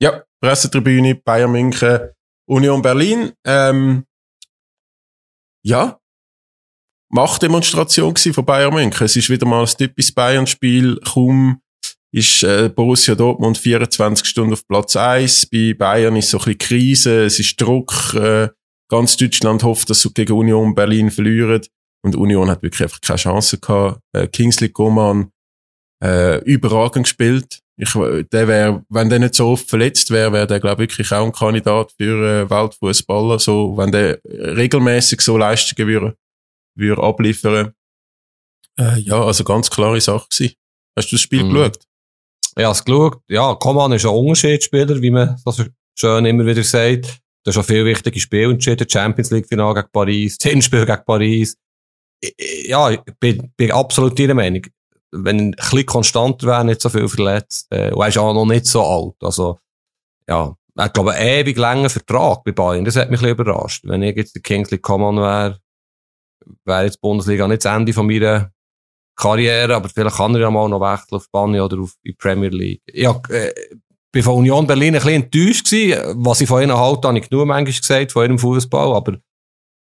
Ja, 0.01 0.23
Pressetribüne, 0.41 1.15
Bayern 1.15 1.51
München, 1.51 2.11
Union 2.47 2.81
Berlin. 2.81 3.31
Ähm, 3.45 4.05
ja, 5.63 5.99
Machtdemonstration 7.09 8.15
von 8.15 8.45
Bayern 8.45 8.73
München. 8.73 9.05
Es 9.05 9.15
ist 9.15 9.29
wieder 9.29 9.47
mal 9.47 9.61
ein 9.61 9.77
typisches 9.77 10.11
Bayern-Spiel. 10.11 10.99
Kaum 11.05 11.61
ist 12.11 12.43
äh, 12.43 12.69
Borussia 12.69 13.15
Dortmund 13.15 13.57
24 13.57 14.27
Stunden 14.27 14.53
auf 14.53 14.67
Platz 14.67 14.95
1. 14.95 15.47
Bei 15.47 15.73
Bayern 15.73 16.15
ist 16.15 16.29
so 16.29 16.37
ein 16.37 16.43
bisschen 16.43 16.57
Krise, 16.57 17.25
es 17.25 17.39
ist 17.39 17.59
Druck. 17.59 18.13
Äh, 18.13 18.49
ganz 18.89 19.17
Deutschland 19.17 19.63
hofft, 19.63 19.89
dass 19.89 20.01
sie 20.01 20.13
gegen 20.13 20.33
Union 20.33 20.75
Berlin 20.75 21.09
verlieren. 21.09 21.61
Und 22.05 22.15
Union 22.15 22.51
hat 22.51 22.61
wirklich 22.61 22.83
einfach 22.83 23.01
keine 23.01 23.17
Chance 23.17 23.57
gehabt. 23.57 23.99
Äh, 24.13 24.27
Kingsley 24.27 24.69
Coman 24.69 25.31
äh, 26.03 26.37
überragend 26.43 27.05
gespielt. 27.05 27.61
Ich, 27.77 27.91
der 27.93 28.47
wär, 28.47 28.85
wenn 28.89 29.09
der 29.09 29.19
nicht 29.19 29.33
so 29.33 29.47
oft 29.49 29.67
verletzt 29.67 30.11
wäre, 30.11 30.31
wäre 30.31 30.45
der, 30.47 30.59
glaube 30.59 30.83
ich, 30.83 30.89
wirklich 30.91 31.11
auch 31.11 31.25
ein 31.25 31.31
Kandidat 31.31 31.91
für 31.97 32.43
äh, 32.43 32.49
Weltfußballer. 32.49 33.39
So, 33.39 33.75
wenn 33.75 33.91
der 33.91 34.19
regelmäßig 34.23 35.19
so 35.21 35.35
Leistungen 35.37 35.87
würde, 35.87 36.15
würde 36.77 37.01
abliefern. 37.01 37.73
Äh, 38.79 38.99
ja, 38.99 39.21
also 39.23 39.43
ganz 39.43 39.69
klare 39.69 39.99
Sache 39.99 40.27
gewesen. 40.29 40.55
Hast 40.95 41.11
du 41.11 41.15
das 41.15 41.21
Spiel 41.21 41.43
Mhm. 41.43 41.53
geschaut? 41.53 41.79
Habe 42.57 42.71
es 42.71 42.85
geschaut. 42.85 43.17
Ja, 43.29 43.55
Coman 43.55 43.91
ist 43.93 44.05
ein 44.05 44.11
Unterschiedsspieler, 44.11 45.01
wie 45.01 45.11
man 45.11 45.35
das 45.43 45.65
schön 45.97 46.25
immer 46.25 46.45
wieder 46.45 46.63
sagt. 46.63 47.19
Da 47.43 47.49
ist 47.51 47.57
auch 47.57 47.65
viel 47.65 47.83
wichtige 47.83 48.19
Spiele 48.19 48.51
entschieden. 48.53 48.87
Champions 48.87 49.31
League 49.31 49.47
Finale 49.47 49.73
gegen 49.75 49.89
Paris, 49.91 50.37
das 50.37 50.51
Hinspiel 50.51 50.85
gegen 50.85 51.03
Paris. 51.05 51.57
Ja, 52.65 52.89
ich 52.91 53.01
bin, 53.19 53.51
bin 53.55 53.71
absolut 53.71 54.19
ihrer 54.19 54.33
Meinung. 54.33 54.61
Wenn 55.11 55.39
ein 55.39 55.51
bisschen 55.51 55.85
konstanter 55.85 56.47
wäre, 56.47 56.65
nicht 56.65 56.81
so 56.81 56.89
viel 56.89 57.07
verletzt. 57.07 57.67
Äh, 57.69 57.91
und 57.91 58.01
er 58.01 58.07
ist 58.07 58.17
auch 58.17 58.33
noch 58.33 58.45
nicht 58.45 58.65
so 58.65 58.83
alt. 58.83 59.15
Also, 59.21 59.59
ja. 60.27 60.55
Er 60.77 60.85
hat, 60.85 60.93
glaube 60.93 61.11
ich, 61.11 61.17
einen 61.17 61.29
ewig 61.29 61.57
langen 61.57 61.89
Vertrag 61.89 62.43
bei 62.43 62.51
Bayern. 62.51 62.83
Das 62.83 62.97
hat 62.97 63.09
mich 63.09 63.21
ein 63.21 63.35
bisschen 63.35 63.45
überrascht. 63.45 63.83
Wenn 63.85 64.03
ich 64.03 64.15
jetzt 64.17 64.35
der 64.35 64.41
Kingsley 64.41 64.77
Coman 64.77 65.17
wäre, 65.17 65.59
wäre 66.65 66.83
jetzt 66.83 66.95
die 66.95 67.01
Bundesliga 67.01 67.47
nicht 67.47 67.63
das 67.63 67.73
Ende 67.73 67.93
von 67.93 68.07
meiner 68.07 68.51
Karriere, 69.15 69.75
aber 69.75 69.87
vielleicht 69.87 70.17
kann 70.17 70.35
er 70.35 70.41
ja 70.41 70.51
mal 70.51 70.67
noch 70.67 70.81
wechseln 70.81 71.15
auf 71.15 71.23
Spanien 71.23 71.61
oder 71.61 71.79
auf 71.79 71.93
die 72.03 72.11
Premier 72.11 72.49
League. 72.49 72.81
Ja, 72.91 73.19
äh, 73.29 73.53
bin 74.11 74.23
von 74.23 74.35
Union 74.35 74.67
Berlin 74.67 74.95
ein 74.95 75.01
bisschen 75.01 75.23
enttäuscht 75.23 75.69
gewesen. 75.69 76.23
Was 76.25 76.41
ich 76.41 76.47
von 76.47 76.61
ihnen 76.61 76.77
halte, 76.77 77.07
habe 77.07 77.19
ich 77.19 77.29
genug 77.29 77.47
manchmal 77.47 77.73
gesagt, 77.73 78.11
von 78.11 78.23
ihrem 78.23 78.39
Fußball, 78.39 78.93
aber 78.93 79.17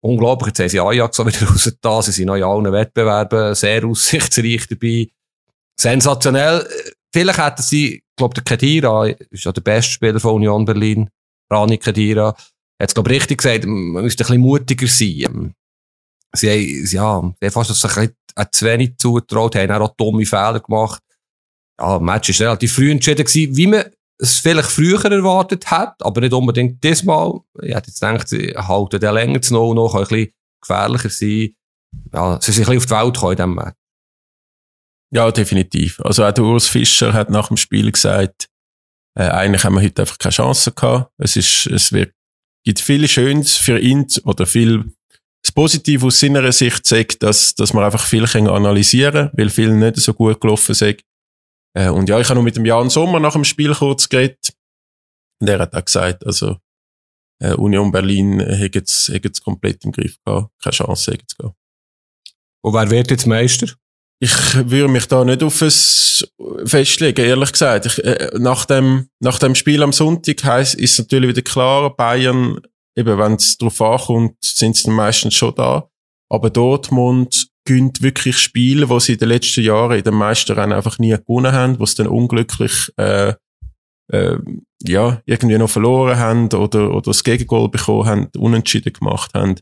unglaublich, 0.01 0.49
jetzt 0.49 0.61
haben 0.61 0.68
sie 0.68 0.80
Ajax 0.80 1.16
so 1.16 1.26
wieder 1.26 1.46
rausgetan, 1.49 2.03
sie 2.03 2.12
sind 2.12 2.26
noch 2.26 2.36
in 2.36 2.44
allen 2.44 2.72
Wettbewerben 2.72 3.55
sehr 3.55 3.84
aussichtsreich 3.84 4.66
dabei. 4.68 5.09
Sensationell. 5.80 6.66
Vielleicht 7.12 7.38
hätten 7.38 7.62
sie, 7.62 8.03
glaube, 8.16 8.34
der 8.34 8.44
Kedira 8.44 9.07
ist 9.07 9.44
ja 9.44 9.53
der 9.53 9.62
beste 9.62 9.92
Spieler 9.92 10.20
von 10.20 10.34
Union 10.34 10.64
Berlin, 10.64 11.09
Rani 11.51 11.78
Kedira, 11.78 12.36
es, 12.78 12.94
glaube 12.94 13.11
ich, 13.11 13.16
richtig 13.16 13.38
gesagt, 13.38 13.66
man 13.66 14.05
müsste 14.05 14.24
ein 14.24 14.26
bisschen 14.26 14.40
mutiger 14.40 14.86
sein. 14.86 15.55
Sie 16.32 16.51
haben, 16.51 16.74
ja, 16.74 16.84
sie 16.84 16.99
haben 16.99 17.34
fast 17.51 17.74
sich 17.74 17.96
ein 17.96 18.09
bisschen 18.11 18.53
zu 18.53 18.66
wenig 18.66 18.99
zugetraut, 18.99 19.57
haben 19.57 19.82
auch 19.82 19.96
dumme 19.96 20.24
Fehler 20.24 20.61
gemacht. 20.61 21.03
Ja, 21.80 21.99
Match 21.99 22.28
war 22.40 22.49
relativ 22.49 22.74
früh 22.74 22.90
entschieden 22.90 23.24
gewesen, 23.24 23.57
wie 23.57 23.66
man 23.66 23.84
es 24.18 24.38
vielleicht 24.38 24.68
früher 24.68 25.04
erwartet 25.04 25.70
hat, 25.70 25.94
aber 26.02 26.20
nicht 26.20 26.32
unbedingt 26.32 26.82
diesmal. 26.82 27.40
Ich 27.62 27.74
hätte 27.74 27.88
jetzt 27.88 28.00
gedacht, 28.00 28.28
sie 28.28 28.54
halten 28.56 29.00
den 29.00 29.14
länger 29.14 29.40
zu 29.40 29.54
noch, 29.54 29.74
noch, 29.74 29.94
ein 29.94 30.02
bisschen 30.02 30.32
gefährlicher 30.60 31.10
sein. 31.10 31.54
ja, 32.12 32.40
sie 32.40 32.52
sind 32.52 32.68
ein 32.68 32.76
bisschen 32.76 32.78
auf 32.78 32.86
die 32.86 32.90
Welt 32.90 33.14
gekommen 33.14 33.32
in 33.32 33.36
diesem 33.36 33.54
Match. 33.54 33.76
Ja, 35.10 35.30
definitiv. 35.30 36.00
Also 36.00 36.24
auch 36.24 36.32
der 36.32 36.44
Urs 36.44 36.68
Fischer 36.68 37.12
hat 37.14 37.30
nach 37.30 37.48
dem 37.48 37.56
Spiel 37.56 37.90
gesagt, 37.90 38.48
äh, 39.18 39.28
eigentlich 39.28 39.64
haben 39.64 39.74
wir 39.74 39.82
heute 39.82 40.02
einfach 40.02 40.18
keine 40.18 40.32
Chance 40.32 40.72
gehabt. 40.72 41.10
Es 41.18 41.36
ist, 41.36 41.66
es 41.66 41.92
wird, 41.92 42.12
gibt 42.64 42.80
viel 42.80 43.08
Schönes 43.08 43.56
für 43.56 43.78
ihn 43.78 44.06
oder 44.24 44.46
viel 44.46 44.92
das 45.42 45.52
Positive 45.52 46.06
aus 46.06 46.20
seiner 46.20 46.50
Sicht 46.52 46.84
sagt, 46.84 47.22
dass, 47.22 47.54
dass 47.54 47.72
man 47.72 47.84
einfach 47.84 48.04
viel 48.04 48.24
analysieren 48.24 49.28
kann, 49.28 49.38
weil 49.38 49.50
viel 49.50 49.72
nicht 49.72 49.96
so 49.96 50.12
gut 50.12 50.40
gelaufen 50.40 50.74
sind. 50.74 51.00
Äh, 51.74 51.90
und 51.90 52.08
ja, 52.08 52.18
ich 52.20 52.28
habe 52.28 52.38
noch 52.38 52.44
mit 52.44 52.56
dem 52.56 52.66
Jan 52.66 52.90
Sommer 52.90 53.20
nach 53.20 53.34
dem 53.34 53.44
Spiel 53.44 53.74
kurz 53.74 54.08
geredet. 54.08 54.54
Und 55.40 55.48
er 55.48 55.60
hat 55.60 55.74
auch 55.74 55.84
gesagt, 55.84 56.26
also, 56.26 56.56
äh, 57.40 57.54
Union 57.54 57.92
Berlin 57.92 58.40
hat 58.40 58.74
jetzt, 58.74 59.08
hat 59.08 59.24
jetzt 59.24 59.42
komplett 59.44 59.84
im 59.84 59.92
Griff 59.92 60.16
gehabt. 60.24 60.50
Keine 60.62 60.74
Chance, 60.74 61.12
hat 61.12 61.20
jetzt 61.20 61.38
gehen. 61.38 61.52
Und 62.64 62.74
wer 62.74 62.90
wird 62.90 63.10
jetzt 63.10 63.26
Meister? 63.26 63.68
Ich 64.20 64.32
würde 64.54 64.88
mich 64.88 65.06
da 65.06 65.24
nicht 65.24 65.44
auf 65.44 65.62
es 65.62 66.28
festlegen, 66.64 67.24
ehrlich 67.24 67.52
gesagt. 67.52 67.86
Ich, 67.86 68.04
äh, 68.04 68.30
nach, 68.36 68.64
dem, 68.64 69.08
nach 69.20 69.38
dem 69.38 69.54
Spiel 69.54 69.82
am 69.82 69.92
Sonntag 69.92 70.42
heisst, 70.42 70.74
ist 70.74 70.98
natürlich 70.98 71.30
wieder 71.30 71.42
klar, 71.42 71.94
Bayern, 71.94 72.60
eben 72.96 73.18
wenn 73.18 73.34
es 73.34 73.56
darauf 73.58 73.80
ankommt, 73.80 74.36
sind 74.42 74.76
sie 74.76 74.90
meistens 74.90 75.34
schon 75.34 75.54
da. 75.54 75.88
Aber 76.28 76.50
Dortmund 76.50 77.48
gönnt 77.68 78.00
wirklich 78.00 78.38
Spiele, 78.38 78.88
wo 78.88 78.98
sie 78.98 79.12
in 79.12 79.18
den 79.18 79.28
letzten 79.28 79.62
Jahren 79.62 79.98
in 79.98 80.02
den 80.02 80.14
meisten 80.14 80.52
Rennen 80.52 80.72
einfach 80.72 80.98
nie 80.98 81.14
gewonnen 81.14 81.52
haben, 81.52 81.78
wo 81.78 81.84
sie 81.84 81.96
dann 81.96 82.06
unglücklich 82.06 82.90
äh, 82.96 83.34
äh, 84.10 84.38
ja, 84.84 85.20
irgendwie 85.26 85.58
noch 85.58 85.68
verloren 85.68 86.18
haben 86.18 86.46
oder, 86.46 86.90
oder 86.90 87.02
das 87.02 87.22
Gegengol 87.22 87.68
bekommen 87.68 88.06
haben, 88.06 88.28
unentschieden 88.38 88.94
gemacht 88.94 89.34
haben. 89.34 89.56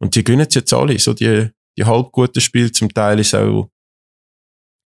Und 0.00 0.16
die 0.16 0.24
gönnen 0.24 0.48
jetzt 0.50 0.72
alle, 0.72 0.98
so 0.98 1.14
die, 1.14 1.50
die 1.78 1.84
halb 1.84 2.10
guten 2.10 2.40
Spiele, 2.40 2.72
zum 2.72 2.92
Teil 2.92 3.20
ist 3.20 3.32
auch 3.36 3.68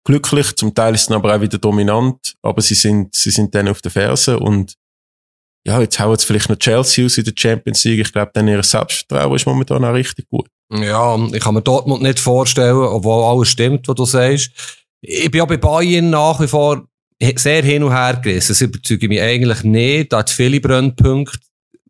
glücklich, 0.05 0.53
zum 0.57 0.75
Teil 0.75 0.95
ist 0.95 1.03
es 1.03 1.11
aber 1.11 1.33
auch 1.33 1.41
wieder 1.41 1.57
dominant, 1.57 2.35
aber 2.41 2.61
sie 2.61 2.75
sind, 2.75 3.15
sie 3.15 3.31
sind 3.31 3.55
dann 3.55 3.69
auf 3.69 3.81
der 3.81 3.91
Ferse 3.91 4.37
und 4.37 4.75
ja, 5.65 5.79
jetzt 5.79 5.97
hauen 5.97 6.17
sie 6.17 6.25
vielleicht 6.25 6.49
noch 6.49 6.59
Chelsea 6.59 7.05
aus 7.05 7.17
in 7.17 7.23
der 7.23 7.33
Champions 7.35 7.85
League. 7.85 8.01
Ich 8.01 8.11
glaube, 8.11 8.31
dann 8.33 8.49
ihr 8.49 8.61
Selbstvertrauen 8.61 9.35
ist 9.35 9.47
momentan 9.47 9.85
auch 9.85 9.93
richtig 9.93 10.27
gut. 10.27 10.49
Ja, 10.71 11.17
ich 11.31 11.39
kann 11.39 11.53
mir 11.53 11.61
Dortmund 11.61 12.01
nicht 12.01 12.19
vorstellen, 12.19 12.75
obwohl 12.75 13.23
alles 13.23 13.49
stimmt, 13.49 13.87
was 13.87 13.95
du 13.95 14.05
sagst. 14.05 14.51
Ich 15.01 15.29
bin 15.29 15.39
ja 15.39 15.45
bei 15.45 15.57
Bayern 15.57 16.09
nach 16.09 16.39
wie 16.39 16.47
vor 16.47 16.87
sehr 17.35 17.63
hin 17.63 17.83
und 17.83 17.91
her 17.91 18.19
gerissen. 18.21 18.51
Das 18.51 18.61
überzeugt 18.61 19.03
mich 19.03 19.21
eigentlich 19.21 19.63
nicht. 19.63 20.11
Da 20.11 20.19
hat 20.19 20.29
viele 20.29 20.59
Brennpunkte. 20.59 21.39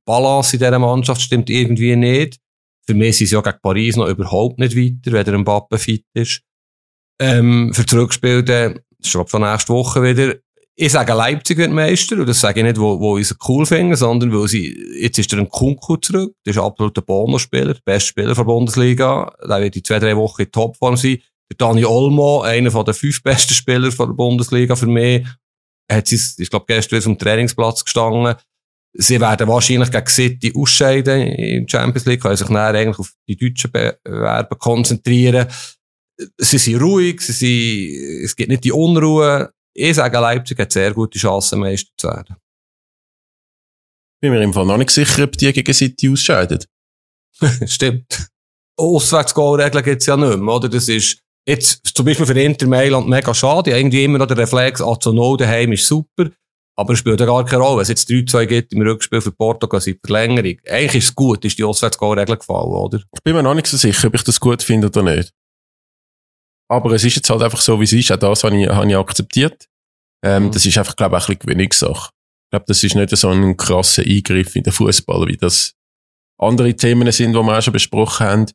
Balance 0.05 0.55
in 0.55 0.59
dieser 0.59 0.77
Mannschaft 0.77 1.21
stimmt 1.21 1.49
irgendwie 1.49 1.95
nicht. 1.95 2.37
Für 2.85 2.93
mich 2.93 3.17
sind 3.17 3.27
sie 3.27 3.35
ja 3.35 3.41
gegen 3.41 3.57
Paris 3.61 3.95
noch 3.95 4.07
überhaupt 4.07 4.59
nicht 4.59 4.75
weiter, 4.75 5.11
wenn 5.11 5.25
der 5.25 5.37
Mbappe 5.39 5.79
fit 5.79 6.05
ist. 6.13 6.41
Ähm, 7.19 7.73
für 7.73 7.85
Zurückspiel, 7.85 8.43
dann, 8.43 8.73
das 8.73 9.07
ist 9.07 9.11
glaube 9.11 9.29
von 9.29 9.41
nächste 9.41 9.73
Woche 9.73 10.03
wieder. 10.03 10.35
Ich 10.77 10.91
sage 10.91 11.13
Leipzig 11.13 11.57
wird 11.57 11.71
Meister, 11.71 12.17
und 12.17 12.27
das 12.27 12.41
sage 12.41 12.59
ich 12.59 12.65
nicht, 12.65 12.77
wo, 12.77 12.99
wo 12.99 13.17
ich 13.17 13.29
sie 13.29 13.35
cool 13.47 13.65
finde, 13.65 13.95
sondern 13.95 14.33
weil 14.33 14.47
sie, 14.49 14.75
jetzt 14.99 15.17
ist 15.17 15.31
der 15.31 15.39
ein 15.39 15.49
Kunku 15.49 15.95
zurück, 15.95 16.35
das 16.43 16.57
ist 16.57 16.61
absolut 16.61 16.97
ein 16.97 17.05
Bonusspieler, 17.05 17.75
der 17.75 17.81
beste 17.85 18.09
Spieler 18.09 18.35
der 18.35 18.43
Bundesliga, 18.43 19.33
der 19.47 19.61
wird 19.61 19.77
in 19.77 19.83
zwei, 19.85 19.99
drei 19.99 20.17
Wochen 20.17 20.41
in 20.41 20.51
Topform 20.51 20.97
sein. 20.97 21.19
Der 21.49 21.57
Dani 21.57 21.85
Olmo, 21.85 22.41
einer 22.41 22.83
den 22.83 22.93
fünf 22.93 23.23
besten 23.23 23.53
Spieler 23.53 23.89
der 23.89 24.05
Bundesliga 24.07 24.75
für 24.75 24.87
mich, 24.87 25.25
hat 25.89 26.07
sie, 26.07 26.19
ich 26.41 26.49
glaube, 26.49 26.65
gestern 26.67 26.97
wieder 26.97 27.03
vom 27.03 27.17
Trainingsplatz 27.17 27.85
gestanden. 27.85 28.35
Sie 28.97 29.21
werden 29.21 29.47
wahrscheinlich 29.47 29.91
gegen 29.91 30.07
City 30.07 30.53
ausscheiden 30.55 31.21
in 31.21 31.67
der 31.67 31.69
Champions 31.69 32.05
League, 32.05 32.21
können 32.21 32.35
sich 32.35 32.47
dann 32.47 32.57
eigentlich 32.57 32.99
auf 32.99 33.13
die 33.27 33.37
deutschen 33.37 33.71
Bewerber 33.71 34.55
konzentrieren 34.55 35.47
sie 36.37 36.57
sind 36.57 36.81
ruhig, 36.81 37.21
sie 37.21 37.33
sind, 37.33 38.23
es 38.23 38.35
gibt 38.35 38.49
nicht 38.49 38.63
die 38.63 38.71
Unruhe. 38.71 39.51
Ich 39.77 39.95
sage, 39.95 40.17
Leipzig 40.17 40.57
hat 40.57 40.71
sehr 40.71 40.93
gute 40.93 41.19
Chancen, 41.19 41.59
Meister 41.59 41.91
zu 41.97 42.07
werden. 42.07 42.37
Bin 44.21 44.31
mir 44.31 44.41
im 44.41 44.53
Fall 44.53 44.65
noch 44.65 44.77
nicht 44.77 44.89
sicher, 44.89 45.25
ob 45.25 45.33
die 45.33 45.51
gegen 45.51 45.73
City 45.73 46.09
ausscheiden. 46.09 46.63
Stimmt. 47.65 48.29
Auswärtsgoal-Regeln 48.77 49.83
gibt's 49.83 50.05
ja 50.05 50.15
nicht 50.15 50.37
mehr, 50.37 50.55
oder? 50.55 50.69
Das 50.69 50.87
ist, 50.87 51.19
jetzt, 51.45 51.85
zum 51.93 52.05
Beispiel 52.05 52.25
für 52.25 52.39
Inter 52.39 52.67
Mailand 52.67 53.09
mega 53.09 53.33
schade. 53.33 53.71
Irgendwie 53.71 54.05
immer 54.05 54.17
noch 54.17 54.27
der 54.27 54.37
Reflex, 54.37 54.81
ah, 54.81 54.97
zu 54.97 55.11
no 55.11 55.35
daheim 55.35 55.73
ist 55.73 55.85
super. 55.85 56.29
Aber 56.77 56.93
es 56.93 56.99
spielt 56.99 57.19
ja 57.19 57.25
gar 57.25 57.43
keine 57.43 57.61
Rolle. 57.61 57.77
Wenn 57.77 57.83
es 57.83 57.89
jetzt 57.89 58.09
3-2 58.09 58.45
gibt 58.45 58.73
im 58.73 58.81
Rückspiel 58.81 59.19
für 59.19 59.31
Portugal 59.33 59.81
seit 59.81 59.99
Verlängerung. 60.05 60.57
Eigentlich 60.69 60.95
ist 60.95 61.09
es 61.09 61.15
gut, 61.15 61.43
ist 61.43 61.57
die 61.57 61.63
Auswärtsgoal-Regel 61.65 62.37
gefallen, 62.37 62.71
oder? 62.71 63.01
Ich 63.13 63.23
bin 63.23 63.35
mir 63.35 63.43
noch 63.43 63.53
nicht 63.53 63.67
so 63.67 63.75
sicher, 63.75 64.07
ob 64.07 64.15
ich 64.15 64.23
das 64.23 64.39
gut 64.39 64.63
finde 64.63 64.87
oder 64.87 65.03
nicht. 65.03 65.33
Aber 66.67 66.91
es 66.91 67.03
ist 67.03 67.15
jetzt 67.15 67.29
halt 67.29 67.41
einfach 67.41 67.61
so, 67.61 67.79
wie 67.79 67.83
es 67.83 67.93
ist. 67.93 68.11
Auch 68.11 68.17
das 68.17 68.43
habe 68.43 68.59
ich, 68.59 68.67
habe 68.67 68.87
ich 68.87 68.97
akzeptiert. 68.97 69.65
Ähm, 70.23 70.45
mhm. 70.45 70.51
Das 70.51 70.65
ist 70.65 70.77
einfach, 70.77 70.95
glaube 70.95 71.17
ich, 71.17 71.23
ein 71.23 71.27
bisschen 71.27 71.39
Gewöhnungssache. 71.39 72.09
Ich 72.45 72.51
glaube, 72.51 72.65
das 72.67 72.83
ist 72.83 72.95
nicht 72.95 73.15
so 73.15 73.29
ein 73.29 73.57
krasser 73.57 74.03
Eingriff 74.03 74.55
in 74.55 74.63
den 74.63 74.73
Fußball, 74.73 75.27
wie 75.27 75.37
das 75.37 75.73
andere 76.39 76.75
Themen 76.75 77.11
sind, 77.11 77.33
die 77.33 77.39
wir 77.39 77.57
auch 77.57 77.61
schon 77.61 77.73
besprochen 77.73 78.25
haben. 78.25 78.45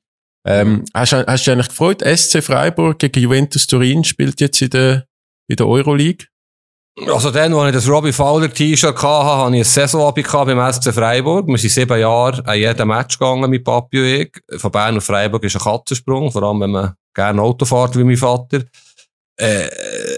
Ähm, 0.47 0.85
hast, 0.95 1.13
hast 1.13 1.27
du 1.27 1.35
dich 1.35 1.51
eigentlich 1.51 1.69
gefreut? 1.69 2.03
SC 2.03 2.43
Freiburg 2.43 2.99
gegen 2.99 3.21
Juventus 3.21 3.67
Turin 3.67 4.05
spielt 4.05 4.41
jetzt 4.41 4.63
in 4.63 4.71
der, 4.71 5.07
in 5.49 5.57
der 5.57 5.67
Euroleague? 5.67 6.27
Also 7.07 7.31
dann, 7.31 7.55
als 7.55 7.69
ich 7.69 7.75
das 7.75 7.89
Robbie 7.89 8.13
Fowler 8.13 8.53
T-Shirt 8.53 8.97
hatte, 8.97 9.27
hatte 9.27 9.55
ich 9.55 9.61
ein 9.61 9.65
Saisonabend 9.65 10.27
beim 10.33 10.73
SC 10.73 10.93
Freiburg. 10.93 11.47
Wir 11.47 11.59
sind 11.59 11.71
sieben 11.71 12.01
Jahre 12.01 12.45
an 12.47 12.59
jedem 12.59 12.89
Match 12.89 13.19
gegangen 13.19 13.49
mit 13.49 13.65
Papi 13.65 13.99
und 13.99 14.07
ich. 14.07 14.61
Von 14.61 14.73
Bern 14.73 14.97
auf 14.97 15.05
Freiburg 15.05 15.43
ist 15.45 15.57
ein 15.57 15.63
Katzensprung, 15.63 16.31
vor 16.31 16.43
allem 16.43 16.61
wenn 16.61 16.71
man 16.71 16.95
gerne 17.15 17.43
Auto 17.43 17.65
fährt 17.65 17.97
wie 17.97 18.05
mein 18.05 18.17
Vater. 18.17 18.63
Äh, 19.41 19.69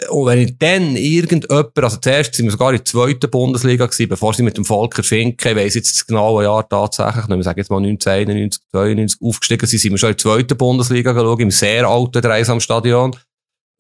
und 0.09 0.27
wenn 0.27 0.41
ich 0.41 0.59
dann 0.59 0.97
irgendjemand, 0.97 1.79
also 1.79 1.97
zuerst 1.99 2.35
sind 2.35 2.47
wir 2.47 2.51
sogar 2.51 2.71
in 2.71 2.79
der 2.79 2.85
zweiten 2.85 3.31
Bundesliga 3.31 3.87
gewesen, 3.87 4.09
bevor 4.09 4.35
sie 4.35 4.43
mit 4.43 4.57
dem 4.57 4.65
Volker 4.65 5.05
Finke, 5.05 5.51
ich 5.51 5.57
weiss 5.57 5.75
jetzt 5.75 5.95
das 5.95 6.07
genaue 6.07 6.43
Jahr 6.43 6.69
tatsächlich, 6.69 7.29
wir 7.29 7.43
sagen 7.43 7.59
jetzt 7.61 7.71
mal 7.71 7.77
1991, 7.77 8.63
92 8.73 9.21
aufgestiegen 9.23 9.67
sind, 9.67 9.79
sind 9.79 9.93
wir 9.93 9.99
schon 9.99 10.11
in 10.11 10.17
der 10.17 10.23
zweiten 10.23 10.57
Bundesliga 10.57 11.13
geschaut, 11.13 11.41
im 11.41 11.53
sehr 11.53 11.87
alten 11.87 12.21
Dreisamstadion. 12.21 13.17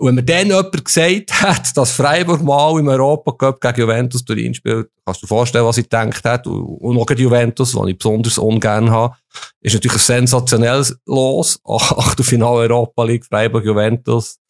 Und 0.02 0.08
wenn 0.08 0.14
mir 0.16 0.24
dann 0.24 0.48
jemand 0.48 0.84
gesagt 0.84 1.42
hat, 1.42 1.76
dass 1.76 1.92
Freiburg 1.92 2.42
mal 2.42 2.76
im 2.80 2.88
Europa 2.88 3.30
Cup 3.30 3.60
gegen 3.60 3.82
Juventus 3.82 4.24
Turin 4.24 4.52
spielt, 4.52 4.88
kannst 5.06 5.22
du 5.22 5.26
dir 5.26 5.28
vorstellen, 5.28 5.64
was 5.64 5.78
ich 5.78 5.84
gedacht 5.84 6.24
habe. 6.24 6.50
Und 6.50 6.98
auch 6.98 7.06
gegen 7.06 7.22
Juventus, 7.22 7.72
was 7.76 7.86
ich 7.86 7.96
besonders 7.96 8.36
ungern 8.36 8.90
habe, 8.90 9.14
ist 9.60 9.74
natürlich 9.74 9.98
ein 9.98 10.26
sensationelles 10.26 10.98
Los. 11.06 11.60
Achtelfinale 11.64 12.62
Europa 12.62 13.04
League, 13.04 13.24
Freiburg 13.24 13.64
Juventus. 13.64 14.40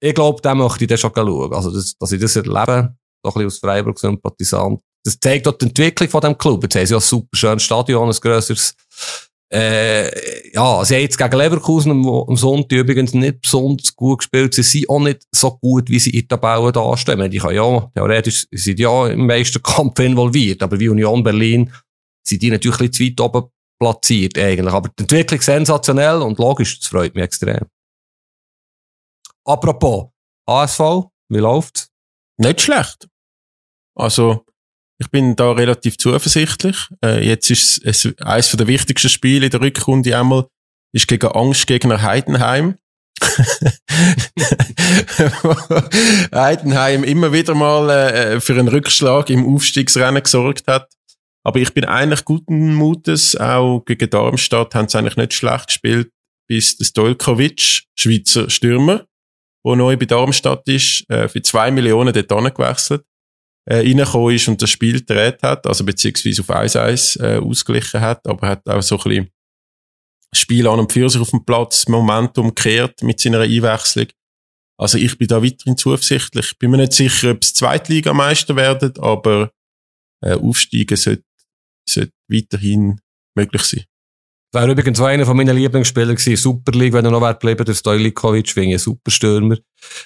Ich 0.00 0.16
glaube, 0.16 0.42
da 0.42 0.52
möchte 0.52 0.82
ich 0.82 0.88
dann 0.88 0.98
schon 0.98 1.12
schauen. 1.14 1.54
Also, 1.54 1.70
das, 1.70 1.96
dass 1.96 2.10
ich 2.10 2.20
das 2.20 2.34
erlebe, 2.34 2.96
doch 3.22 3.36
ein 3.36 3.44
bisschen 3.44 3.46
aus 3.46 3.58
Freiburg 3.58 4.00
Sympathisant. 4.00 4.80
Das 5.04 5.16
zeigt 5.20 5.46
auch 5.46 5.58
die 5.58 5.66
Entwicklung 5.66 6.08
von 6.08 6.22
dem 6.22 6.36
Club. 6.36 6.64
Jetzt 6.64 6.74
haben 6.74 6.86
sie 6.86 6.94
ja 6.94 6.98
ein 6.98 7.02
super 7.02 7.36
schönes 7.36 7.62
Stadion, 7.62 8.08
ein 8.08 8.20
grösseres 8.20 8.74
äh, 9.52 10.50
ja, 10.54 10.84
sie 10.84 10.94
haben 10.94 11.02
jetzt 11.02 11.18
gegen 11.18 11.36
Leverkusen 11.36 11.90
am, 11.90 12.06
am 12.06 12.36
Sonntag 12.36 12.78
übrigens 12.78 13.12
nicht 13.12 13.42
besonders 13.42 13.94
gut 13.94 14.20
gespielt. 14.20 14.54
Sie 14.54 14.62
sind 14.62 14.88
auch 14.88 15.00
nicht 15.00 15.26
so 15.30 15.58
gut, 15.58 15.90
wie 15.90 15.98
sie 15.98 16.10
in 16.10 16.26
der 16.26 16.40
Tabelle 16.40 16.72
dastehen. 16.72 17.30
Die 17.30 17.38
können 17.38 17.56
ja, 17.56 17.90
theoretisch 17.94 18.46
sind 18.50 18.80
ja 18.80 19.08
im 19.08 19.26
Meisterkampf 19.26 19.98
involviert, 20.00 20.62
aber 20.62 20.80
wie 20.80 20.88
Union 20.88 21.22
Berlin 21.22 21.70
sind 22.26 22.40
die 22.40 22.50
natürlich 22.50 22.80
ein 22.80 22.88
bisschen 22.88 23.16
zu 23.16 23.24
weit 23.24 23.36
oben 23.36 23.50
platziert 23.78 24.38
eigentlich. 24.38 24.72
Aber 24.72 24.88
die 24.88 25.02
Entwicklung 25.02 25.40
sensationell 25.40 26.22
und 26.22 26.38
logisch, 26.38 26.78
das 26.78 26.88
freut 26.88 27.14
mich 27.14 27.24
extrem. 27.24 27.66
Apropos, 29.44 30.06
ASV, 30.46 31.08
wie 31.28 31.38
läuft's? 31.38 31.90
Nicht 32.38 32.60
schlecht. 32.60 33.08
Also, 33.94 34.46
ich 35.02 35.10
bin 35.10 35.34
da 35.34 35.50
relativ 35.52 35.98
zuversichtlich. 35.98 36.76
Äh, 37.04 37.26
jetzt 37.26 37.50
ist 37.50 37.84
es 37.84 38.08
eines 38.20 38.52
der 38.52 38.68
wichtigsten 38.68 39.08
Spiele 39.08 39.46
in 39.46 39.50
der 39.50 39.60
Rückrunde 39.60 40.16
einmal 40.16 40.46
ist 40.94 41.08
gegen 41.08 41.26
Angstgegner 41.26 42.02
Heidenheim. 42.02 42.76
Heidenheim 46.34 47.02
immer 47.02 47.32
wieder 47.32 47.54
mal 47.54 47.88
äh, 47.90 48.40
für 48.40 48.52
einen 48.52 48.68
Rückschlag 48.68 49.30
im 49.30 49.46
Aufstiegsrennen 49.46 50.22
gesorgt 50.22 50.68
hat. 50.68 50.92
Aber 51.44 51.58
ich 51.58 51.74
bin 51.74 51.84
eigentlich 51.84 52.24
guten 52.24 52.74
Mutes. 52.74 53.34
Auch 53.36 53.82
gegen 53.84 54.08
Darmstadt 54.08 54.76
haben 54.76 54.86
sie 54.88 54.98
eigentlich 54.98 55.16
nicht 55.16 55.34
schlecht 55.34 55.66
gespielt, 55.66 56.10
bis 56.46 56.76
der 56.76 56.84
Stolkovic, 56.84 57.82
Schweizer 57.98 58.48
Stürmer, 58.50 59.04
der 59.66 59.76
neu 59.76 59.96
bei 59.96 60.06
Darmstadt 60.06 60.68
ist, 60.68 61.10
äh, 61.10 61.28
für 61.28 61.42
zwei 61.42 61.72
Millionen 61.72 62.12
dort 62.12 62.54
gewechselt 62.54 63.02
äh, 63.64 63.76
reingekommen 63.76 64.34
ist 64.34 64.48
und 64.48 64.60
das 64.60 64.70
Spiel 64.70 65.00
gedreht 65.00 65.42
hat, 65.42 65.66
also 65.66 65.84
beziehungsweise 65.84 66.42
auf 66.42 66.50
1-1 66.50 67.22
äh, 67.22 67.38
ausgeglichen 67.38 68.00
hat, 68.00 68.26
aber 68.26 68.48
hat 68.48 68.68
auch 68.68 68.82
so 68.82 68.96
ein 68.98 69.02
bisschen 69.02 69.30
Spiel 70.34 70.66
an 70.66 70.80
und 70.80 70.92
für 70.92 71.08
sich 71.08 71.20
auf 71.20 71.30
dem 71.30 71.44
Platz, 71.44 71.86
Momentum 71.88 72.54
kehrt 72.54 73.02
mit 73.02 73.20
seiner 73.20 73.40
Einwechslung. 73.40 74.06
Also 74.78 74.96
ich 74.96 75.16
bin 75.18 75.28
da 75.28 75.42
weiterhin 75.42 75.76
zuversichtlich. 75.76 76.58
Bin 76.58 76.70
mir 76.70 76.78
nicht 76.78 76.94
sicher, 76.94 77.32
ob 77.32 77.42
es 77.42 77.52
Zweitligameister 77.52 78.56
werden, 78.56 78.94
aber 78.98 79.52
äh, 80.24 80.32
Aufsteigen 80.32 80.96
sollte, 80.96 81.24
sollte 81.86 82.12
weiterhin 82.28 82.98
möglich 83.36 83.62
sein. 83.62 83.84
Wäre 84.54 84.70
übrigens 84.70 85.00
einer 85.00 85.24
von 85.24 85.36
meinen 85.36 85.56
Lieblingsspieler 85.56 86.14
gewesen, 86.14 86.36
Super 86.36 86.72
League, 86.72 86.92
wenn 86.92 87.06
er 87.06 87.10
noch 87.10 87.26
geblieben, 87.26 87.64
der 87.64 87.72
Stojlikovic, 87.72 88.54
wegen 88.54 88.72
ein 88.72 88.78
super 88.78 89.10
Stürmer. 89.10 89.56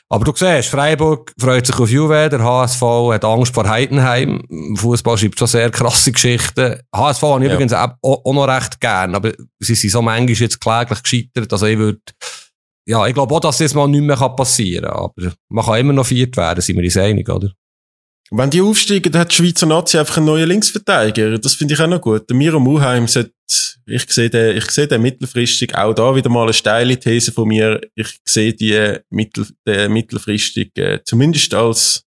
Aber 0.09 0.24
du 0.24 0.32
siehst, 0.36 0.68
Freiburg 0.68 1.32
freut 1.38 1.66
sich 1.66 1.76
auf 1.78 1.90
Juve, 1.90 2.28
der 2.30 2.42
HSV 2.44 2.80
hat 3.12 3.24
Angst 3.24 3.53
vor 3.53 3.68
Heidenheim. 3.68 4.42
Fußball 4.76 5.18
schreibt 5.18 5.38
schon 5.40 5.49
sehr 5.49 5.70
krasse 5.70 6.12
Geschichten. 6.12 6.80
HSV 6.94 7.22
habe 7.22 7.42
ich 7.44 7.49
Ja. 7.49 7.55
übrigens 7.55 7.72
auch, 7.72 7.90
auch 8.01 8.32
noch 8.32 8.47
recht 8.47 8.80
gern, 8.80 9.16
aber 9.16 9.32
sie 9.59 9.74
sind 9.74 9.90
so 9.90 10.01
manchmal 10.01 10.36
jetzt 10.36 10.61
kläglich 10.61 11.03
gescheitert, 11.03 11.53
also 11.53 11.66
ich 11.66 11.78
würde, 11.78 12.01
ja, 12.88 13.05
ich 13.05 13.14
glaube 13.14 13.34
auch, 13.34 13.40
dass 13.40 13.59
das 13.59 13.74
mal 13.74 13.88
nicht 13.88 14.03
mehr 14.03 14.16
passieren 14.16 14.84
kann, 14.84 14.97
aber 14.97 15.32
man 15.49 15.64
kann 15.64 15.80
immer 15.80 15.92
noch 15.92 16.07
viert 16.07 16.36
werden, 16.36 16.61
sind 16.61 16.76
wir 16.76 16.84
uns 16.84 16.97
einig, 16.97 17.28
oder? 17.28 17.51
Wenn 18.31 18.51
die 18.51 18.61
aufsteigen, 18.61 19.12
dann 19.12 19.20
hat 19.20 19.31
die 19.31 19.37
Schweizer 19.37 19.66
Nazi 19.66 19.99
einfach 19.99 20.16
einen 20.16 20.27
neuen 20.27 20.49
Linksverteidiger. 20.49 21.39
Das 21.39 21.55
finde 21.55 21.74
ich 21.74 21.81
auch 21.81 21.87
noch 21.87 22.01
gut. 22.01 22.29
Der 22.29 22.37
Miro 22.37 22.59
Muheim 22.59 23.07
sollte, 23.07 23.33
ich 23.87 24.11
sehe 24.12 24.29
den, 24.29 24.57
ich 24.57 24.68
sehe 24.70 24.89
den 24.89 25.03
mittelfristig, 25.03 25.77
auch 25.77 25.95
da 25.95 26.14
wieder 26.14 26.29
mal 26.29 26.43
eine 26.43 26.53
steile 26.53 26.99
These 26.99 27.31
von 27.31 27.47
mir. 27.47 27.81
Ich 27.95 28.18
sehe 28.24 28.53
die 28.53 28.99
mittel, 29.11 29.47
den 29.64 29.93
mittelfristig, 29.93 30.77
äh, 30.77 31.01
zumindest 31.05 31.55
als, 31.55 32.05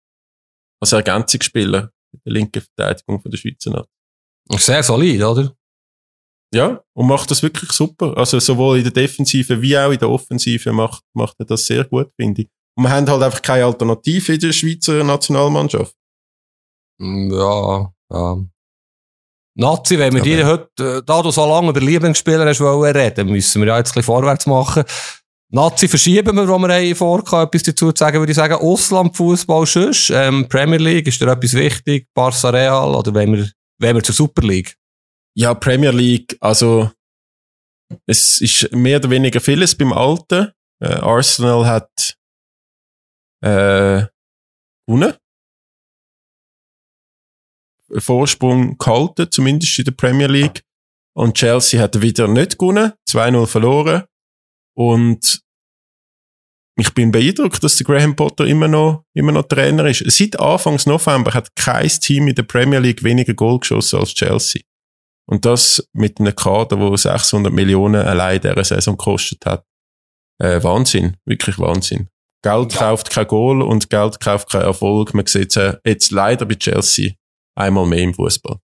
als 0.81 0.91
Ergänzungsspieler 0.91 1.91
in 2.11 2.19
der 2.25 2.33
linken 2.33 2.61
Verteidigung 2.61 3.21
von 3.21 3.31
der 3.31 3.37
Schweizer 3.37 3.71
Nazi. 3.71 3.89
Sehr 4.57 4.83
solid, 4.83 5.23
oder? 5.23 5.55
Ja, 6.53 6.83
und 6.93 7.07
macht 7.07 7.29
das 7.31 7.43
wirklich 7.43 7.71
super. 7.71 8.17
Also 8.17 8.39
sowohl 8.39 8.79
in 8.79 8.83
der 8.83 8.91
Defensive 8.91 9.61
wie 9.61 9.77
auch 9.77 9.91
in 9.91 9.99
der 9.99 10.09
Offensive 10.09 10.73
macht, 10.73 11.03
macht 11.13 11.35
er 11.39 11.45
das 11.45 11.65
sehr 11.65 11.85
gut, 11.85 12.11
finde 12.19 12.41
ich. 12.41 12.49
Und 12.75 12.85
wir 12.85 12.89
haben 12.89 13.07
halt 13.07 13.21
einfach 13.21 13.41
keine 13.41 13.65
Alternative 13.65 14.33
in 14.33 14.39
der 14.39 14.51
Schweizer 14.51 15.03
Nationalmannschaft. 15.03 15.93
Mm, 16.99 17.31
Ja, 17.33 17.91
ja. 18.11 18.37
Nazi, 19.55 19.99
wenn 19.99 20.13
wir 20.13 20.21
Aber- 20.21 20.29
dir 20.29 20.45
heute, 20.47 20.97
äh, 20.99 21.01
da 21.05 21.21
du 21.21 21.31
so 21.31 21.45
lange 21.45 21.69
über 21.69 21.81
Lieblingsspieler 21.81 22.45
hast 22.45 22.61
wollen 22.61 22.95
reden, 22.95 23.29
müssen 23.29 23.61
wir 23.61 23.67
ja 23.69 23.77
jetzt 23.77 23.89
ein 23.89 23.93
bisschen 23.95 24.03
vorwärts 24.03 24.45
machen. 24.45 24.83
Nazi 25.51 25.87
verschieben 25.87 26.35
wir, 26.37 26.47
wo 26.47 26.57
wir 26.59 26.73
haben 26.73 26.95
vorgehabt, 26.95 27.55
etwas 27.55 27.63
dazu 27.65 27.91
zu 27.91 27.99
sagen, 27.99 28.19
würde 28.19 28.31
ich 28.31 28.35
sagen, 28.37 28.53
Auslandfußball 28.53 29.65
sonst, 29.65 30.11
ähm, 30.11 30.47
Premier 30.47 30.77
League, 30.77 31.07
ist 31.07 31.19
dir 31.19 31.27
etwas 31.27 31.53
wichtig, 31.55 32.07
Barca 32.13 32.49
Real, 32.51 32.93
oder 32.95 33.13
wenn 33.13 33.33
wir, 33.33 33.49
wenn 33.79 33.95
wir 33.95 34.03
zur 34.03 34.15
Super 34.15 34.43
League? 34.43 34.75
Ja, 35.35 35.53
Premier 35.55 35.91
League, 35.91 36.37
also 36.39 36.91
es 38.05 38.39
ist 38.41 38.71
mehr 38.71 38.97
oder 38.99 39.09
weniger 39.09 39.41
vieles 39.41 39.75
beim 39.75 39.91
Alten. 39.91 40.51
Äh, 40.81 40.93
Arsenal 40.93 41.65
hat 41.65 42.15
äh, 43.41 44.05
gewonnen. 44.87 45.13
Vorsprung 47.97 48.77
gehalten, 48.77 49.27
zumindest 49.31 49.77
in 49.79 49.85
der 49.85 49.91
Premier 49.91 50.27
League. 50.27 50.61
Und 51.15 51.35
Chelsea 51.35 51.81
hat 51.81 52.01
wieder 52.01 52.27
nicht 52.27 52.57
gewonnen, 52.57 52.93
2-0 53.09 53.45
verloren. 53.47 54.03
Und 54.77 55.41
ich 56.77 56.93
bin 56.93 57.11
beeindruckt, 57.11 57.61
dass 57.61 57.75
der 57.75 57.85
Graham 57.85 58.15
Potter 58.15 58.45
immer 58.45 58.69
noch, 58.69 59.03
immer 59.13 59.33
noch 59.33 59.43
Trainer 59.47 59.85
ist. 59.85 60.03
Seit 60.09 60.39
Anfangs 60.39 60.85
November 60.85 61.33
hat 61.33 61.53
kein 61.55 61.89
Team 61.89 62.29
in 62.29 62.35
der 62.35 62.43
Premier 62.43 62.79
League 62.79 63.03
weniger 63.03 63.33
Goal 63.33 63.59
geschossen 63.59 63.99
als 63.99 64.13
Chelsea. 64.13 64.61
Und 65.27 65.45
das 65.45 65.85
mit 65.93 66.19
einem 66.19 66.35
Kader, 66.35 66.79
wo 66.79 66.95
600 66.95 67.51
Millionen 67.51 68.01
allein 68.01 68.39
dieser 68.39 68.63
Saison 68.63 68.95
gekostet 68.97 69.45
hat. 69.45 69.65
Äh, 70.41 70.63
Wahnsinn. 70.63 71.17
Wirklich 71.25 71.59
Wahnsinn. 71.59 72.07
Geld 72.41 72.73
Ja. 72.73 72.79
kauft 72.79 73.09
kein 73.09 73.27
Goal 73.27 73.61
und 73.61 73.89
Geld 73.89 74.19
kauft 74.21 74.49
keinen 74.49 74.63
Erfolg. 74.63 75.13
Man 75.13 75.25
sieht 75.25 75.55
es 75.57 75.77
jetzt 75.85 76.11
leider 76.11 76.45
bei 76.45 76.55
Chelsea 76.55 77.11
einmal 77.59 77.85
mehr 77.85 77.99
im 77.99 78.13
Fußball. 78.13 78.57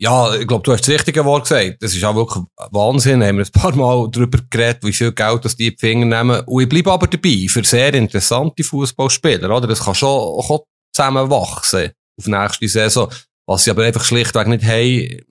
Ja, 0.00 0.32
ich 0.36 0.46
glaube, 0.46 0.62
du 0.62 0.72
hast 0.72 0.82
das 0.82 0.94
richtige 0.94 1.24
Wort 1.24 1.48
gesagt. 1.48 1.82
Das 1.82 1.92
ist 1.92 2.04
auch 2.04 2.14
wirklich 2.14 2.44
Wahnsinn. 2.70 3.22
Haben 3.22 3.38
wir 3.38 3.44
ein 3.44 3.52
paar 3.52 3.74
Mal 3.74 4.08
darüber 4.12 4.38
geredet, 4.48 4.84
wie 4.84 4.92
viel 4.92 5.10
Geld 5.10 5.44
das 5.44 5.56
die 5.56 5.68
in 5.68 5.72
die 5.72 5.78
Finger 5.78 6.06
nehmen. 6.06 6.40
Und 6.46 6.62
ich 6.62 6.68
bleibe 6.68 6.92
aber 6.92 7.08
dabei, 7.08 7.46
für 7.48 7.64
sehr 7.64 7.92
interessante 7.94 8.62
Fußballspieler, 8.62 9.50
oder? 9.54 9.66
Das 9.66 9.84
kann 9.84 9.96
schon, 9.96 10.40
kann 10.46 10.58
zusammenwachsen 10.92 11.90
auf 12.16 12.26
nächste 12.26 12.68
Saison. 12.68 13.10
Was 13.46 13.64
sie 13.64 13.70
aber 13.70 13.84
einfach 13.84 14.04
schlichtweg 14.04 14.46
nicht 14.46 14.64
haben, 14.64 15.26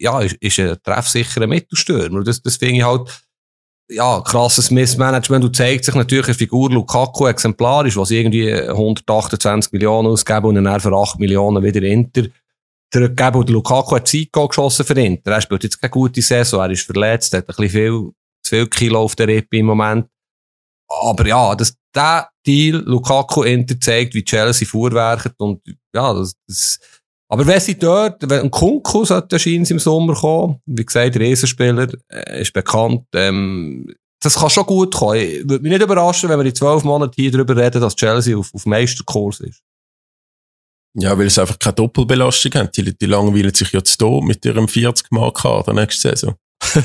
ja, 0.00 0.20
ist, 0.20 0.36
ist 0.40 0.58
ein 0.58 0.76
treffsicherer 0.82 1.46
Mittelstürmer. 1.46 2.24
Das, 2.24 2.42
das 2.42 2.56
finde 2.56 2.76
ich 2.76 2.82
halt, 2.82 3.08
ja, 3.88 4.20
krasses 4.20 4.70
Missmanagement 4.70 5.44
und 5.44 5.56
zeigt 5.56 5.84
sich 5.84 5.94
natürlich 5.94 6.26
eine 6.26 6.34
Figur 6.34 6.70
Lukaku 6.70 7.26
exemplarisch, 7.26 7.96
was 7.96 8.10
irgendwie 8.10 8.52
128 8.52 9.72
Millionen 9.72 10.08
ausgeben 10.08 10.46
und 10.46 10.64
dann 10.64 10.80
für 10.80 10.92
8 10.92 11.18
Millionen 11.18 11.62
wieder 11.62 11.82
Inter 11.82 12.24
zurückgeben. 12.90 13.36
Und 13.36 13.50
Lukaku 13.50 13.96
hat 13.96 14.08
Zeit 14.08 14.32
geschossen 14.32 14.86
für 14.86 14.98
Inter. 14.98 15.32
Er 15.32 15.40
spielt 15.40 15.64
jetzt 15.64 15.80
keine 15.80 15.90
gute 15.90 16.22
Saison, 16.22 16.60
er 16.60 16.70
ist 16.70 16.86
verletzt, 16.86 17.34
hat 17.34 17.44
ein 17.44 17.46
bisschen 17.46 17.70
viel, 17.70 18.10
zu 18.42 18.50
viel 18.50 18.66
Kilo 18.68 19.00
auf 19.00 19.16
der 19.16 19.28
Rippe 19.28 19.58
im 19.58 19.66
Moment. 19.66 20.06
Aber 20.88 21.26
ja, 21.26 21.54
das, 21.54 21.76
der 21.94 22.28
Deal 22.46 22.82
Lukaku 22.86 23.42
Inter 23.42 23.78
zeigt, 23.80 24.14
wie 24.14 24.24
Chelsea 24.24 24.66
vorwerkt 24.66 25.34
und 25.38 25.62
ja, 25.94 26.12
das, 26.12 26.34
das 26.46 26.78
aber 27.28 27.46
wenn 27.46 27.60
sie 27.60 27.78
dort, 27.78 28.28
wenn 28.28 28.42
ein 28.42 28.50
Kunku 28.50 29.04
sollte 29.04 29.38
scheint 29.38 29.70
im 29.70 29.78
Sommer 29.78 30.14
kommen, 30.14 30.60
wie 30.66 30.84
gesagt, 30.84 31.16
Riesenspieler, 31.16 31.88
äh, 32.08 32.42
ist 32.42 32.52
bekannt, 32.52 33.06
ähm, 33.14 33.94
das 34.20 34.36
kann 34.36 34.50
schon 34.50 34.66
gut 34.66 34.94
kommen. 34.94 35.16
Ich 35.16 35.48
würde 35.48 35.62
mich 35.62 35.72
nicht 35.72 35.82
überraschen, 35.82 36.28
wenn 36.28 36.38
wir 36.38 36.46
in 36.46 36.54
zwölf 36.54 36.82
Monaten 36.84 37.14
hier 37.16 37.30
darüber 37.30 37.56
reden, 37.56 37.80
dass 37.80 37.96
Chelsea 37.96 38.36
auf, 38.36 38.52
auf 38.54 38.66
Meisterkurs 38.66 39.40
ist. 39.40 39.62
Ja, 40.96 41.18
weil 41.18 41.28
sie 41.28 41.40
einfach 41.40 41.58
keine 41.58 41.74
Doppelbelastung 41.74 42.52
haben. 42.54 42.70
Die, 42.74 42.96
die 42.96 43.06
langweilen 43.06 43.52
sich 43.52 43.72
jetzt 43.72 44.00
hier 44.00 44.22
mit 44.22 44.44
ihrem 44.44 44.66
40-Mark-Kader 44.66 45.72
nächste 45.72 46.10
Saison. 46.10 46.36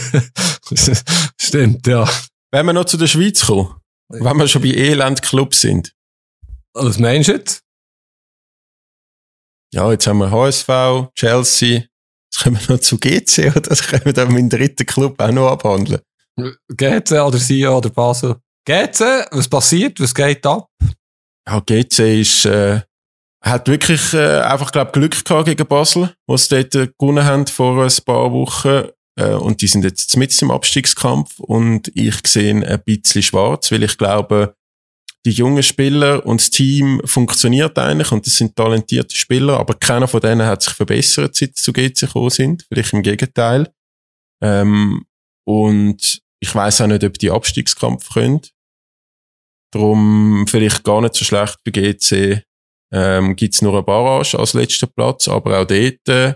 Stimmt, 1.39 1.85
ja. 1.87 2.09
Wenn 2.51 2.65
wir 2.65 2.73
noch 2.73 2.85
zu 2.85 2.97
der 2.97 3.07
Schweiz 3.07 3.45
kommen, 3.45 3.75
wenn 4.09 4.37
wir 4.37 4.47
schon 4.47 4.63
bei 4.63 4.69
Elend-Clubs 4.69 5.61
sind. 5.61 5.93
Was 6.73 6.97
meinst 6.97 7.29
du 7.29 7.33
jetzt? 7.33 7.63
Ja, 9.71 9.91
jetzt 9.91 10.07
haben 10.07 10.17
wir 10.17 10.31
HSV, 10.31 11.11
Chelsea. 11.15 11.83
Jetzt 12.31 12.43
kommen 12.43 12.59
wir 12.59 12.75
noch 12.75 12.81
zu 12.81 12.97
GC 12.97 13.51
oder 13.55 13.61
das 13.61 13.83
können 13.83 14.05
wir 14.05 14.13
dann 14.13 14.33
meinen 14.33 14.49
dritten 14.49 14.85
Club 14.85 15.19
auch 15.21 15.31
noch 15.31 15.51
abhandeln. 15.51 16.01
GC 16.69 17.11
oder 17.11 17.37
Sion 17.37 17.75
oder 17.75 17.89
Basel? 17.89 18.35
GC, 18.65 19.27
was 19.31 19.47
passiert? 19.47 19.99
Was 19.99 20.13
geht 20.13 20.45
ab? 20.45 20.69
Ja, 21.47 21.59
GC 21.59 22.21
ist, 22.21 22.45
äh, 22.45 22.81
hat 23.41 23.67
wirklich 23.67 24.13
äh, 24.13 24.41
einfach, 24.41 24.71
glaub, 24.71 24.93
Glück 24.93 25.23
gehabt 25.23 25.45
gegen 25.45 25.67
Basel, 25.67 26.13
wo 26.27 26.37
sie 26.37 26.49
dort 26.49 26.75
äh, 26.75 26.91
gewonnen 26.97 27.25
haben 27.25 27.47
vor 27.47 27.83
ein 27.83 27.91
paar 28.05 28.31
Wochen. 28.31 28.89
Äh, 29.19 29.33
und 29.33 29.61
die 29.61 29.67
sind 29.67 29.83
jetzt 29.83 30.15
mit 30.17 30.39
im 30.41 30.51
Abstiegskampf 30.51 31.39
und 31.39 31.91
ich 31.95 32.15
sehe 32.25 32.55
ein 32.55 32.81
bisschen 32.83 33.23
schwarz, 33.23 33.71
weil 33.71 33.83
ich 33.83 33.97
glaube, 33.97 34.55
die 35.25 35.31
jungen 35.31 35.63
Spieler 35.63 36.25
und 36.25 36.39
das 36.39 36.49
Team 36.49 37.01
funktioniert 37.03 37.77
eigentlich 37.77 38.11
und 38.11 38.25
das 38.25 38.37
sind 38.37 38.55
talentierte 38.55 39.15
Spieler, 39.15 39.59
aber 39.59 39.73
keiner 39.73 40.07
von 40.07 40.21
denen 40.21 40.45
hat 40.45 40.63
sich 40.63 40.73
verbessert, 40.73 41.35
seit 41.35 41.55
sie 41.55 41.61
zu 41.61 41.73
GC 41.73 41.99
gekommen 42.01 42.29
sind. 42.29 42.65
Vielleicht 42.69 42.93
im 42.93 43.03
Gegenteil. 43.03 43.73
Ähm, 44.41 45.05
und 45.45 46.21
ich 46.39 46.55
weiß 46.55 46.81
auch 46.81 46.87
nicht, 46.87 47.03
ob 47.03 47.17
die 47.17 47.31
Abstiegskampf 47.31 48.13
können. 48.13 48.41
Darum 49.71 50.45
vielleicht 50.47 50.83
gar 50.83 51.01
nicht 51.01 51.15
so 51.15 51.25
schlecht 51.25 51.57
bei 51.65 51.71
GC. 51.71 52.43
Ähm, 52.91 53.35
gibt's 53.35 53.61
nur 53.61 53.73
eine 53.73 53.83
Barrage 53.83 54.39
als 54.39 54.53
letzter 54.53 54.87
Platz, 54.87 55.27
aber 55.27 55.59
auch 55.59 55.65
dort, 55.65 56.07
äh, 56.07 56.35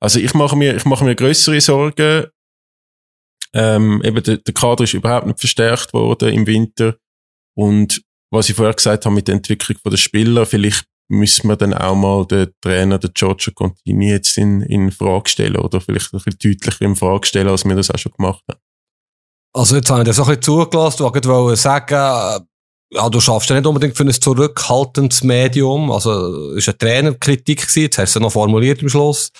also 0.00 0.18
ich 0.18 0.32
mache 0.34 0.56
mir, 0.56 0.76
ich 0.76 0.84
mache 0.84 1.04
mir 1.04 1.14
größere 1.14 1.60
Sorgen. 1.60 2.26
Ähm, 3.52 4.02
eben 4.04 4.22
der, 4.22 4.38
der 4.38 4.54
Kader 4.54 4.84
ist 4.84 4.94
überhaupt 4.94 5.26
nicht 5.26 5.40
verstärkt 5.40 5.92
worden 5.92 6.32
im 6.32 6.46
Winter. 6.46 6.96
Und 7.56 8.03
was 8.34 8.48
ich 8.48 8.56
vorher 8.56 8.74
gesagt 8.74 9.06
habe 9.06 9.14
mit 9.14 9.28
der 9.28 9.36
Entwicklung 9.36 9.78
der 9.84 9.96
Spieler, 9.96 10.46
vielleicht 10.46 10.84
müssen 11.08 11.48
wir 11.48 11.56
dann 11.56 11.74
auch 11.74 11.94
mal 11.94 12.26
den 12.26 12.52
Trainer, 12.60 12.98
den 12.98 13.12
Giorgio 13.14 13.52
Contini, 13.52 14.10
jetzt 14.10 14.38
in, 14.38 14.62
in 14.62 14.90
Frage 14.90 15.28
stellen 15.28 15.56
oder 15.56 15.80
vielleicht 15.80 16.12
ein 16.12 16.20
bisschen 16.20 16.38
deutlicher 16.42 16.84
in 16.84 16.96
Frage 16.96 17.26
stellen, 17.26 17.48
als 17.48 17.64
wir 17.64 17.74
das 17.74 17.90
auch 17.90 17.98
schon 17.98 18.12
gemacht 18.12 18.42
haben. 18.48 18.60
Also 19.54 19.76
jetzt 19.76 19.90
habe 19.90 20.00
ich 20.00 20.06
das 20.08 20.18
auch 20.18 20.28
ein 20.28 20.40
bisschen 20.40 20.42
zugelassen. 20.42 21.06
Ich 21.14 21.24
wollte 21.24 21.56
sagen, 21.56 21.94
äh, 21.94 22.40
ja, 22.94 23.08
du 23.08 23.20
schaffst 23.20 23.50
ja 23.50 23.56
nicht 23.56 23.66
unbedingt 23.66 23.96
für 23.96 24.04
ein 24.04 24.12
zurückhaltendes 24.12 25.22
Medium. 25.22 25.90
Also, 25.90 26.54
es 26.54 26.66
war 26.66 26.74
eine 26.74 26.78
Trainerkritik 26.78 27.62
gewesen. 27.62 27.82
Jetzt 27.82 27.98
hast 27.98 28.14
du 28.14 28.18
sie 28.18 28.22
noch 28.22 28.32
formuliert 28.32 28.82
am 28.82 28.88
Schluss. 28.88 29.30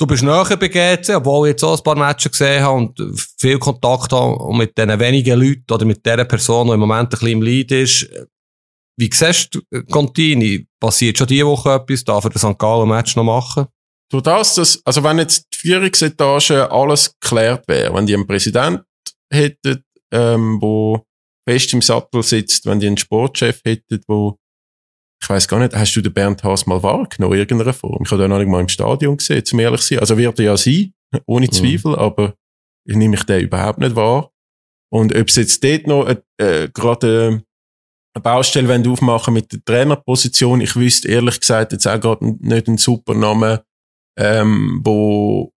Du 0.00 0.06
bist 0.06 0.22
näher 0.22 0.44
GC, 0.46 1.16
obwohl 1.16 1.48
ich 1.48 1.52
jetzt 1.52 1.62
auch 1.62 1.76
ein 1.76 1.84
paar 1.84 1.94
Matches 1.94 2.32
gesehen 2.32 2.62
habe 2.62 2.78
und 2.78 3.20
viel 3.38 3.58
Kontakt 3.58 4.10
habe 4.12 4.34
und 4.34 4.56
mit 4.56 4.76
diesen 4.76 4.98
wenigen 4.98 5.38
Leuten 5.38 5.70
oder 5.70 5.84
mit 5.84 6.06
dieser 6.06 6.24
Person, 6.24 6.68
die 6.68 6.72
im 6.72 6.80
Moment 6.80 7.00
ein 7.00 7.08
bisschen 7.10 7.28
im 7.28 7.42
Lead 7.42 7.70
ist. 7.70 8.08
Wie 8.96 9.10
siehst 9.12 9.54
du, 9.54 9.60
Contini? 9.90 10.66
Passiert 10.80 11.18
schon 11.18 11.26
diese 11.26 11.44
Woche 11.44 11.74
etwas? 11.74 12.02
Darf 12.02 12.24
er 12.24 12.30
das 12.30 12.40
St. 12.40 12.58
Gallen-Match 12.58 13.14
noch 13.14 13.24
machen? 13.24 13.66
Durch 14.10 14.22
das, 14.22 14.54
dass, 14.54 14.80
also 14.86 15.04
wenn 15.04 15.18
jetzt 15.18 15.46
die 15.52 15.58
Führungsetage 15.58 16.72
alles 16.72 17.14
geklärt 17.20 17.68
wäre, 17.68 17.92
wenn 17.92 18.06
die 18.06 18.14
einen 18.14 18.26
Präsident 18.26 18.80
hätten, 19.30 19.84
ähm, 20.12 20.62
wo 20.62 21.04
fest 21.46 21.74
im 21.74 21.82
Sattel 21.82 22.22
sitzt, 22.22 22.64
wenn 22.64 22.80
die 22.80 22.86
einen 22.86 22.96
Sportchef 22.96 23.60
hätten, 23.66 24.00
wo, 24.08 24.38
ich 25.22 25.28
weiß 25.28 25.48
gar 25.48 25.58
nicht, 25.58 25.74
hast 25.74 25.94
du 25.94 26.00
den 26.00 26.12
Bernd 26.12 26.42
Haas 26.42 26.66
mal 26.66 26.82
wahrgenommen, 26.82 27.34
in 27.34 27.40
irgendeiner 27.40 27.72
Form? 27.72 28.02
Ich 28.04 28.10
habe 28.10 28.22
den 28.22 28.30
noch 28.30 28.38
nicht 28.38 28.48
mal 28.48 28.60
im 28.60 28.68
Stadion 28.68 29.16
gesehen, 29.16 29.44
zum 29.44 29.60
ehrlich 29.60 29.82
zu 29.82 29.88
sein. 29.88 29.98
Also 29.98 30.16
wird 30.16 30.38
er 30.38 30.44
ja 30.44 30.56
sein, 30.56 30.92
ohne 31.26 31.46
Mhm. 31.46 31.52
Zweifel, 31.52 31.96
aber 31.96 32.34
nehme 32.86 33.16
ich 33.16 33.24
den 33.24 33.42
überhaupt 33.42 33.78
nicht 33.78 33.96
wahr. 33.96 34.32
Und 34.92 35.14
ob 35.14 35.28
es 35.28 35.36
jetzt 35.36 35.62
dort 35.62 35.86
noch 35.86 36.08
äh, 36.08 36.16
äh 36.38 36.68
gerade 36.72 37.42
eine 38.14 38.22
Baustelle 38.22 38.68
wenn 38.68 38.86
aufmachen 38.86 39.34
mit 39.34 39.52
der 39.52 39.64
Trainerposition, 39.64 40.60
ich 40.60 40.74
wüsste 40.74 41.08
ehrlich 41.08 41.38
gesagt 41.38 41.72
jetzt 41.72 41.86
auch 41.86 42.00
gerade 42.00 42.26
nicht 42.40 42.66
einen 42.66 42.78
super 42.78 43.14
Namen, 43.14 43.60
ähm, 44.18 44.80
wo, 44.82 45.52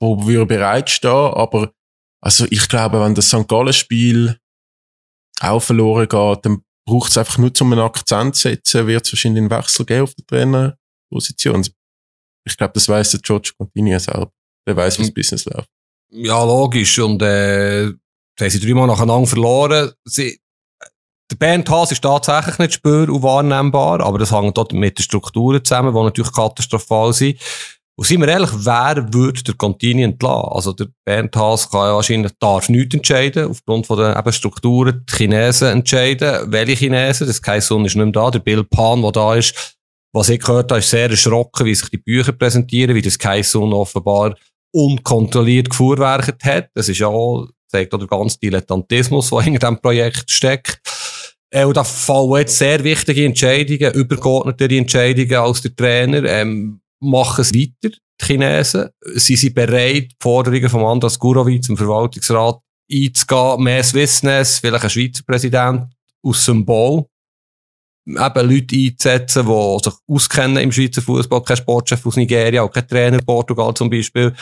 wo 0.00 0.26
würde 0.26 0.46
bereitstehen, 0.46 1.12
aber 1.12 1.72
also 2.20 2.46
ich 2.50 2.68
glaube, 2.68 3.00
wenn 3.00 3.14
das 3.14 3.28
St. 3.28 3.46
Gallen-Spiel 3.48 4.38
auch 5.40 5.60
verloren 5.60 6.08
geht, 6.08 6.46
dann 6.46 6.62
braucht 6.86 7.10
es 7.10 7.18
einfach 7.18 7.38
nur 7.38 7.52
zum 7.54 7.72
einen 7.72 7.82
Akzent 7.82 8.36
setzen, 8.36 8.86
wird 8.86 9.06
es 9.06 9.12
wahrscheinlich 9.12 9.42
einen 9.42 9.50
Wechsel 9.50 9.86
geben 9.86 10.02
auf 10.02 10.14
der 10.14 10.26
Trainerposition. 10.26 11.66
Ich 12.44 12.56
glaube, 12.56 12.72
das 12.74 12.88
weiß 12.88 13.12
der 13.12 13.20
George 13.20 13.52
Contini 13.56 13.98
selber. 13.98 14.30
Der 14.66 14.76
weiß, 14.76 14.98
wie 14.98 15.02
das 15.02 15.08
hm. 15.08 15.14
Business 15.14 15.44
läuft. 15.44 15.68
Ja, 16.10 16.44
logisch. 16.44 16.98
Und 16.98 17.22
äh, 17.22 17.86
haben 17.86 18.50
sie 18.50 18.60
dreimal 18.60 18.86
nacheinander 18.86 19.26
verloren. 19.26 19.92
Sie, 20.04 20.40
der 21.30 21.36
Bernd 21.36 21.70
Haas 21.70 21.92
ist 21.92 22.02
tatsächlich 22.02 22.58
nicht 22.58 22.74
spür- 22.74 23.08
und 23.08 23.22
wahrnehmbar, 23.22 24.00
aber 24.00 24.18
das 24.18 24.32
hängt 24.32 24.56
dort 24.56 24.72
mit 24.72 24.98
den 24.98 25.02
Strukturen 25.02 25.64
zusammen, 25.64 25.94
die 25.94 26.02
natürlich 26.02 26.32
katastrophal 26.32 27.12
sind. 27.12 27.40
Und 28.02 28.08
sind 28.08 28.20
wir 28.20 28.26
ehrlich, 28.26 28.50
wer 28.52 29.06
würde 29.12 29.44
der 29.44 29.54
Contini 29.54 30.02
entlassen? 30.02 30.48
Also 30.50 30.72
der 30.72 30.88
Bernd 31.04 31.36
Haas 31.36 31.70
kann 31.70 31.86
ja 31.86 31.94
wahrscheinlich, 31.94 32.32
darf 32.40 32.68
nichts 32.68 32.96
entscheiden, 32.96 33.48
aufgrund 33.48 33.86
von 33.86 33.96
den 33.96 34.18
eben 34.18 34.32
Strukturen, 34.32 35.06
die 35.08 35.16
Chinesen 35.18 35.68
entscheiden. 35.68 36.50
Welche 36.50 36.72
Chinesen? 36.72 37.28
Das 37.28 37.40
Kaisun 37.40 37.84
ist 37.84 37.94
nicht 37.94 38.04
mehr 38.04 38.12
da. 38.12 38.32
Der 38.32 38.40
Bill 38.40 38.64
Pan, 38.64 39.02
der 39.02 39.12
da 39.12 39.36
ist, 39.36 39.76
was 40.12 40.30
ich 40.30 40.40
gehört 40.40 40.72
habe, 40.72 40.80
ist 40.80 40.90
sehr 40.90 41.10
erschrocken, 41.10 41.64
wie 41.64 41.76
sich 41.76 41.90
die 41.90 41.98
Bücher 41.98 42.32
präsentieren, 42.32 42.96
wie 42.96 43.02
das 43.02 43.20
Kaisun 43.20 43.72
offenbar 43.72 44.34
unkontrolliert 44.74 45.70
gefuhrwerket 45.70 46.42
hat. 46.42 46.70
Das 46.74 46.88
ist 46.88 46.98
ja 46.98 47.06
auch, 47.06 47.46
zeigt 47.68 47.94
auch 47.94 47.98
der 47.98 48.08
ganze 48.08 48.36
Dilettantismus, 48.40 49.30
der 49.30 49.42
hinter 49.42 49.60
diesem 49.60 49.80
Projekt 49.80 50.28
steckt. 50.28 50.80
Äh, 51.50 51.66
und 51.66 51.76
da 51.76 51.84
fallen 51.84 52.38
jetzt 52.38 52.58
sehr 52.58 52.82
wichtige 52.82 53.24
Entscheidungen, 53.24 53.94
übergeordnete 53.94 54.76
Entscheidungen 54.76 55.36
als 55.36 55.60
der 55.60 55.76
Trainer. 55.76 56.24
Ähm, 56.24 56.81
machen 57.02 57.42
es 57.42 57.54
weiter, 57.54 57.94
die 58.20 58.24
Chinesen. 58.24 58.88
Sie 59.14 59.36
sind 59.36 59.54
bereit, 59.54 60.12
die 60.12 60.16
Forderungen 60.20 60.68
von 60.68 60.84
Andras 60.84 61.18
Gurovi 61.18 61.60
zum 61.60 61.76
Verwaltungsrat 61.76 62.60
einzugehen. 62.90 63.62
Mehr 63.62 63.84
Swissness, 63.84 64.58
vielleicht 64.58 64.84
ein 64.84 64.90
Schweizer 64.90 65.22
Präsident 65.26 65.86
aus 66.22 66.44
Symbol. 66.44 67.06
Eben 68.06 68.50
Leute 68.50 68.76
einzusetzen, 68.76 69.46
die 69.46 69.84
sich 69.84 69.94
auskennen 70.08 70.62
im 70.62 70.72
Schweizer 70.72 71.02
Fußball, 71.02 71.42
kein 71.44 71.56
Sportchef 71.56 72.04
aus 72.04 72.16
Nigeria, 72.16 72.62
auch 72.62 72.70
kein 72.70 72.88
Trainer 72.88 73.18
Portugal 73.18 73.72
zum 73.74 73.88
Beispiel. 73.90 74.34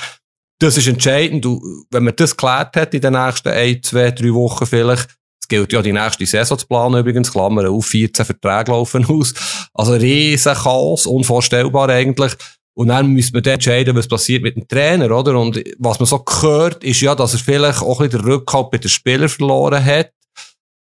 Das 0.59 0.77
ist 0.77 0.89
entscheidend. 0.89 1.45
Und 1.47 1.87
wenn 1.91 2.05
man 2.05 2.17
das 2.17 2.37
geklärt 2.37 2.77
hat 2.77 2.95
in 2.95 3.01
den 3.01 3.15
nächsten 3.15 3.49
ein, 3.49 3.83
zwei, 3.83 4.11
drei 4.11 4.33
Wochen 4.33 4.67
vielleicht, 4.67 5.09
gilt 5.51 5.72
ja 5.72 5.82
die 5.82 5.92
nächste 5.92 6.24
Saison 6.24 6.59
zu 6.59 6.66
planen 6.66 7.01
übrigens, 7.01 7.30
Klammern 7.30 7.66
auf, 7.66 7.86
14 7.86 8.24
Verträge 8.24 8.70
laufen 8.70 9.05
aus. 9.05 9.34
Also 9.74 9.92
riesen 9.92 10.55
Chaos, 10.55 11.05
unvorstellbar 11.05 11.90
eigentlich. 11.90 12.32
Und 12.74 12.88
dann 12.88 13.09
müssen 13.09 13.34
wir 13.34 13.53
entscheiden, 13.53 13.94
was 13.94 14.09
passiert 14.09 14.42
mit 14.42 14.57
dem 14.57 14.66
Trainer, 14.66 15.11
oder? 15.11 15.38
Und 15.38 15.62
was 15.78 15.98
man 15.98 16.07
so 16.07 16.20
gehört, 16.20 16.82
ist 16.82 17.03
ja, 17.03 17.14
dass 17.14 17.34
er 17.34 17.40
vielleicht 17.40 17.82
auch 17.82 18.01
ein 18.01 18.09
bisschen 18.09 18.24
den 18.24 18.32
Rückhalt 18.32 18.70
bei 18.70 18.78
den 18.78 18.88
Spielern 18.88 19.28
verloren 19.28 19.84
hat. 19.84 20.12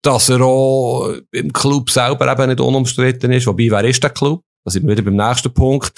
Dass 0.01 0.29
er 0.29 0.41
auch 0.41 1.11
im 1.31 1.53
Club 1.53 1.89
selber 1.91 2.31
eben 2.31 2.49
nicht 2.49 2.59
unumstritten 2.59 3.31
ist. 3.31 3.45
Wobei, 3.45 3.69
wer 3.69 3.83
ist 3.83 4.01
der 4.01 4.11
Club? 4.11 4.41
Da 4.66 4.72
sind 4.72 4.88
wir 4.88 4.97
wieder 4.97 5.03
beim 5.03 5.16
nächsten 5.16 5.53
Punkt. 5.53 5.91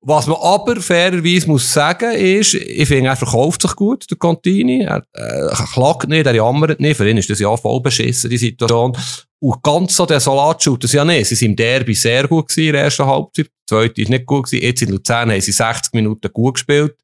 Was 0.00 0.28
man 0.28 0.36
aber 0.40 0.80
fairerweise 0.80 1.48
muss 1.48 1.72
sagen 1.72 2.12
ist, 2.12 2.54
ich 2.54 2.86
finde, 2.86 3.10
er 3.10 3.16
verkauft 3.16 3.62
sich 3.62 3.74
gut, 3.74 4.08
der 4.08 4.16
Contini. 4.16 4.82
Er 4.82 5.02
äh, 5.12 5.52
klagt 5.74 6.08
nicht, 6.08 6.24
er 6.24 6.34
jammert 6.34 6.78
nicht. 6.78 6.96
Für 6.96 7.08
ihn 7.08 7.16
ist 7.16 7.28
das 7.28 7.40
ja 7.40 7.56
voll 7.56 7.80
beschissen, 7.80 8.30
die 8.30 8.38
Situation. 8.38 8.96
Und 9.40 9.60
ganz 9.64 9.96
so 9.96 10.06
desolat 10.06 10.62
schaut 10.62 10.84
das 10.84 10.92
ja 10.92 11.04
nicht. 11.04 11.26
Sie 11.26 11.34
sind 11.34 11.50
im 11.50 11.56
Derby 11.56 11.94
sehr 11.94 12.28
gut 12.28 12.48
gewesen 12.48 12.68
in 12.68 12.72
der 12.74 12.84
ersten 12.84 13.06
Halbzeit. 13.06 13.46
Die 13.46 13.66
zweite 13.68 14.02
ist 14.02 14.08
nicht 14.08 14.24
gut 14.24 14.44
gewesen. 14.44 14.62
Jetzt 14.62 14.82
in 14.82 14.90
Luzern 14.90 15.32
haben 15.32 15.40
sie 15.40 15.50
60 15.50 15.92
Minuten 15.92 16.32
gut 16.32 16.54
gespielt. 16.54 16.94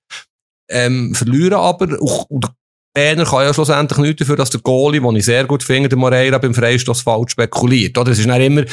Ähm, 0.70 1.16
verlieren 1.16 1.54
aber. 1.54 2.00
Und 2.00 2.44
der 2.44 2.54
Trainer 2.94 3.24
kann 3.24 3.42
ja 3.42 3.52
schlussendlich 3.52 3.98
nichts 3.98 4.18
dafür, 4.20 4.36
dass 4.36 4.50
der 4.50 4.60
Goalie, 4.60 5.00
den 5.00 5.16
ich 5.16 5.24
sehr 5.24 5.46
gut 5.46 5.64
finde, 5.64 5.88
der 5.88 5.98
Moreira 5.98 6.38
beim 6.38 6.54
Freistoß 6.54 7.00
falsch 7.00 7.32
spekuliert. 7.32 7.98
Oder? 7.98 8.12
Es 8.12 8.20
ist 8.20 8.26
nicht 8.26 8.40
immer, 8.40 8.64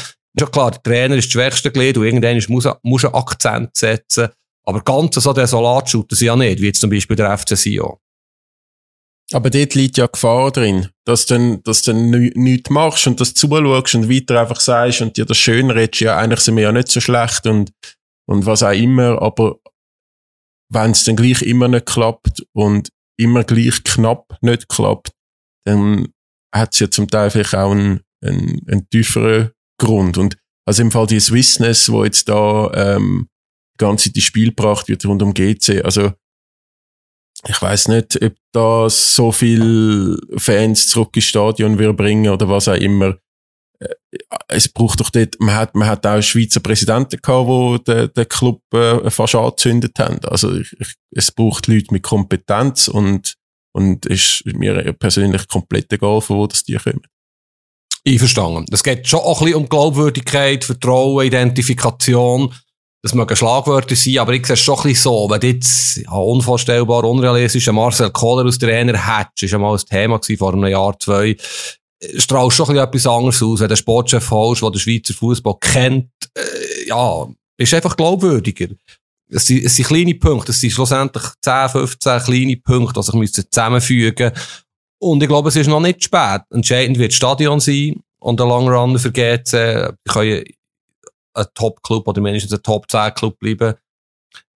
ist 0.44 0.52
klar, 0.52 0.72
der 0.72 0.84
Trainer 0.84 1.16
ist 1.16 1.26
das 1.26 1.34
schwächste 1.34 1.72
Glied 1.72 1.98
und 1.98 2.06
irgendwann 2.06 2.42
muss 2.50 2.68
muss 2.84 3.04
er 3.04 3.16
Akzent 3.16 3.76
setzen. 3.76 4.30
Aber 4.66 4.82
ganz 4.82 5.16
so 5.16 5.32
desolat 5.32 5.90
schaut 5.90 6.12
sie 6.12 6.26
ja 6.26 6.36
nicht, 6.36 6.60
wie 6.60 6.68
jetzt 6.68 6.82
zum 6.82 6.90
Beispiel 6.90 7.16
der 7.16 7.38
FC 7.38 7.56
Sion. 7.56 7.98
Aber 9.32 9.50
dort 9.50 9.74
liegt 9.74 9.98
ja 9.98 10.06
Gefahr 10.06 10.52
drin, 10.52 10.90
dass 11.06 11.26
du 11.26 11.58
dass 11.64 11.82
du 11.82 11.94
nichts 11.94 12.70
machst 12.70 13.08
und 13.08 13.20
das 13.20 13.34
zuschaust 13.34 13.96
und 13.96 14.10
weiter 14.10 14.40
einfach 14.40 14.60
sagst 14.60 15.02
und 15.02 15.18
dir 15.18 15.26
das 15.26 15.38
schön 15.38 15.72
redest, 15.72 16.02
ja, 16.02 16.18
eigentlich 16.18 16.42
sind 16.42 16.56
wir 16.56 16.64
ja 16.64 16.72
nicht 16.72 16.90
so 16.90 17.00
schlecht 17.00 17.48
und, 17.48 17.72
und 18.28 18.46
was 18.46 18.62
auch 18.62 18.72
immer, 18.72 19.22
aber 19.22 19.58
wenn 20.70 20.92
es 20.92 21.04
dann 21.06 21.16
gleich 21.16 21.42
immer 21.42 21.68
nicht 21.68 21.86
klappt 21.88 22.46
und 22.54 22.90
immer 23.18 23.44
gleich 23.44 23.84
knapp 23.84 24.38
nicht 24.42 24.70
klappt, 24.70 25.12
dann 25.66 26.08
hat 26.54 26.74
es 26.74 26.80
ja 26.80 26.92
zum 26.92 27.08
Teil 27.08 27.32
vielleicht 27.32 27.56
auch 27.56 27.72
einen, 27.72 28.02
einen, 28.24 28.62
einen 28.68 28.90
tieferen 28.90 29.52
Grund. 29.78 30.18
Und 30.18 30.38
also 30.66 30.82
im 30.82 30.92
Fall 30.92 31.08
die 31.08 31.20
Swissness, 31.20 31.92
wo 31.92 32.04
jetzt 32.04 32.28
da 32.30 32.72
ähm, 32.74 33.28
die 33.76 33.84
ganze 33.84 34.12
die 34.12 34.22
Spiel 34.22 34.50
gebracht 34.50 34.88
wird 34.88 35.06
rund 35.06 35.22
um 35.22 35.34
GC, 35.34 35.84
also 35.84 36.12
ich 37.48 37.62
weiß 37.62 37.90
nicht, 37.90 38.22
ob 38.24 38.34
da 38.54 38.90
so 38.90 39.32
viel 39.32 40.18
Fans 40.38 40.88
zurück 40.88 41.16
ins 41.16 41.26
Stadion 41.26 41.78
will 41.78 41.94
bringen 41.94 42.32
oder 42.32 42.50
was 42.50 42.68
auch 42.68 42.76
immer. 42.76 43.18
Äh, 43.80 43.94
es 44.48 44.70
braucht 44.70 45.00
doch 45.00 45.10
dort, 45.10 45.40
man 45.40 45.56
hat, 45.56 45.76
man 45.76 45.88
hat 45.88 46.06
auch 46.06 46.22
Schweizer 46.22 46.62
Präsidenten 46.62 47.22
gehabt, 47.22 47.48
wo 47.48 47.78
den, 47.78 48.12
den 48.14 48.30
Club 48.30 48.62
äh, 48.74 49.10
fast 49.12 49.36
angezündet 49.36 50.00
haben. 50.00 50.20
Also 50.26 50.56
ich, 50.56 50.74
ich, 50.80 50.96
es 51.12 51.32
braucht 51.32 51.68
Leute 51.68 51.94
mit 51.94 52.04
Kompetenz 52.04 52.88
und, 52.88 53.36
und 53.74 54.06
ist 54.06 54.44
mir 54.46 54.94
persönlich 54.94 55.48
komplett 55.48 55.92
egal, 55.94 56.22
von 56.22 56.38
wo 56.38 56.48
das 56.48 56.64
die 56.64 56.76
kommen. 56.76 57.06
Einverstanden. 58.08 58.66
Es 58.72 58.84
geht 58.84 59.08
schon 59.08 59.20
auch 59.20 59.42
ein 59.42 59.46
bisschen 59.46 59.62
um 59.62 59.70
Glaubwürdigkeit, 59.70 60.64
Vertrauen, 60.64 61.26
Identifikation. 61.26 62.54
Das 63.02 63.14
mögen 63.14 63.36
Schlagwörter 63.36 63.96
sein, 63.96 64.18
aber 64.20 64.34
ich 64.34 64.46
sehe 64.46 64.54
es 64.54 64.60
schon 64.60 64.78
ein 64.78 64.84
bisschen 64.84 65.04
so. 65.04 65.30
Wenn 65.30 65.42
jetzt 65.42 65.98
ja, 65.98 66.12
unvorstellbar, 66.12 67.04
unrealistisch 67.04 67.68
Marcel 67.72 68.10
Kohler 68.12 68.48
aus 68.48 68.58
Trainer 68.58 68.98
hättest, 68.98 69.44
ist 69.44 69.52
ja 69.52 69.58
mal 69.60 69.76
ein 69.76 69.86
Thema 69.86 70.20
gewesen, 70.20 70.40
vor 70.40 70.54
einem 70.54 70.66
Jahr, 70.66 70.98
zwei, 71.00 71.36
strahlst 72.18 72.58
schon 72.58 72.66
ein 72.70 72.74
bisschen 72.76 72.88
etwas 72.88 73.08
anderes 73.08 73.44
aus. 73.44 73.60
Wenn 73.60 73.70
du 73.70 73.76
Sportchef 73.76 74.32
holst, 74.32 74.62
der 74.62 74.72
den 74.72 74.80
Schweizer 74.80 75.14
Fußball 75.14 75.56
kennt, 75.62 76.10
äh, 76.36 76.88
ja, 76.88 77.28
bist 77.58 77.74
einfach 77.74 77.96
glaubwürdiger. 77.96 78.68
Es 79.30 79.48
sind, 79.48 79.66
es 79.66 79.76
sind 79.76 79.88
kleine 79.88 80.16
Punkte, 80.16 80.52
es 80.52 80.62
sind 80.62 80.72
schlussendlich 80.72 81.24
10, 81.42 81.70
15 81.70 82.20
kleine 82.24 82.58
Punkte, 82.58 83.02
die 83.02 83.28
sich 83.28 83.50
zusammenfügen 83.50 84.32
müssen. 84.32 84.65
Und 85.06 85.22
ich 85.22 85.30
glaube, 85.30 85.50
es 85.50 85.56
ist 85.56 85.68
noch 85.68 85.80
nicht 85.80 86.04
spät. 86.04 86.42
Entscheidend 86.50 86.98
wird 86.98 87.12
das 87.12 87.18
Stadion 87.18 87.60
sein 87.60 88.02
und 88.20 88.40
der 88.40 88.48
Long 88.48 88.68
Run 88.68 88.98
für 88.98 89.12
GC. 89.12 89.94
Die 90.04 90.12
können 90.12 90.44
ein 91.36 91.46
Top-Club 91.54 92.08
oder 92.08 92.22
mindestens 92.22 92.54
ein 92.54 92.64
Top-10-Club 92.64 93.38
bleiben. 93.38 93.76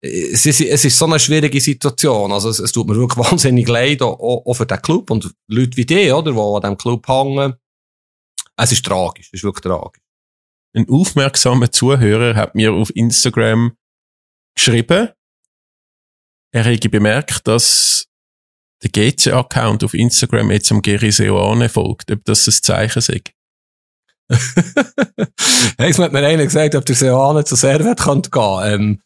Es 0.00 0.44
ist, 0.46 0.60
es 0.60 0.84
ist 0.84 0.98
so 0.98 1.04
eine 1.04 1.20
schwierige 1.20 1.60
Situation. 1.60 2.32
Also 2.32 2.48
es, 2.48 2.58
es 2.58 2.72
tut 2.72 2.88
mir 2.88 2.96
wirklich 2.96 3.24
wahnsinnig 3.30 3.68
leid, 3.68 4.02
auch, 4.02 4.44
auch 4.44 4.54
für 4.54 4.66
den 4.66 4.82
Club 4.82 5.12
und 5.12 5.32
Leute 5.46 5.76
wie 5.76 5.86
die, 5.86 6.10
oder, 6.10 6.32
die 6.32 6.38
an 6.38 6.60
diesem 6.62 6.78
Club 6.78 7.06
hängen. 7.06 7.54
Es 8.56 8.72
ist 8.72 8.84
tragisch, 8.84 9.28
es 9.28 9.34
ist 9.34 9.44
wirklich 9.44 9.62
tragisch. 9.62 10.02
Ein 10.74 10.88
aufmerksamer 10.88 11.70
Zuhörer 11.70 12.34
hat 12.34 12.56
mir 12.56 12.72
auf 12.72 12.90
Instagram 12.96 13.76
geschrieben, 14.56 15.10
er 16.52 16.64
hätte 16.64 16.88
bemerkt, 16.88 17.46
dass 17.46 18.09
der 18.82 18.90
GC-Account 18.90 19.84
auf 19.84 19.94
Instagram 19.94 20.50
jetzt 20.50 20.72
am 20.72 20.82
Geri 20.82 21.12
Seoane 21.12 21.68
folgt, 21.68 22.10
ob 22.10 22.24
das 22.24 22.46
ein 22.46 22.52
Zeichen 22.52 22.98
ist. 22.98 23.10
Jetzt 25.78 25.98
hat 25.98 26.12
mir 26.12 26.24
einer 26.24 26.44
gesagt, 26.44 26.74
ob 26.76 26.86
der 26.86 26.94
Seoane 26.94 27.44
zu 27.44 27.56
Servet 27.56 28.00
könnte 28.00 28.30
gehen. 28.30 28.60
Ähm, 28.64 29.02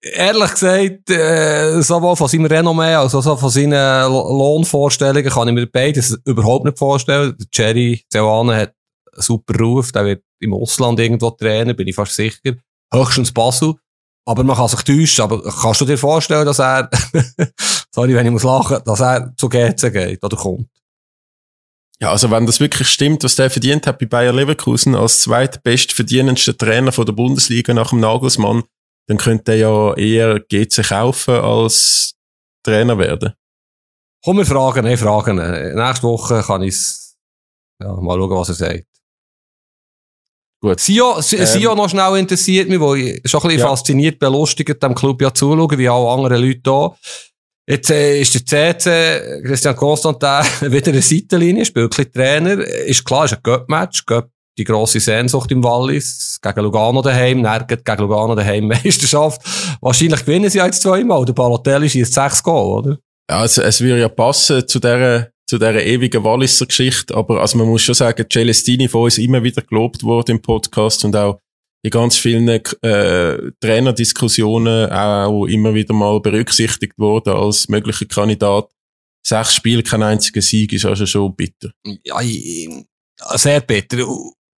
ehrlich 0.00 0.50
gesagt, 0.52 1.10
äh, 1.10 1.80
sowohl 1.82 2.16
von 2.16 2.28
seinem 2.28 2.46
Renommee 2.46 2.94
als 2.94 3.14
auch 3.14 3.38
von 3.38 3.50
seinen 3.50 3.72
Lohnvorstellungen 4.10 5.30
kann 5.30 5.48
ich 5.48 5.54
mir 5.54 5.66
beides 5.66 6.18
überhaupt 6.24 6.66
nicht 6.66 6.78
vorstellen. 6.78 7.36
Der 7.38 7.46
Jerry 7.52 8.04
Seoane 8.12 8.56
hat 8.56 8.74
einen 9.12 9.22
super 9.22 9.58
Ruf, 9.58 9.92
der 9.92 10.04
wird 10.04 10.22
im 10.40 10.54
Ausland 10.54 11.00
irgendwo 11.00 11.30
trainen, 11.30 11.74
bin 11.74 11.88
ich 11.88 11.96
fast 11.96 12.14
sicher. 12.14 12.54
Höchstens 12.92 13.32
Basel. 13.32 13.74
Aber 14.26 14.44
man 14.44 14.56
kann 14.56 14.68
sich 14.68 14.82
täuschen. 14.82 15.24
Aber 15.24 15.42
kannst 15.42 15.80
du 15.80 15.84
dir 15.84 15.98
vorstellen, 15.98 16.46
dass 16.46 16.60
er, 16.60 16.88
sorry, 17.94 18.14
wenn 18.14 18.26
ich 18.26 18.32
muss 18.32 18.42
lachen, 18.42 18.78
dass 18.84 19.00
er 19.00 19.32
zu 19.36 19.48
GC 19.48 19.92
geht 19.92 20.22
oder 20.22 20.36
kommt? 20.36 20.68
Ja, 22.00 22.10
also 22.10 22.30
wenn 22.30 22.44
das 22.44 22.58
wirklich 22.58 22.88
stimmt, 22.88 23.22
was 23.22 23.36
der 23.36 23.50
verdient 23.50 23.86
hat 23.86 24.00
bei 24.00 24.06
Bayer 24.06 24.32
Leverkusen 24.32 24.96
als 24.96 25.20
zweitbest 25.20 25.92
verdienendster 25.92 26.56
Trainer 26.56 26.90
von 26.90 27.06
der 27.06 27.12
Bundesliga 27.12 27.72
nach 27.72 27.90
dem 27.90 28.00
Nagelsmann, 28.00 28.64
dann 29.06 29.18
könnte 29.18 29.52
er 29.52 29.58
ja 29.58 29.94
eher 29.94 30.40
GC 30.40 30.82
kaufen 30.88 31.34
als 31.34 32.14
Trainer 32.64 32.98
werden. 32.98 33.34
Komm, 34.24 34.38
wir 34.38 34.46
fragen, 34.46 34.84
nee, 34.84 34.96
fragen. 34.96 35.36
Nächste 35.36 36.06
Woche 36.06 36.42
kann 36.42 36.62
ich 36.62 36.76
ja, 37.80 37.92
mal 37.92 38.18
schauen, 38.18 38.30
was 38.30 38.48
er 38.48 38.54
sagt. 38.54 38.86
Gut. 40.60 40.80
Sio, 40.80 41.16
ähm, 41.16 41.46
Sio 41.46 41.74
noch 41.74 41.90
schnell 41.90 42.16
interessiert 42.16 42.68
mich, 42.68 42.80
wo 42.80 42.94
ich 42.94 43.20
schon 43.26 43.42
ein 43.42 43.48
bisschen 43.48 43.60
ja. 43.60 43.68
fasziniert, 43.68 44.18
belustigt 44.18 44.82
dem 44.82 44.94
Club 44.94 45.20
ja 45.20 45.32
zuschauen, 45.32 45.78
wie 45.78 45.88
alle 45.88 46.08
anderen 46.08 46.42
Leute 46.42 46.70
hier. 46.70 46.96
Jetzt 47.66 47.90
äh, 47.90 48.20
ist 48.20 48.34
der 48.34 48.78
CC, 48.78 49.42
Christian 49.42 49.74
Constantin, 49.74 50.44
wieder 50.72 50.92
eine 50.92 51.00
Seitenlinie, 51.00 51.64
spielt 51.64 51.98
ein 51.98 52.12
Trainer. 52.12 52.58
Ist 52.62 53.04
klar, 53.04 53.24
ist 53.24 53.32
ein 53.32 53.40
Göpp-Match. 53.42 54.04
Göpp, 54.04 54.28
die 54.58 54.64
grosse 54.64 55.00
Sehnsucht 55.00 55.50
im 55.50 55.64
Wallis. 55.64 56.38
Gegen 56.42 56.60
Lugano 56.60 57.00
daheim, 57.00 57.40
nirgend 57.40 57.82
gegen 57.84 58.02
Lugano 58.02 58.34
daheim 58.34 58.68
Meisterschaft. 58.84 59.40
Wahrscheinlich 59.80 60.20
gewinnen 60.26 60.50
sie 60.50 60.58
jetzt 60.58 60.82
zweimal. 60.82 61.24
Der 61.24 61.32
Balotelli 61.32 61.88
schießt 61.88 62.12
sechs 62.12 62.42
Goal, 62.42 62.80
oder? 62.80 62.98
Ja, 63.30 63.38
also, 63.38 63.62
es 63.62 63.80
würde 63.80 64.00
ja 64.00 64.10
passen 64.10 64.68
zu 64.68 64.78
dieser, 64.78 65.30
zu 65.46 65.56
dieser 65.56 65.82
ewigen 65.82 66.22
Walliser 66.22 66.66
Geschichte. 66.66 67.14
Aber, 67.14 67.40
also 67.40 67.56
man 67.56 67.68
muss 67.68 67.80
schon 67.80 67.94
sagen, 67.94 68.26
Celestini 68.30 68.88
von 68.88 69.04
uns 69.04 69.16
immer 69.16 69.42
wieder 69.42 69.62
gelobt 69.62 70.02
worden 70.02 70.32
im 70.32 70.42
Podcast 70.42 71.02
und 71.06 71.16
auch 71.16 71.38
in 71.84 71.90
ganz 71.90 72.16
vielen 72.16 72.48
äh, 72.48 73.52
Trainerdiskussionen 73.60 74.90
auch 74.90 75.44
immer 75.44 75.74
wieder 75.74 75.92
mal 75.92 76.18
berücksichtigt 76.18 76.98
worden 76.98 77.34
als 77.34 77.68
möglicher 77.68 78.06
Kandidat. 78.06 78.70
Sechs 79.22 79.54
Spiele, 79.54 79.82
kein 79.82 80.02
einziger 80.02 80.40
Sieg 80.40 80.72
ist 80.72 80.86
also 80.86 81.04
schon 81.04 81.36
bitter. 81.36 81.72
Ja, 82.04 82.20
sehr 83.36 83.60
bitter. 83.60 83.98
Er 83.98 84.06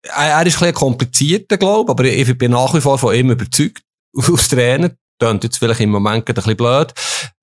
ist 0.07 0.37
ein 0.37 0.43
bisschen 0.45 0.73
komplizierter, 0.73 1.57
glaube 1.57 1.91
ich, 2.07 2.21
aber 2.21 2.31
ich 2.31 2.37
bin 2.37 2.51
nach 2.51 2.73
wie 2.73 2.81
vor 2.81 2.97
von 2.97 3.13
ihm 3.13 3.31
überzeugt, 3.31 3.83
als 4.15 4.47
Trainer. 4.47 4.91
Klingt 5.19 5.43
jetzt 5.43 5.57
vielleicht 5.57 5.79
im 5.79 5.89
Moment 5.89 6.29
ein 6.29 6.33
bisschen 6.33 6.55
blöd. 6.55 6.93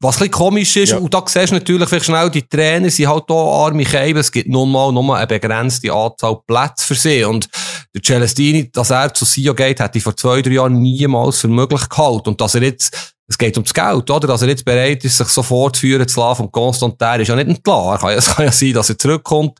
Was 0.00 0.16
ein 0.16 0.18
bisschen 0.18 0.30
komisch 0.30 0.76
ist, 0.76 0.90
ja. 0.90 0.98
und 0.98 1.12
da 1.12 1.24
siehst 1.26 1.50
du 1.50 1.54
natürlich 1.54 1.88
vielleicht 1.88 2.04
schnell, 2.04 2.30
die 2.30 2.46
Trainer 2.46 2.88
sind 2.90 3.08
halt 3.08 3.24
hier 3.26 3.36
arme 3.36 3.84
Käben, 3.84 4.20
es 4.20 4.30
gibt 4.30 4.48
nun 4.48 4.70
mal 4.70 4.92
nur 4.92 5.16
eine 5.16 5.26
begrenzte 5.26 5.92
Anzahl 5.92 6.38
Plätze 6.46 6.86
für 6.86 6.94
sie. 6.94 7.24
Und 7.24 7.48
der 7.94 8.02
Celestini, 8.02 8.70
dass 8.70 8.90
er 8.90 9.12
zu 9.14 9.24
Sio 9.24 9.54
geht, 9.54 9.80
hätte 9.80 9.98
ich 9.98 10.04
vor 10.04 10.16
zwei, 10.16 10.42
drei 10.42 10.52
Jahren 10.52 10.80
niemals 10.80 11.40
für 11.40 11.48
möglich 11.48 11.88
gehalten. 11.88 12.30
Und 12.30 12.40
dass 12.40 12.54
er 12.54 12.62
jetzt, 12.62 13.14
es 13.28 13.38
geht 13.38 13.56
ums 13.56 13.72
Geld, 13.72 14.10
oder? 14.10 14.28
Dass 14.28 14.42
er 14.42 14.48
jetzt 14.48 14.64
bereit 14.64 15.04
ist, 15.04 15.16
sich 15.16 15.28
so 15.28 15.42
fortzuführen 15.42 16.06
zu 16.06 16.20
lassen 16.20 16.38
vom 16.38 16.52
Constantin, 16.52 17.20
ist 17.20 17.28
ja 17.28 17.36
nicht 17.36 17.48
entlarr. 17.48 18.02
Es 18.16 18.34
kann 18.34 18.44
ja 18.44 18.52
sein, 18.52 18.72
dass 18.72 18.90
er 18.90 18.98
zurückkommt. 18.98 19.58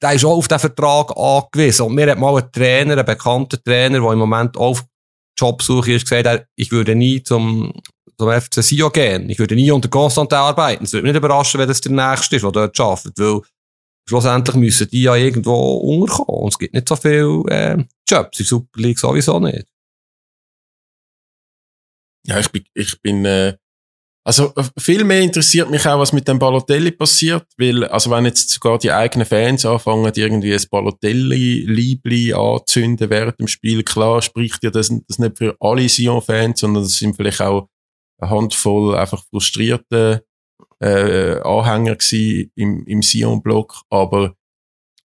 Der 0.00 0.12
ist 0.12 0.24
auch 0.24 0.36
auf 0.36 0.48
den 0.48 0.58
Vertrag 0.58 1.16
angewiesen. 1.16 1.86
Und 1.86 1.94
mir 1.94 2.10
hat 2.10 2.18
mal 2.18 2.36
ein 2.36 2.50
Trainer, 2.52 2.96
ein 2.96 3.04
bekannter 3.04 3.62
Trainer, 3.62 4.00
der 4.00 4.12
im 4.12 4.18
Moment 4.18 4.56
auf 4.56 4.84
Jobsuche 5.38 5.92
ist, 5.92 6.08
gesagt, 6.08 6.46
ich 6.56 6.70
würde 6.72 6.94
nie 6.94 7.22
zum, 7.22 7.72
zum 8.18 8.30
FC 8.30 8.62
Sio 8.62 8.90
gehen. 8.90 9.30
Ich 9.30 9.38
würde 9.38 9.54
nie 9.54 9.70
unter 9.70 9.88
Constantin 9.88 10.38
arbeiten. 10.38 10.84
Es 10.84 10.92
würde 10.92 11.04
mich 11.04 11.12
nicht 11.12 11.18
überraschen, 11.18 11.60
wenn 11.60 11.68
das 11.68 11.80
der 11.80 11.92
Nächste 11.92 12.36
ist, 12.36 12.42
der 12.42 12.50
dort 12.50 12.80
arbeitet. 12.80 13.18
Weil 13.18 13.40
schlussendlich 14.08 14.56
müssen 14.56 14.88
die 14.90 15.02
ja 15.02 15.14
irgendwo 15.14 15.76
unterkommen. 15.76 16.42
Und 16.44 16.52
es 16.52 16.58
gibt 16.58 16.74
nicht 16.74 16.88
so 16.88 16.96
viele 16.96 17.42
äh, 17.48 17.84
Jobs 18.08 18.40
in 18.40 18.46
Super 18.46 18.80
League 18.80 18.98
sowieso 18.98 19.38
nicht. 19.38 19.66
Ja, 22.26 22.38
ich 22.38 22.50
bin, 22.50 22.64
ich 22.74 23.00
bin 23.00 23.24
äh, 23.24 23.56
also 24.28 24.52
viel 24.78 25.04
mehr 25.04 25.22
interessiert 25.22 25.70
mich 25.70 25.86
auch, 25.86 25.98
was 25.98 26.12
mit 26.12 26.28
dem 26.28 26.38
Balotelli 26.38 26.90
passiert, 26.90 27.46
weil, 27.56 27.84
also 27.84 28.10
wenn 28.10 28.26
jetzt 28.26 28.50
sogar 28.50 28.76
die 28.76 28.92
eigenen 28.92 29.26
Fans 29.26 29.64
anfangen, 29.64 30.12
irgendwie 30.14 30.52
ein 30.52 30.62
Balotelli-Liebli 30.70 32.34
anzünden 32.34 33.08
während 33.08 33.40
dem 33.40 33.48
Spiel, 33.48 33.82
klar 33.82 34.20
spricht 34.20 34.62
ja 34.62 34.68
das, 34.68 34.92
das 35.08 35.18
nicht 35.18 35.38
für 35.38 35.56
alle 35.60 35.88
Sion-Fans, 35.88 36.60
sondern 36.60 36.82
das 36.82 36.98
sind 36.98 37.16
vielleicht 37.16 37.40
auch 37.40 37.70
eine 38.20 38.30
Handvoll 38.30 38.96
einfach 38.96 39.24
frustrierte 39.30 40.26
äh, 40.78 41.40
Anhänger 41.40 41.96
gewesen 41.96 42.52
im, 42.54 42.84
im 42.84 43.00
Sion-Block, 43.00 43.80
aber 43.88 44.34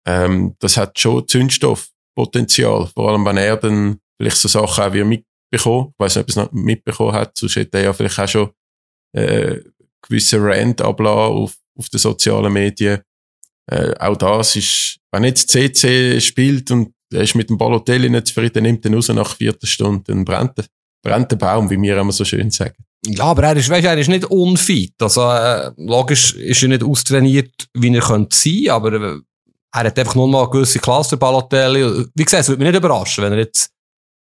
ähm, 0.05 0.55
das 0.59 0.77
hat 0.77 0.99
schon 0.99 1.27
Zündstoffpotenzial, 1.27 2.85
vor 2.93 3.09
allem 3.09 3.25
wenn 3.25 3.37
er 3.37 3.57
dann 3.57 3.99
vielleicht 4.21 4.37
so 4.37 4.47
Sachen 4.47 4.83
auch 4.83 4.93
wie 4.93 5.03
mitbekommen, 5.03 5.87
ich 5.93 5.99
weiß 5.99 6.17
nicht, 6.17 6.23
ob 6.23 6.27
er 6.27 6.29
es 6.29 6.35
noch 6.35 6.51
mitbekommen 6.51 7.13
hat, 7.13 7.35
sonst 7.35 7.55
hätte 7.55 7.79
er 7.79 7.85
ja 7.85 7.93
vielleicht 7.93 8.19
auch 8.19 8.27
schon 8.27 8.51
äh, 9.13 9.57
gewisse 10.01 10.41
Rant 10.41 10.81
ablassen 10.81 11.37
auf, 11.37 11.55
auf 11.77 11.89
den 11.89 11.99
sozialen 11.99 12.53
Medien. 12.53 13.01
Äh, 13.69 13.93
auch 13.99 14.17
das 14.17 14.55
ist, 14.55 14.99
wenn 15.11 15.23
jetzt 15.23 15.49
CC 15.49 16.19
spielt 16.21 16.71
und 16.71 16.93
er 17.11 17.21
ist 17.21 17.35
mit 17.35 17.49
dem 17.49 17.57
Balotelli 17.57 18.09
nicht 18.09 18.27
zufrieden, 18.27 18.63
nimmt 18.63 18.85
ihn 18.85 18.93
raus 18.93 19.09
nach 19.09 19.35
vierter 19.35 19.67
Stunde, 19.67 20.03
dann 20.07 20.25
brennt, 20.25 20.53
brennt 21.03 21.31
der 21.31 21.37
Baum, 21.37 21.69
wie 21.69 21.81
wir 21.81 21.97
immer 21.97 22.11
so 22.11 22.25
schön 22.25 22.51
sagen. 22.51 22.75
Ja, 23.05 23.25
aber 23.25 23.43
er 23.43 23.55
ist, 23.55 23.69
weißt, 23.69 23.85
er 23.85 23.97
ist 23.97 24.09
nicht 24.09 24.25
unfit. 24.25 24.93
Also, 24.99 25.29
äh, 25.31 25.71
logisch 25.77 26.33
ist 26.33 26.61
er 26.63 26.69
nicht 26.69 26.83
austrainiert, 26.83 27.67
wie 27.73 27.93
er 27.93 28.01
könnte 28.01 28.35
sein, 28.35 28.69
aber 28.69 28.93
äh, 28.93 29.19
er 29.73 29.83
hat 29.83 29.99
einfach 29.99 30.15
nur 30.15 30.27
mal 30.27 30.43
eine 30.43 30.51
gewisse 30.51 30.79
Klasse, 30.79 31.11
der 31.11 31.17
Balotelli. 31.17 32.05
Wie 32.13 32.23
gesagt, 32.23 32.41
es 32.41 32.49
würde 32.49 32.63
mich 32.63 32.71
nicht 32.71 32.79
überraschen, 32.79 33.23
wenn 33.23 33.33
er 33.33 33.39
jetzt 33.39 33.71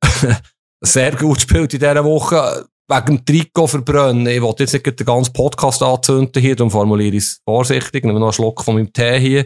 sehr 0.82 1.16
gut 1.16 1.42
spielt 1.42 1.74
in 1.74 1.80
dieser 1.80 2.04
Woche. 2.04 2.68
Wegen 2.90 3.06
dem 3.06 3.26
Trikot 3.26 3.68
verbrennen. 3.68 4.28
Ich 4.28 4.42
wollte 4.42 4.64
jetzt 4.64 4.74
nicht 4.74 5.00
den 5.00 5.06
ganzen 5.06 5.34
Podcast 5.34 5.84
anzünden 5.84 6.42
hier, 6.42 6.56
darum 6.56 6.72
formuliere 6.72 7.16
ich 7.16 7.24
es 7.24 7.42
vorsichtig. 7.44 8.06
Nehmen 8.06 8.20
noch 8.20 8.28
einen 8.28 8.34
Schluck 8.34 8.64
von 8.64 8.76
meinem 8.76 8.94
Tee 8.94 9.20
hier. 9.20 9.46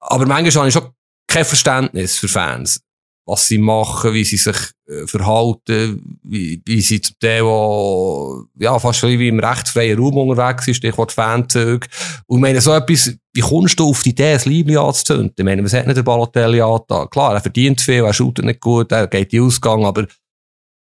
Aber 0.00 0.26
manchmal 0.26 0.52
habe 0.52 0.68
ich 0.68 0.74
schon 0.74 0.90
kein 1.26 1.44
Verständnis 1.44 2.18
für 2.18 2.28
Fans 2.28 2.80
was 3.26 3.48
sie 3.48 3.58
machen, 3.58 4.14
wie 4.14 4.24
sie 4.24 4.36
sich 4.36 4.56
äh, 4.88 5.06
verhalten, 5.06 6.18
wie, 6.22 6.62
wie 6.64 6.80
sie 6.80 7.00
zum 7.00 7.16
Teil 7.18 7.42
auch, 7.42 8.44
ja, 8.56 8.78
fast 8.78 9.02
wie 9.02 9.28
im 9.28 9.40
rechtsfreien 9.40 9.98
Raum 9.98 10.16
unterwegs 10.16 10.64
sind, 10.64 10.74
Stichwort 10.74 11.10
Fanzüge. 11.10 11.88
Und 12.26 12.38
ich 12.38 12.42
meine, 12.42 12.60
so 12.60 12.72
etwas, 12.72 13.12
wie 13.34 13.40
kommst 13.40 13.80
du 13.80 13.90
auf 13.90 14.04
die 14.04 14.10
Idee, 14.10 14.34
ein 14.34 14.40
Liebling 14.44 14.78
anzuzünden? 14.78 15.34
Ich 15.36 15.44
meine, 15.44 15.64
was 15.64 15.72
hat 15.72 15.86
nicht 15.86 15.96
der 15.96 16.04
Balotelli 16.04 16.60
angetan? 16.60 17.10
Klar, 17.10 17.34
er 17.34 17.40
verdient 17.40 17.80
viel, 17.80 18.04
er 18.04 18.12
shootet 18.12 18.44
nicht 18.44 18.60
gut, 18.60 18.92
er 18.92 19.08
geht 19.08 19.32
die 19.32 19.40
Ausgang, 19.40 19.84
aber 19.84 20.06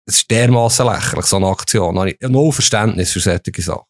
es 0.10 0.18
ist 0.18 0.32
dermassen 0.32 0.88
lächerlich, 0.88 1.26
so 1.26 1.38
eine 1.38 1.48
Aktion. 1.48 1.96
Da 1.96 2.02
habe 2.02 2.12
ich 2.12 2.20
null 2.22 2.52
Verständnis 2.52 3.12
für 3.12 3.20
solche 3.20 3.62
Sachen. 3.62 3.86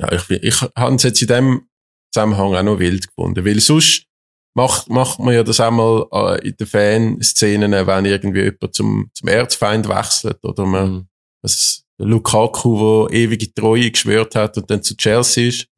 Ja, 0.00 0.12
ich, 0.12 0.30
ich 0.30 0.62
habe 0.62 0.94
es 0.94 1.02
jetzt 1.02 1.22
in 1.22 1.28
dem 1.28 1.68
Zusammenhang 2.12 2.54
auch 2.54 2.62
noch 2.62 2.78
wild 2.78 3.06
gefunden, 3.08 3.44
weil 3.44 3.60
sonst 3.60 4.06
macht, 4.54 4.88
macht 4.88 5.18
man 5.18 5.34
ja 5.34 5.42
das 5.42 5.60
einmal 5.60 6.06
äh, 6.12 6.48
in 6.48 6.56
den 6.56 6.66
Fanszenen, 6.66 7.72
wenn 7.72 8.04
irgendwie 8.04 8.42
jemand 8.42 8.74
zum, 8.74 9.10
zum 9.14 9.28
Erzfeind 9.28 9.88
wechselt 9.88 10.42
oder 10.42 10.64
man, 10.64 10.90
mhm. 10.90 11.08
das 11.42 11.84
Lukaku, 11.98 12.78
wo 12.78 13.08
ewige 13.08 13.52
Treue 13.52 13.90
geschwört 13.90 14.34
hat 14.34 14.56
und 14.56 14.70
dann 14.70 14.82
zu 14.82 14.96
Chelsea 14.96 15.48
ist, 15.48 15.68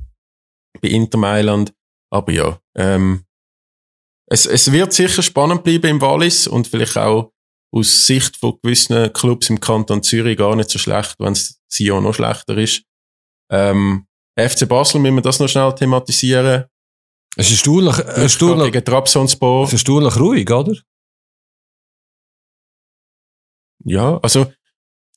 bei 0.81 0.89
Inter 0.89 1.19
Mailand. 1.19 1.73
Aber 2.11 2.33
ja, 2.33 2.61
ähm, 2.77 3.25
es, 4.27 4.47
es 4.47 4.71
wird 4.73 4.93
sicher 4.93 5.23
spannend 5.23 5.65
bleiben 5.65 5.91
im 5.91 6.01
Wallis 6.01 6.47
und 6.47 6.67
vielleicht 6.67 6.97
auch 6.97 7.33
aus 7.71 8.07
Sicht 8.07 8.37
von 8.37 8.59
gewissen 8.63 9.13
Clubs 9.13 9.51
im 9.51 9.61
Kanton 9.61 10.03
Zürich 10.03 10.39
gar 10.39 10.57
nicht 10.57 10.71
so 10.71 10.79
schlecht, 10.79 11.17
wenn 11.19 11.33
es 11.33 11.61
Sion 11.69 12.05
noch 12.05 12.15
schlechter 12.15 12.57
ist. 12.57 12.83
Ähm, 13.51 14.07
FC 14.39 14.69
Basel 14.69 15.01
müssen 15.01 15.17
wir 15.17 15.23
das 15.23 15.41
noch 15.41 15.49
schnell 15.49 15.75
thematisieren. 15.75 16.65
Es 17.37 17.47
ist 17.51 17.67
erstaunlich, 17.67 17.99
erstaunlich, 17.99 18.73
gegen 18.73 18.85
Trabzonspor. 18.85 19.65
Es 19.65 19.73
ist 19.73 19.81
erstaunlich 19.81 20.17
ruhig, 20.17 20.51
oder? 20.51 20.75
Ja, 23.85 24.19
also 24.19 24.53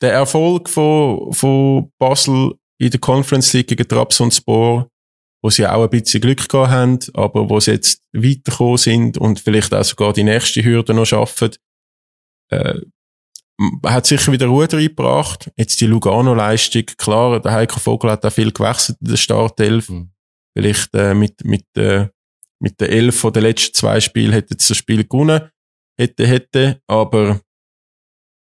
der 0.02 0.14
Erfolg 0.14 0.70
von, 0.70 1.34
von 1.34 1.92
Basel 1.98 2.54
in 2.80 2.90
der 2.90 3.00
Conference 3.00 3.54
League 3.54 3.68
gegen 3.68 3.88
Trabzonspor, 3.88 4.90
wo 5.42 5.50
sie 5.50 5.68
auch 5.68 5.84
ein 5.84 5.90
bisschen 5.90 6.22
Glück 6.22 6.48
gehabt 6.48 6.72
haben, 6.72 7.00
aber 7.14 7.50
wo 7.50 7.60
sie 7.60 7.72
jetzt 7.72 8.04
weitergekommen 8.14 8.78
sind 8.78 9.18
und 9.18 9.40
vielleicht 9.40 9.74
auch 9.74 9.84
sogar 9.84 10.14
die 10.14 10.24
nächste 10.24 10.64
Hürde 10.64 10.94
noch 10.94 11.06
schaffen, 11.06 11.52
äh, 12.52 12.80
hat 13.86 14.06
sicher 14.06 14.32
wieder 14.32 14.48
Ruhe 14.48 14.68
reingebracht. 14.72 15.52
Jetzt 15.56 15.82
die 15.82 15.88
Lugano-Leistung, 15.88 16.86
klar, 16.98 17.40
der 17.40 17.52
Heiko 17.52 17.80
Vogel 17.80 18.12
hat 18.12 18.26
auch 18.26 18.32
viel 18.32 18.52
gewechselt 18.52 18.98
in 19.02 19.10
der 19.10 19.18
Startelf. 19.18 19.90
Mhm 19.90 20.12
vielleicht 20.54 20.94
äh, 20.94 21.14
mit, 21.14 21.44
mit, 21.44 21.66
äh, 21.78 22.08
mit 22.60 22.80
der 22.80 22.90
Elf 22.90 23.20
von 23.20 23.34
den 23.34 23.44
letzten 23.44 23.74
zwei 23.74 24.00
Spielen 24.00 24.34
hätte 24.34 24.56
das 24.56 24.76
Spiel 24.76 25.04
gewonnen, 25.04 25.50
hätte, 26.00 26.28
hätte, 26.28 26.82
aber 26.88 27.40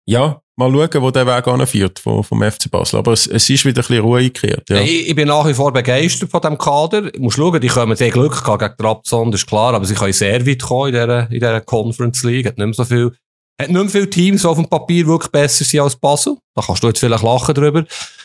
ja, 0.07 0.40
mal 0.57 0.70
schauen, 0.70 1.02
wo 1.02 1.11
der 1.11 1.26
Weg 1.26 1.48
anführt 1.48 1.98
vom, 1.98 2.22
vom 2.22 2.42
FC 2.42 2.70
Basel. 2.70 2.98
Aber 2.98 3.12
es, 3.12 3.26
es 3.26 3.48
ist 3.48 3.64
wieder 3.64 3.80
ein 3.80 3.86
bisschen 3.86 4.05
Ruhe 4.05 4.18
eingekehrt. 4.20 4.68
Ja. 4.68 4.80
Ich, 4.80 5.09
ich 5.09 5.14
bin 5.14 5.28
nach 5.28 5.46
wie 5.48 5.55
vor 5.55 5.72
begeistert 5.72 6.30
von 6.30 6.42
diesem 6.42 6.59
Kader. 6.59 7.12
Ich 7.12 7.20
muss 7.20 7.34
schauen, 7.34 7.61
die 7.61 7.68
kommen 7.68 7.96
sehr 7.96 8.11
Glück 8.11 8.44
gehabt 8.44 8.61
gegen 8.61 8.76
Trabzon, 8.76 9.32
das 9.32 9.40
ist 9.40 9.46
klar, 9.46 9.74
aber 9.74 9.86
sie 9.86 9.94
können 9.94 10.12
sehr 10.12 10.46
weit 10.46 10.62
kommen 10.62 10.88
in 10.88 11.00
dieser, 11.00 11.22
in 11.30 11.40
dieser 11.40 11.61
Conference 11.62 12.22
League. 12.22 12.46
Hat 12.46 12.59
nicht 12.59 12.66
mehr 12.66 12.74
so 12.74 12.84
viel, 12.84 13.16
hat 13.61 13.68
nicht 13.68 13.80
mehr 13.80 13.88
viele 13.88 14.11
Teams, 14.11 14.42
die 14.42 14.48
auf 14.48 14.59
dem 14.59 14.68
Papier 14.68 15.07
wirklich 15.07 15.30
besser 15.30 15.64
sind 15.64 15.80
als 15.80 15.96
Basel. 15.96 16.36
Da 16.55 16.62
kannst 16.62 16.82
du 16.82 16.88
jetzt 16.88 16.98
vielleicht 16.98 17.22
lachen 17.22 17.55
drüber. 17.55 17.84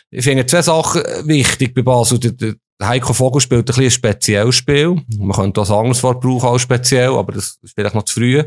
Ich 0.10 0.24
finde 0.24 0.46
zwei 0.46 0.62
Sachen 0.62 1.02
wichtig 1.26 1.74
bei 1.74 1.82
Basel. 1.82 2.20
Der, 2.20 2.56
Heiko 2.82 3.14
Vogel 3.14 3.42
spielt 3.42 3.62
ein 3.62 3.66
bisschen 3.66 3.84
ein 3.84 3.92
spezielles 3.92 4.56
Spiel. 4.56 5.02
Man 5.18 5.32
könnte 5.32 5.60
das 5.60 5.70
anderes 5.70 6.02
Wort 6.02 6.22
brauchen 6.22 6.48
als 6.48 6.62
speziell, 6.62 7.10
aber 7.10 7.34
das 7.34 7.60
ist 7.62 7.74
vielleicht 7.76 7.94
noch 7.94 8.04
zu 8.04 8.16
früh. 8.16 8.44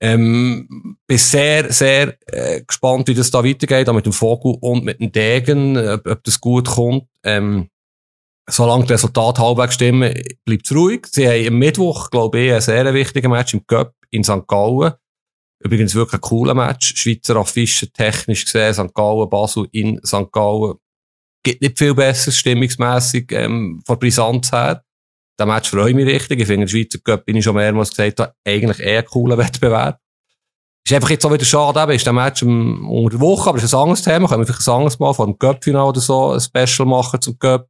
Ähm, 0.00 0.96
bin 1.06 1.18
sehr, 1.18 1.72
sehr 1.72 2.16
äh, 2.26 2.62
gespannt, 2.62 3.06
wie 3.08 3.14
das 3.14 3.30
da 3.30 3.44
weitergeht, 3.44 3.88
auch 3.88 3.94
mit 3.94 4.06
dem 4.06 4.12
Vogel 4.12 4.56
und 4.60 4.84
mit 4.84 5.00
dem 5.00 5.12
Degen, 5.12 5.78
ob, 5.78 6.06
ob 6.06 6.24
das 6.24 6.40
gut 6.40 6.66
kommt. 6.66 7.04
Ähm, 7.22 7.68
solange 8.50 8.84
die 8.84 8.92
Resultate 8.92 9.40
halbwegs 9.40 9.74
stimmen, 9.74 10.12
bleibt 10.44 10.66
es 10.66 10.76
ruhig. 10.76 11.06
Sie 11.10 11.26
haben 11.26 11.46
am 11.46 11.58
Mittwoch, 11.58 12.10
glaube 12.10 12.40
ich, 12.40 12.52
ein 12.52 12.60
sehr 12.60 12.92
wichtiges 12.92 13.30
Match 13.30 13.54
im 13.54 13.66
Cup 13.66 13.94
in 14.10 14.24
St. 14.24 14.46
Gallen. 14.48 14.94
Übrigens 15.64 15.94
wirklich 15.94 16.20
ein 16.20 16.20
cooler 16.20 16.54
Match. 16.54 16.94
Schweizer 16.94 17.36
Affische 17.36 17.90
technisch 17.90 18.44
gesehen, 18.44 18.74
St. 18.74 18.94
Gallen, 18.94 19.30
Basel 19.30 19.66
in 19.72 19.98
St. 20.04 20.30
Gallen. 20.30 20.74
Gibt 21.42 21.62
nicht 21.62 21.78
viel 21.78 21.94
besser, 21.94 22.32
stimmungsmässig, 22.32 23.32
ähm, 23.32 23.82
von 23.84 23.98
Brisanz 23.98 24.52
her. 24.52 24.82
Der 25.38 25.46
Match 25.46 25.70
freue 25.70 25.90
ich 25.90 25.96
mich 25.96 26.06
richtig. 26.06 26.40
Ich 26.40 26.46
finde, 26.46 26.66
der 26.66 26.70
Schweizer 26.70 26.98
Cup, 26.98 27.24
bin 27.24 27.36
ich 27.36 27.44
schon 27.44 27.56
mehrmals 27.56 27.90
gesagt 27.90 28.34
eigentlich 28.44 28.80
eher 28.80 29.00
ein 29.00 29.04
cooler 29.06 29.38
Wettbewerb. 29.38 29.98
Ist 30.86 30.92
einfach 30.92 31.10
jetzt 31.10 31.24
auch 31.24 31.32
wieder 31.32 31.46
schade, 31.46 31.80
eben, 31.80 31.92
ist 31.92 32.04
der 32.04 32.12
Match 32.12 32.42
um, 32.42 32.88
unter 32.90 33.16
der 33.16 33.20
Woche, 33.20 33.48
aber 33.48 33.58
ist 33.58 33.72
ein 33.72 33.80
anderes 33.80 34.02
Thema. 34.02 34.28
Können 34.28 34.42
wir 34.42 34.46
vielleicht 34.46 34.68
ein 34.68 34.74
anderes 34.74 34.98
Mal 34.98 35.14
vor 35.14 35.24
dem 35.24 35.38
Cup-Final 35.38 35.88
oder 35.88 36.00
so 36.00 36.32
ein 36.32 36.40
Special 36.40 36.86
machen 36.86 37.22
zum 37.22 37.38
Cup. 37.38 37.68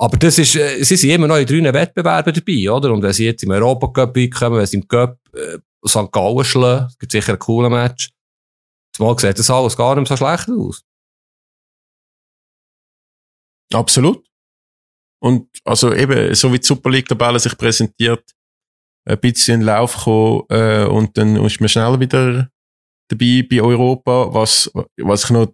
Aber 0.00 0.16
das 0.16 0.38
ist, 0.38 0.54
äh, 0.54 0.84
sie 0.84 0.96
sind 0.96 1.10
immer 1.10 1.26
noch 1.26 1.36
in 1.36 1.46
drei 1.46 1.74
Wettbewerben 1.74 2.32
dabei, 2.32 2.70
oder? 2.70 2.92
Und 2.92 3.02
wenn 3.02 3.12
sie 3.12 3.24
jetzt 3.24 3.42
im 3.42 3.50
Europacup 3.50 4.16
reinkommen, 4.16 4.60
wenn 4.60 4.66
sie 4.66 4.76
im 4.76 4.86
Cup 4.86 5.18
äh, 5.34 5.58
St. 5.86 6.10
Gallen 6.12 6.44
schlagen, 6.44 6.86
es 6.86 6.98
gibt 6.98 7.12
sicher 7.12 7.34
ein 7.34 7.38
cooles 7.38 7.70
Match. 7.70 8.10
Zumal 8.94 9.18
sieht 9.18 9.38
das 9.38 9.50
alles 9.50 9.76
gar 9.76 9.94
nicht 9.96 10.08
so 10.08 10.16
schlecht 10.16 10.48
aus. 10.48 10.82
Absolut. 13.72 14.26
Und 15.20 15.48
also 15.64 15.92
eben, 15.94 16.34
so 16.34 16.52
wie 16.52 16.58
die 16.58 16.66
Super 16.66 16.90
League-Tabelle 16.90 17.38
sich 17.38 17.56
präsentiert, 17.56 18.24
ein 19.08 19.20
bisschen 19.20 19.60
in 19.60 19.66
Lauf 19.66 19.96
gekommen 19.96 20.44
äh, 20.50 20.84
und 20.84 21.16
dann 21.16 21.36
ist 21.44 21.60
man 21.60 21.68
schnell 21.68 21.98
wieder 21.98 22.50
dabei 23.08 23.46
bei 23.48 23.60
Europa. 23.60 24.32
Was, 24.32 24.70
was 24.96 25.24
ich 25.24 25.30
noch 25.30 25.52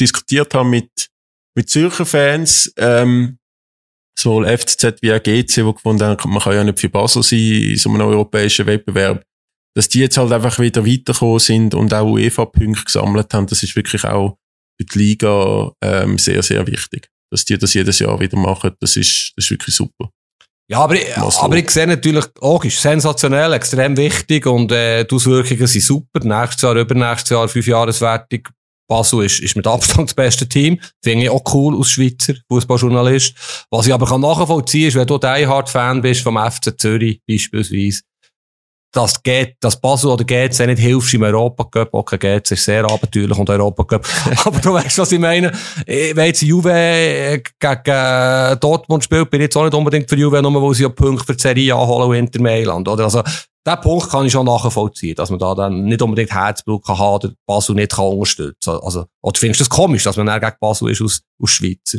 diskutiert 0.00 0.54
habe 0.54 0.68
mit, 0.68 1.10
mit 1.56 1.68
Zürcher 1.68 2.06
Fans, 2.06 2.72
ähm, 2.76 3.38
sowohl 4.18 4.46
FCZ 4.46 5.02
wie 5.02 5.12
auch 5.12 5.22
GC, 5.22 5.46
die 5.46 5.72
gefunden 5.72 6.04
haben, 6.04 6.30
man 6.30 6.42
kann 6.42 6.54
ja 6.54 6.64
nicht 6.64 6.78
für 6.78 6.88
Basel 6.88 7.22
sein 7.22 7.38
in 7.38 7.76
so 7.76 7.90
einem 7.90 8.06
europäischen 8.06 8.66
Wettbewerb, 8.66 9.24
dass 9.74 9.88
die 9.88 10.00
jetzt 10.00 10.16
halt 10.16 10.32
einfach 10.32 10.58
wieder 10.58 10.86
weitergekommen 10.86 11.38
sind 11.38 11.74
und 11.74 11.92
auch 11.92 12.12
UEFA-Punkte 12.12 12.84
gesammelt 12.84 13.34
haben, 13.34 13.46
das 13.46 13.62
ist 13.62 13.76
wirklich 13.76 14.04
auch 14.04 14.36
für 14.78 14.86
die 14.86 14.98
Liga 14.98 15.72
ähm, 15.82 16.18
sehr, 16.18 16.42
sehr 16.42 16.66
wichtig. 16.66 17.08
Dass 17.30 17.44
die 17.44 17.58
das 17.58 17.74
jedes 17.74 17.98
Jahr 17.98 18.20
wieder 18.20 18.38
machen, 18.38 18.72
das 18.80 18.96
ist, 18.96 19.32
das 19.36 19.46
ist 19.46 19.50
wirklich 19.50 19.74
super. 19.74 20.10
Ja, 20.70 20.78
aber, 20.78 20.94
ich, 20.94 21.16
aber 21.16 21.56
ich 21.56 21.70
sehe 21.70 21.86
natürlich, 21.86 22.24
logisch, 22.40 22.78
sensationell, 22.78 23.52
extrem 23.52 23.96
wichtig 23.96 24.46
und 24.46 24.72
äh, 24.72 25.04
die 25.04 25.14
Auswirkungen 25.14 25.66
sind 25.66 25.82
super. 25.82 26.20
Nächstes 26.22 26.62
Jahr, 26.62 26.76
übernächstes 26.76 27.30
Jahr, 27.30 27.48
fünf 27.48 27.66
Jahreswertung. 27.66 28.48
Basel 28.88 29.24
ist, 29.24 29.40
ist 29.40 29.56
mit 29.56 29.66
Abstand 29.66 30.08
das 30.10 30.14
beste 30.14 30.48
Team. 30.48 30.80
Finde 31.02 31.24
ich 31.24 31.30
auch 31.30 31.42
cool 31.54 31.76
als 31.76 31.90
Schweizer 31.90 32.34
Fußballjournalist. 32.48 33.66
Was 33.70 33.86
ich 33.86 33.92
aber 33.92 34.06
kann 34.06 34.20
nachvollziehen 34.20 34.88
ist, 34.88 34.94
wenn 34.94 35.06
du 35.06 35.18
Die 35.18 35.46
Hard 35.46 35.68
Fan 35.68 36.00
bist 36.00 36.22
vom 36.22 36.38
FC 36.38 36.78
Zürich 36.78 37.20
beispielsweise, 37.26 38.02
dass, 38.94 39.22
geht, 39.22 39.56
dass 39.60 39.80
Basel 39.80 40.10
oder 40.10 40.24
GC 40.24 40.66
nicht 40.66 40.78
hilfst 40.78 41.12
im 41.14 41.24
Europacup. 41.24 41.88
Okay, 41.92 42.16
GC 42.16 42.52
ist 42.52 42.64
sehr 42.64 42.84
abenteuerlich 42.84 43.36
und 43.36 43.50
Europacup. 43.50 44.06
Aber 44.44 44.60
du 44.60 44.72
weißt, 44.72 44.98
was 44.98 45.12
ich 45.12 45.18
meine. 45.18 45.52
Wenn 45.86 46.26
jetzt 46.26 46.42
Juve 46.42 46.72
äh, 46.72 47.42
gegen 47.58 47.82
äh, 47.86 48.56
Dortmund 48.56 49.02
spielt, 49.02 49.30
bin 49.30 49.40
ich 49.40 49.46
jetzt 49.46 49.56
auch 49.56 49.64
nicht 49.64 49.74
unbedingt 49.74 50.08
für 50.08 50.16
Juve, 50.16 50.40
nur 50.40 50.62
weil 50.62 50.74
sie 50.74 50.84
ja 50.84 50.88
Punkte 50.88 51.24
für 51.24 51.34
die 51.34 51.42
Serie 51.42 51.74
anholen 51.74 52.08
und 52.08 52.16
Inter 52.16 52.40
Mailand, 52.40 52.86
oder? 52.86 53.04
Also, 53.04 53.22
den 53.66 53.80
Punkt 53.80 54.10
kann 54.10 54.26
ich 54.26 54.32
schon 54.32 54.46
nachvollziehen, 54.46 55.16
dass 55.16 55.30
man 55.30 55.38
da 55.38 55.54
dann 55.54 55.84
nicht 55.86 56.02
unbedingt 56.02 56.32
Herzblut 56.32 56.84
kann 56.84 56.98
haben 56.98 57.14
oder 57.14 57.34
Basel 57.46 57.74
nicht 57.74 57.92
kann 57.92 58.04
unterstützen. 58.04 58.78
Also, 58.80 59.06
oder 59.22 59.38
findest 59.38 59.60
du 59.60 59.64
das 59.64 59.70
komisch, 59.70 60.04
dass 60.04 60.16
man 60.16 60.26
dann 60.26 60.40
gegen 60.40 60.56
Basel 60.60 60.90
ist 60.90 61.02
aus, 61.02 61.22
aus 61.42 61.50
Schweizer? 61.50 61.98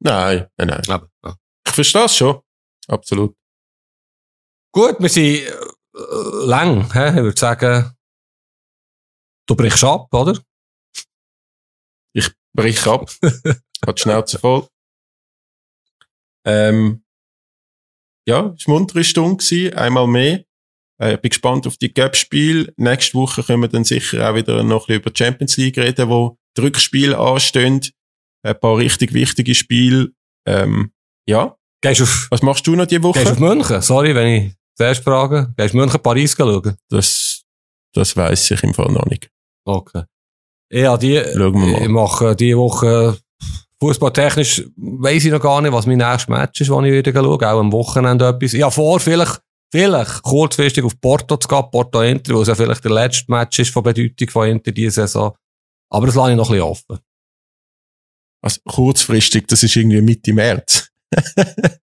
Nein, 0.00 0.46
nein, 0.58 0.68
nein. 0.68 0.82
Aber, 0.88 1.08
ja. 1.24 1.34
Ich 1.66 1.72
verstehe 1.72 2.04
es 2.04 2.16
schon. 2.16 2.40
Absolut. 2.88 3.37
Gut, 4.72 4.96
wir 5.00 5.08
sind 5.08 5.46
äh, 5.46 5.52
lang. 6.44 6.92
He? 6.92 7.18
Ich 7.18 7.22
würde 7.22 7.38
sagen, 7.38 7.92
du 9.46 9.56
brichst 9.56 9.84
ab, 9.84 10.12
oder? 10.12 10.40
Ich 12.14 12.30
brich 12.54 12.86
ab. 12.86 13.10
Hat 13.86 14.00
Schnauze 14.00 14.38
voll. 14.38 14.68
Ähm, 16.46 17.04
ja, 18.26 18.54
es 18.58 18.66
war 18.66 18.74
eine 18.74 18.80
muntere 18.80 19.04
Stunde, 19.04 19.36
gewesen, 19.36 19.74
einmal 19.74 20.06
mehr. 20.06 20.44
Äh, 21.00 21.14
ich 21.14 21.20
bin 21.20 21.30
gespannt 21.30 21.66
auf 21.66 21.76
die 21.76 21.92
Gap-Spiele. 21.92 22.72
Nächste 22.76 23.14
Woche 23.14 23.42
können 23.42 23.62
wir 23.62 23.68
dann 23.68 23.84
sicher 23.84 24.30
auch 24.30 24.34
wieder 24.34 24.62
noch 24.62 24.82
ein 24.82 24.86
bisschen 24.86 25.00
über 25.00 25.10
die 25.10 25.24
Champions 25.24 25.56
League 25.56 25.78
reden, 25.78 26.08
wo 26.08 26.38
die 26.56 26.62
Rückspiele 26.62 27.18
anstehen. 27.18 27.80
Ein 28.42 28.58
paar 28.60 28.76
richtig 28.76 29.12
wichtige 29.12 29.54
Spiele. 29.54 30.12
Ähm, 30.46 30.92
ja. 31.26 31.57
Gehst 31.80 32.02
auf, 32.02 32.28
Was 32.30 32.42
machst 32.42 32.66
du 32.66 32.74
noch 32.74 32.86
diese 32.86 33.02
Woche? 33.02 33.20
Gehst 33.20 33.32
auf 33.32 33.38
München? 33.38 33.80
Sorry, 33.82 34.14
wenn 34.14 34.26
ich 34.26 34.52
zuerst 34.74 35.04
frage. 35.04 35.52
Gehst 35.56 35.74
du 35.74 35.78
München 35.78 36.00
Paris 36.00 36.34
schauen? 36.36 36.76
Das, 36.88 37.42
das 37.94 38.16
weiss 38.16 38.50
ich 38.50 38.62
im 38.62 38.74
Fall 38.74 38.90
noch 38.90 39.06
nicht. 39.06 39.30
Okay. 39.64 40.04
Ja, 40.70 40.96
die, 40.96 41.22
Schauen 41.34 41.54
wir 41.54 41.66
mal. 41.72 41.82
ich 41.82 41.88
mache 41.88 42.36
diese 42.36 42.58
Woche 42.58 43.18
Fußballtechnisch 43.80 44.64
weiss 44.76 45.24
ich 45.24 45.30
noch 45.30 45.40
gar 45.40 45.60
nicht, 45.60 45.72
was 45.72 45.86
mein 45.86 45.98
nächstes 45.98 46.28
Match 46.28 46.60
ist, 46.60 46.70
das 46.70 46.84
ich 46.84 46.92
wieder 46.92 47.12
schaue. 47.12 47.34
Auch 47.34 47.60
am 47.60 47.72
Wochenende 47.72 48.26
etwas. 48.28 48.52
Ja, 48.52 48.70
vor, 48.70 48.98
vielleicht, 48.98 49.40
vielleicht 49.70 50.22
kurzfristig 50.22 50.84
auf 50.84 51.00
Porto 51.00 51.36
zu 51.36 51.46
gehen, 51.46 51.70
Porto 51.70 52.02
Inter, 52.02 52.34
wo 52.34 52.42
es 52.42 52.48
ja 52.48 52.56
vielleicht 52.56 52.84
der 52.84 52.90
letzte 52.90 53.30
Match 53.30 53.60
ist 53.60 53.70
von 53.72 53.84
Bedeutung 53.84 54.28
von 54.30 54.48
Inter 54.48 54.72
diese 54.72 55.02
Saison. 55.02 55.36
Aber 55.90 56.06
das 56.06 56.16
lasse 56.16 56.32
ich 56.32 56.36
noch 56.36 56.50
ein 56.50 56.56
bisschen 56.56 56.70
offen. 56.70 56.98
Also 58.42 58.60
kurzfristig, 58.68 59.46
das 59.46 59.62
ist 59.62 59.76
irgendwie 59.76 60.00
Mitte 60.00 60.32
März. 60.32 60.87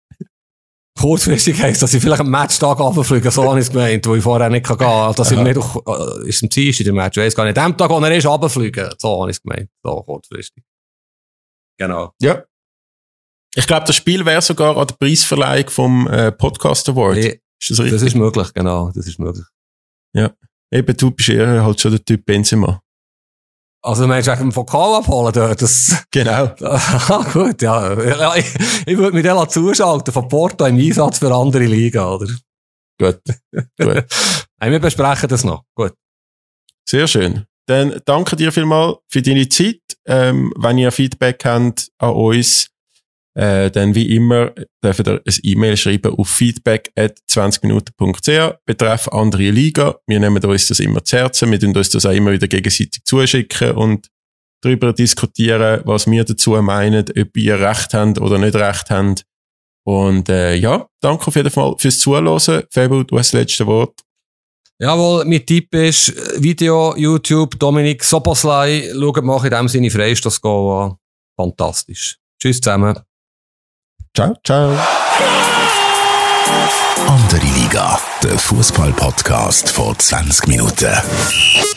Kurzfristig 0.98 1.62
heisst, 1.62 1.82
dass 1.82 1.94
ich 1.94 2.02
vielleicht 2.02 2.22
am 2.22 2.30
Matchtag 2.30 2.80
runterfliege, 2.80 3.30
so 3.30 3.44
habe 3.44 3.60
ich 3.60 3.66
es 3.66 3.72
gemeint, 3.72 4.08
wo 4.08 4.16
ich 4.16 4.24
vorher 4.24 4.50
nicht 4.50 4.66
gehen 4.66 4.78
kann. 4.78 5.14
Dass 5.14 5.32
ich 5.32 5.38
nicht, 5.38 5.58
äh, 5.58 6.28
ist 6.30 6.42
im 6.42 6.50
Dienstag 6.50 6.86
der 6.86 6.94
Match, 6.94 7.18
ich 7.18 7.24
weiss 7.24 7.36
gar 7.36 7.44
nicht. 7.44 7.58
An 7.58 7.72
dem 7.74 7.78
Tag, 7.78 7.90
wo 7.90 8.00
er 8.00 8.16
ist, 8.16 8.26
runterfliegen. 8.26 8.90
So 8.98 9.22
habe 9.22 9.30
ich 9.30 9.38
es 9.38 9.44
gemeint. 9.44 9.70
So 9.84 10.02
kurzfristig. 10.04 10.64
Genau. 11.78 12.14
Ja. 12.22 12.44
Ich 13.56 13.68
glaube, 13.68 13.86
das 13.86 13.96
Spiel 13.96 14.26
wäre 14.26 14.42
sogar 14.42 14.78
an 14.78 14.88
der 14.88 14.96
Preisverleihung 14.96 15.70
vom 15.70 16.08
äh, 16.08 16.32
Podcast 16.32 16.88
Award. 16.90 17.16
Nee, 17.18 17.42
Ist 17.62 17.72
das 17.72 17.80
richtig? 17.80 17.92
das 17.92 18.02
ist 18.02 18.16
möglich, 18.16 18.54
genau. 18.54 18.92
Das 18.92 19.06
ist 19.06 19.20
möglich. 19.20 19.46
Eben, 20.72 20.98
du 20.98 21.12
bist 21.12 21.30
eher 21.30 21.64
halt 21.64 21.80
schon 21.80 21.92
der 21.92 22.04
Typ 22.04 22.26
Benzema. 22.26 22.82
Also, 23.86 24.04
du 24.04 24.08
meinst, 24.08 24.28
wegen 24.28 24.40
dem 24.40 24.56
Vokal 24.56 24.96
abholen 24.96 25.32
dort, 25.32 25.62
das, 25.62 26.04
Genau. 26.12 26.52
ah, 26.62 27.26
gut, 27.32 27.62
ja. 27.62 27.94
ja 28.02 28.36
ich, 28.36 28.52
ich 28.88 28.98
würde 28.98 29.16
mich 29.16 29.24
dann 29.24 29.48
zuschalten 29.48 30.12
von 30.12 30.28
Porto 30.28 30.66
im 30.66 30.78
Einsatz 30.78 31.20
für 31.20 31.32
andere 31.32 31.66
Liga, 31.66 32.10
oder? 32.16 32.28
Gut. 33.00 33.22
Gut. 33.52 33.70
Nein, 34.60 34.72
wir 34.72 34.80
besprechen 34.80 35.30
das 35.30 35.44
noch. 35.44 35.66
Gut. 35.76 35.94
Sehr 36.90 37.08
schön. 37.08 37.46
Dann 37.68 38.02
danke 38.06 38.36
dir 38.36 38.52
vielmal 38.52 38.98
für 39.08 39.22
deine 39.22 39.50
Zeit. 39.50 39.82
Ähm, 40.08 40.52
wenn 40.58 40.80
ihr 40.80 40.92
Feedback 40.92 41.44
habt 41.46 41.90
an 42.00 42.10
uns, 42.10 42.70
äh, 43.36 43.70
dann 43.70 43.96
wie 43.96 44.16
immer 44.16 44.54
dürft 44.84 45.08
ihr 45.08 45.22
ein 45.26 45.40
E-Mail 45.44 45.76
schreiben 45.76 46.16
auf 46.16 46.30
feedback 46.30 46.92
at 46.96 47.18
20minuten.ch 47.30 48.56
betreff 48.66 49.10
andere 49.10 49.52
Liga. 49.52 49.96
Wir 50.08 50.20
nehmen 50.20 50.44
uns 50.44 50.68
das 50.68 50.80
immer 50.80 51.04
zu 51.04 51.18
Herzen. 51.18 51.52
Wir 51.52 51.60
tun 51.60 51.76
uns 51.76 51.90
das 51.90 52.06
auch 52.06 52.12
immer 52.12 52.32
wieder 52.32 52.48
gegenseitig 52.48 53.04
zuschicken 53.04 53.72
und 53.72 54.08
darüber 54.62 54.94
diskutieren, 54.94 55.82
was 55.84 56.10
wir 56.10 56.24
dazu 56.24 56.52
meinen, 56.62 57.06
ob 57.10 57.38
ihr 57.38 57.60
recht 57.60 57.94
habt 57.94 58.20
oder 58.20 58.38
nicht 58.38 58.56
recht 58.56 58.90
habt. 58.90 59.26
Und 59.86 60.30
äh, 60.30 60.56
ja, 60.56 60.88
danke 61.02 61.28
auf 61.28 61.36
jeden 61.36 61.52
Fall 61.52 61.76
fürs 61.78 62.00
Zuhören. 62.00 62.66
Fabio, 62.72 63.04
du 63.04 63.20
hast 63.20 63.34
das 63.34 63.42
letzte 63.42 63.68
Wort. 63.68 64.00
Jawohl, 64.80 65.26
mein 65.26 65.46
Tipp 65.46 65.74
ist 65.76 66.42
Video, 66.42 66.96
YouTube, 66.98 67.60
Dominik 67.60 68.04
Soboslai. 68.04 68.92
Schaut 68.94 69.24
mal 69.24 69.44
in 69.44 69.52
dem 69.52 69.68
Sinne 69.68 69.92
Freistoß 69.92 70.44
an. 70.44 70.96
Fantastisch. 71.38 72.18
Tschüss 72.42 72.60
zusammen. 72.60 72.96
Ciao, 74.16 74.34
ciao. 74.46 74.72
Andere 77.06 77.46
Liga, 77.48 78.00
der 78.24 78.40
Fußball-Podcast 78.40 79.70
vor 79.70 79.98
20 80.00 80.48
Minuten. 80.48 81.75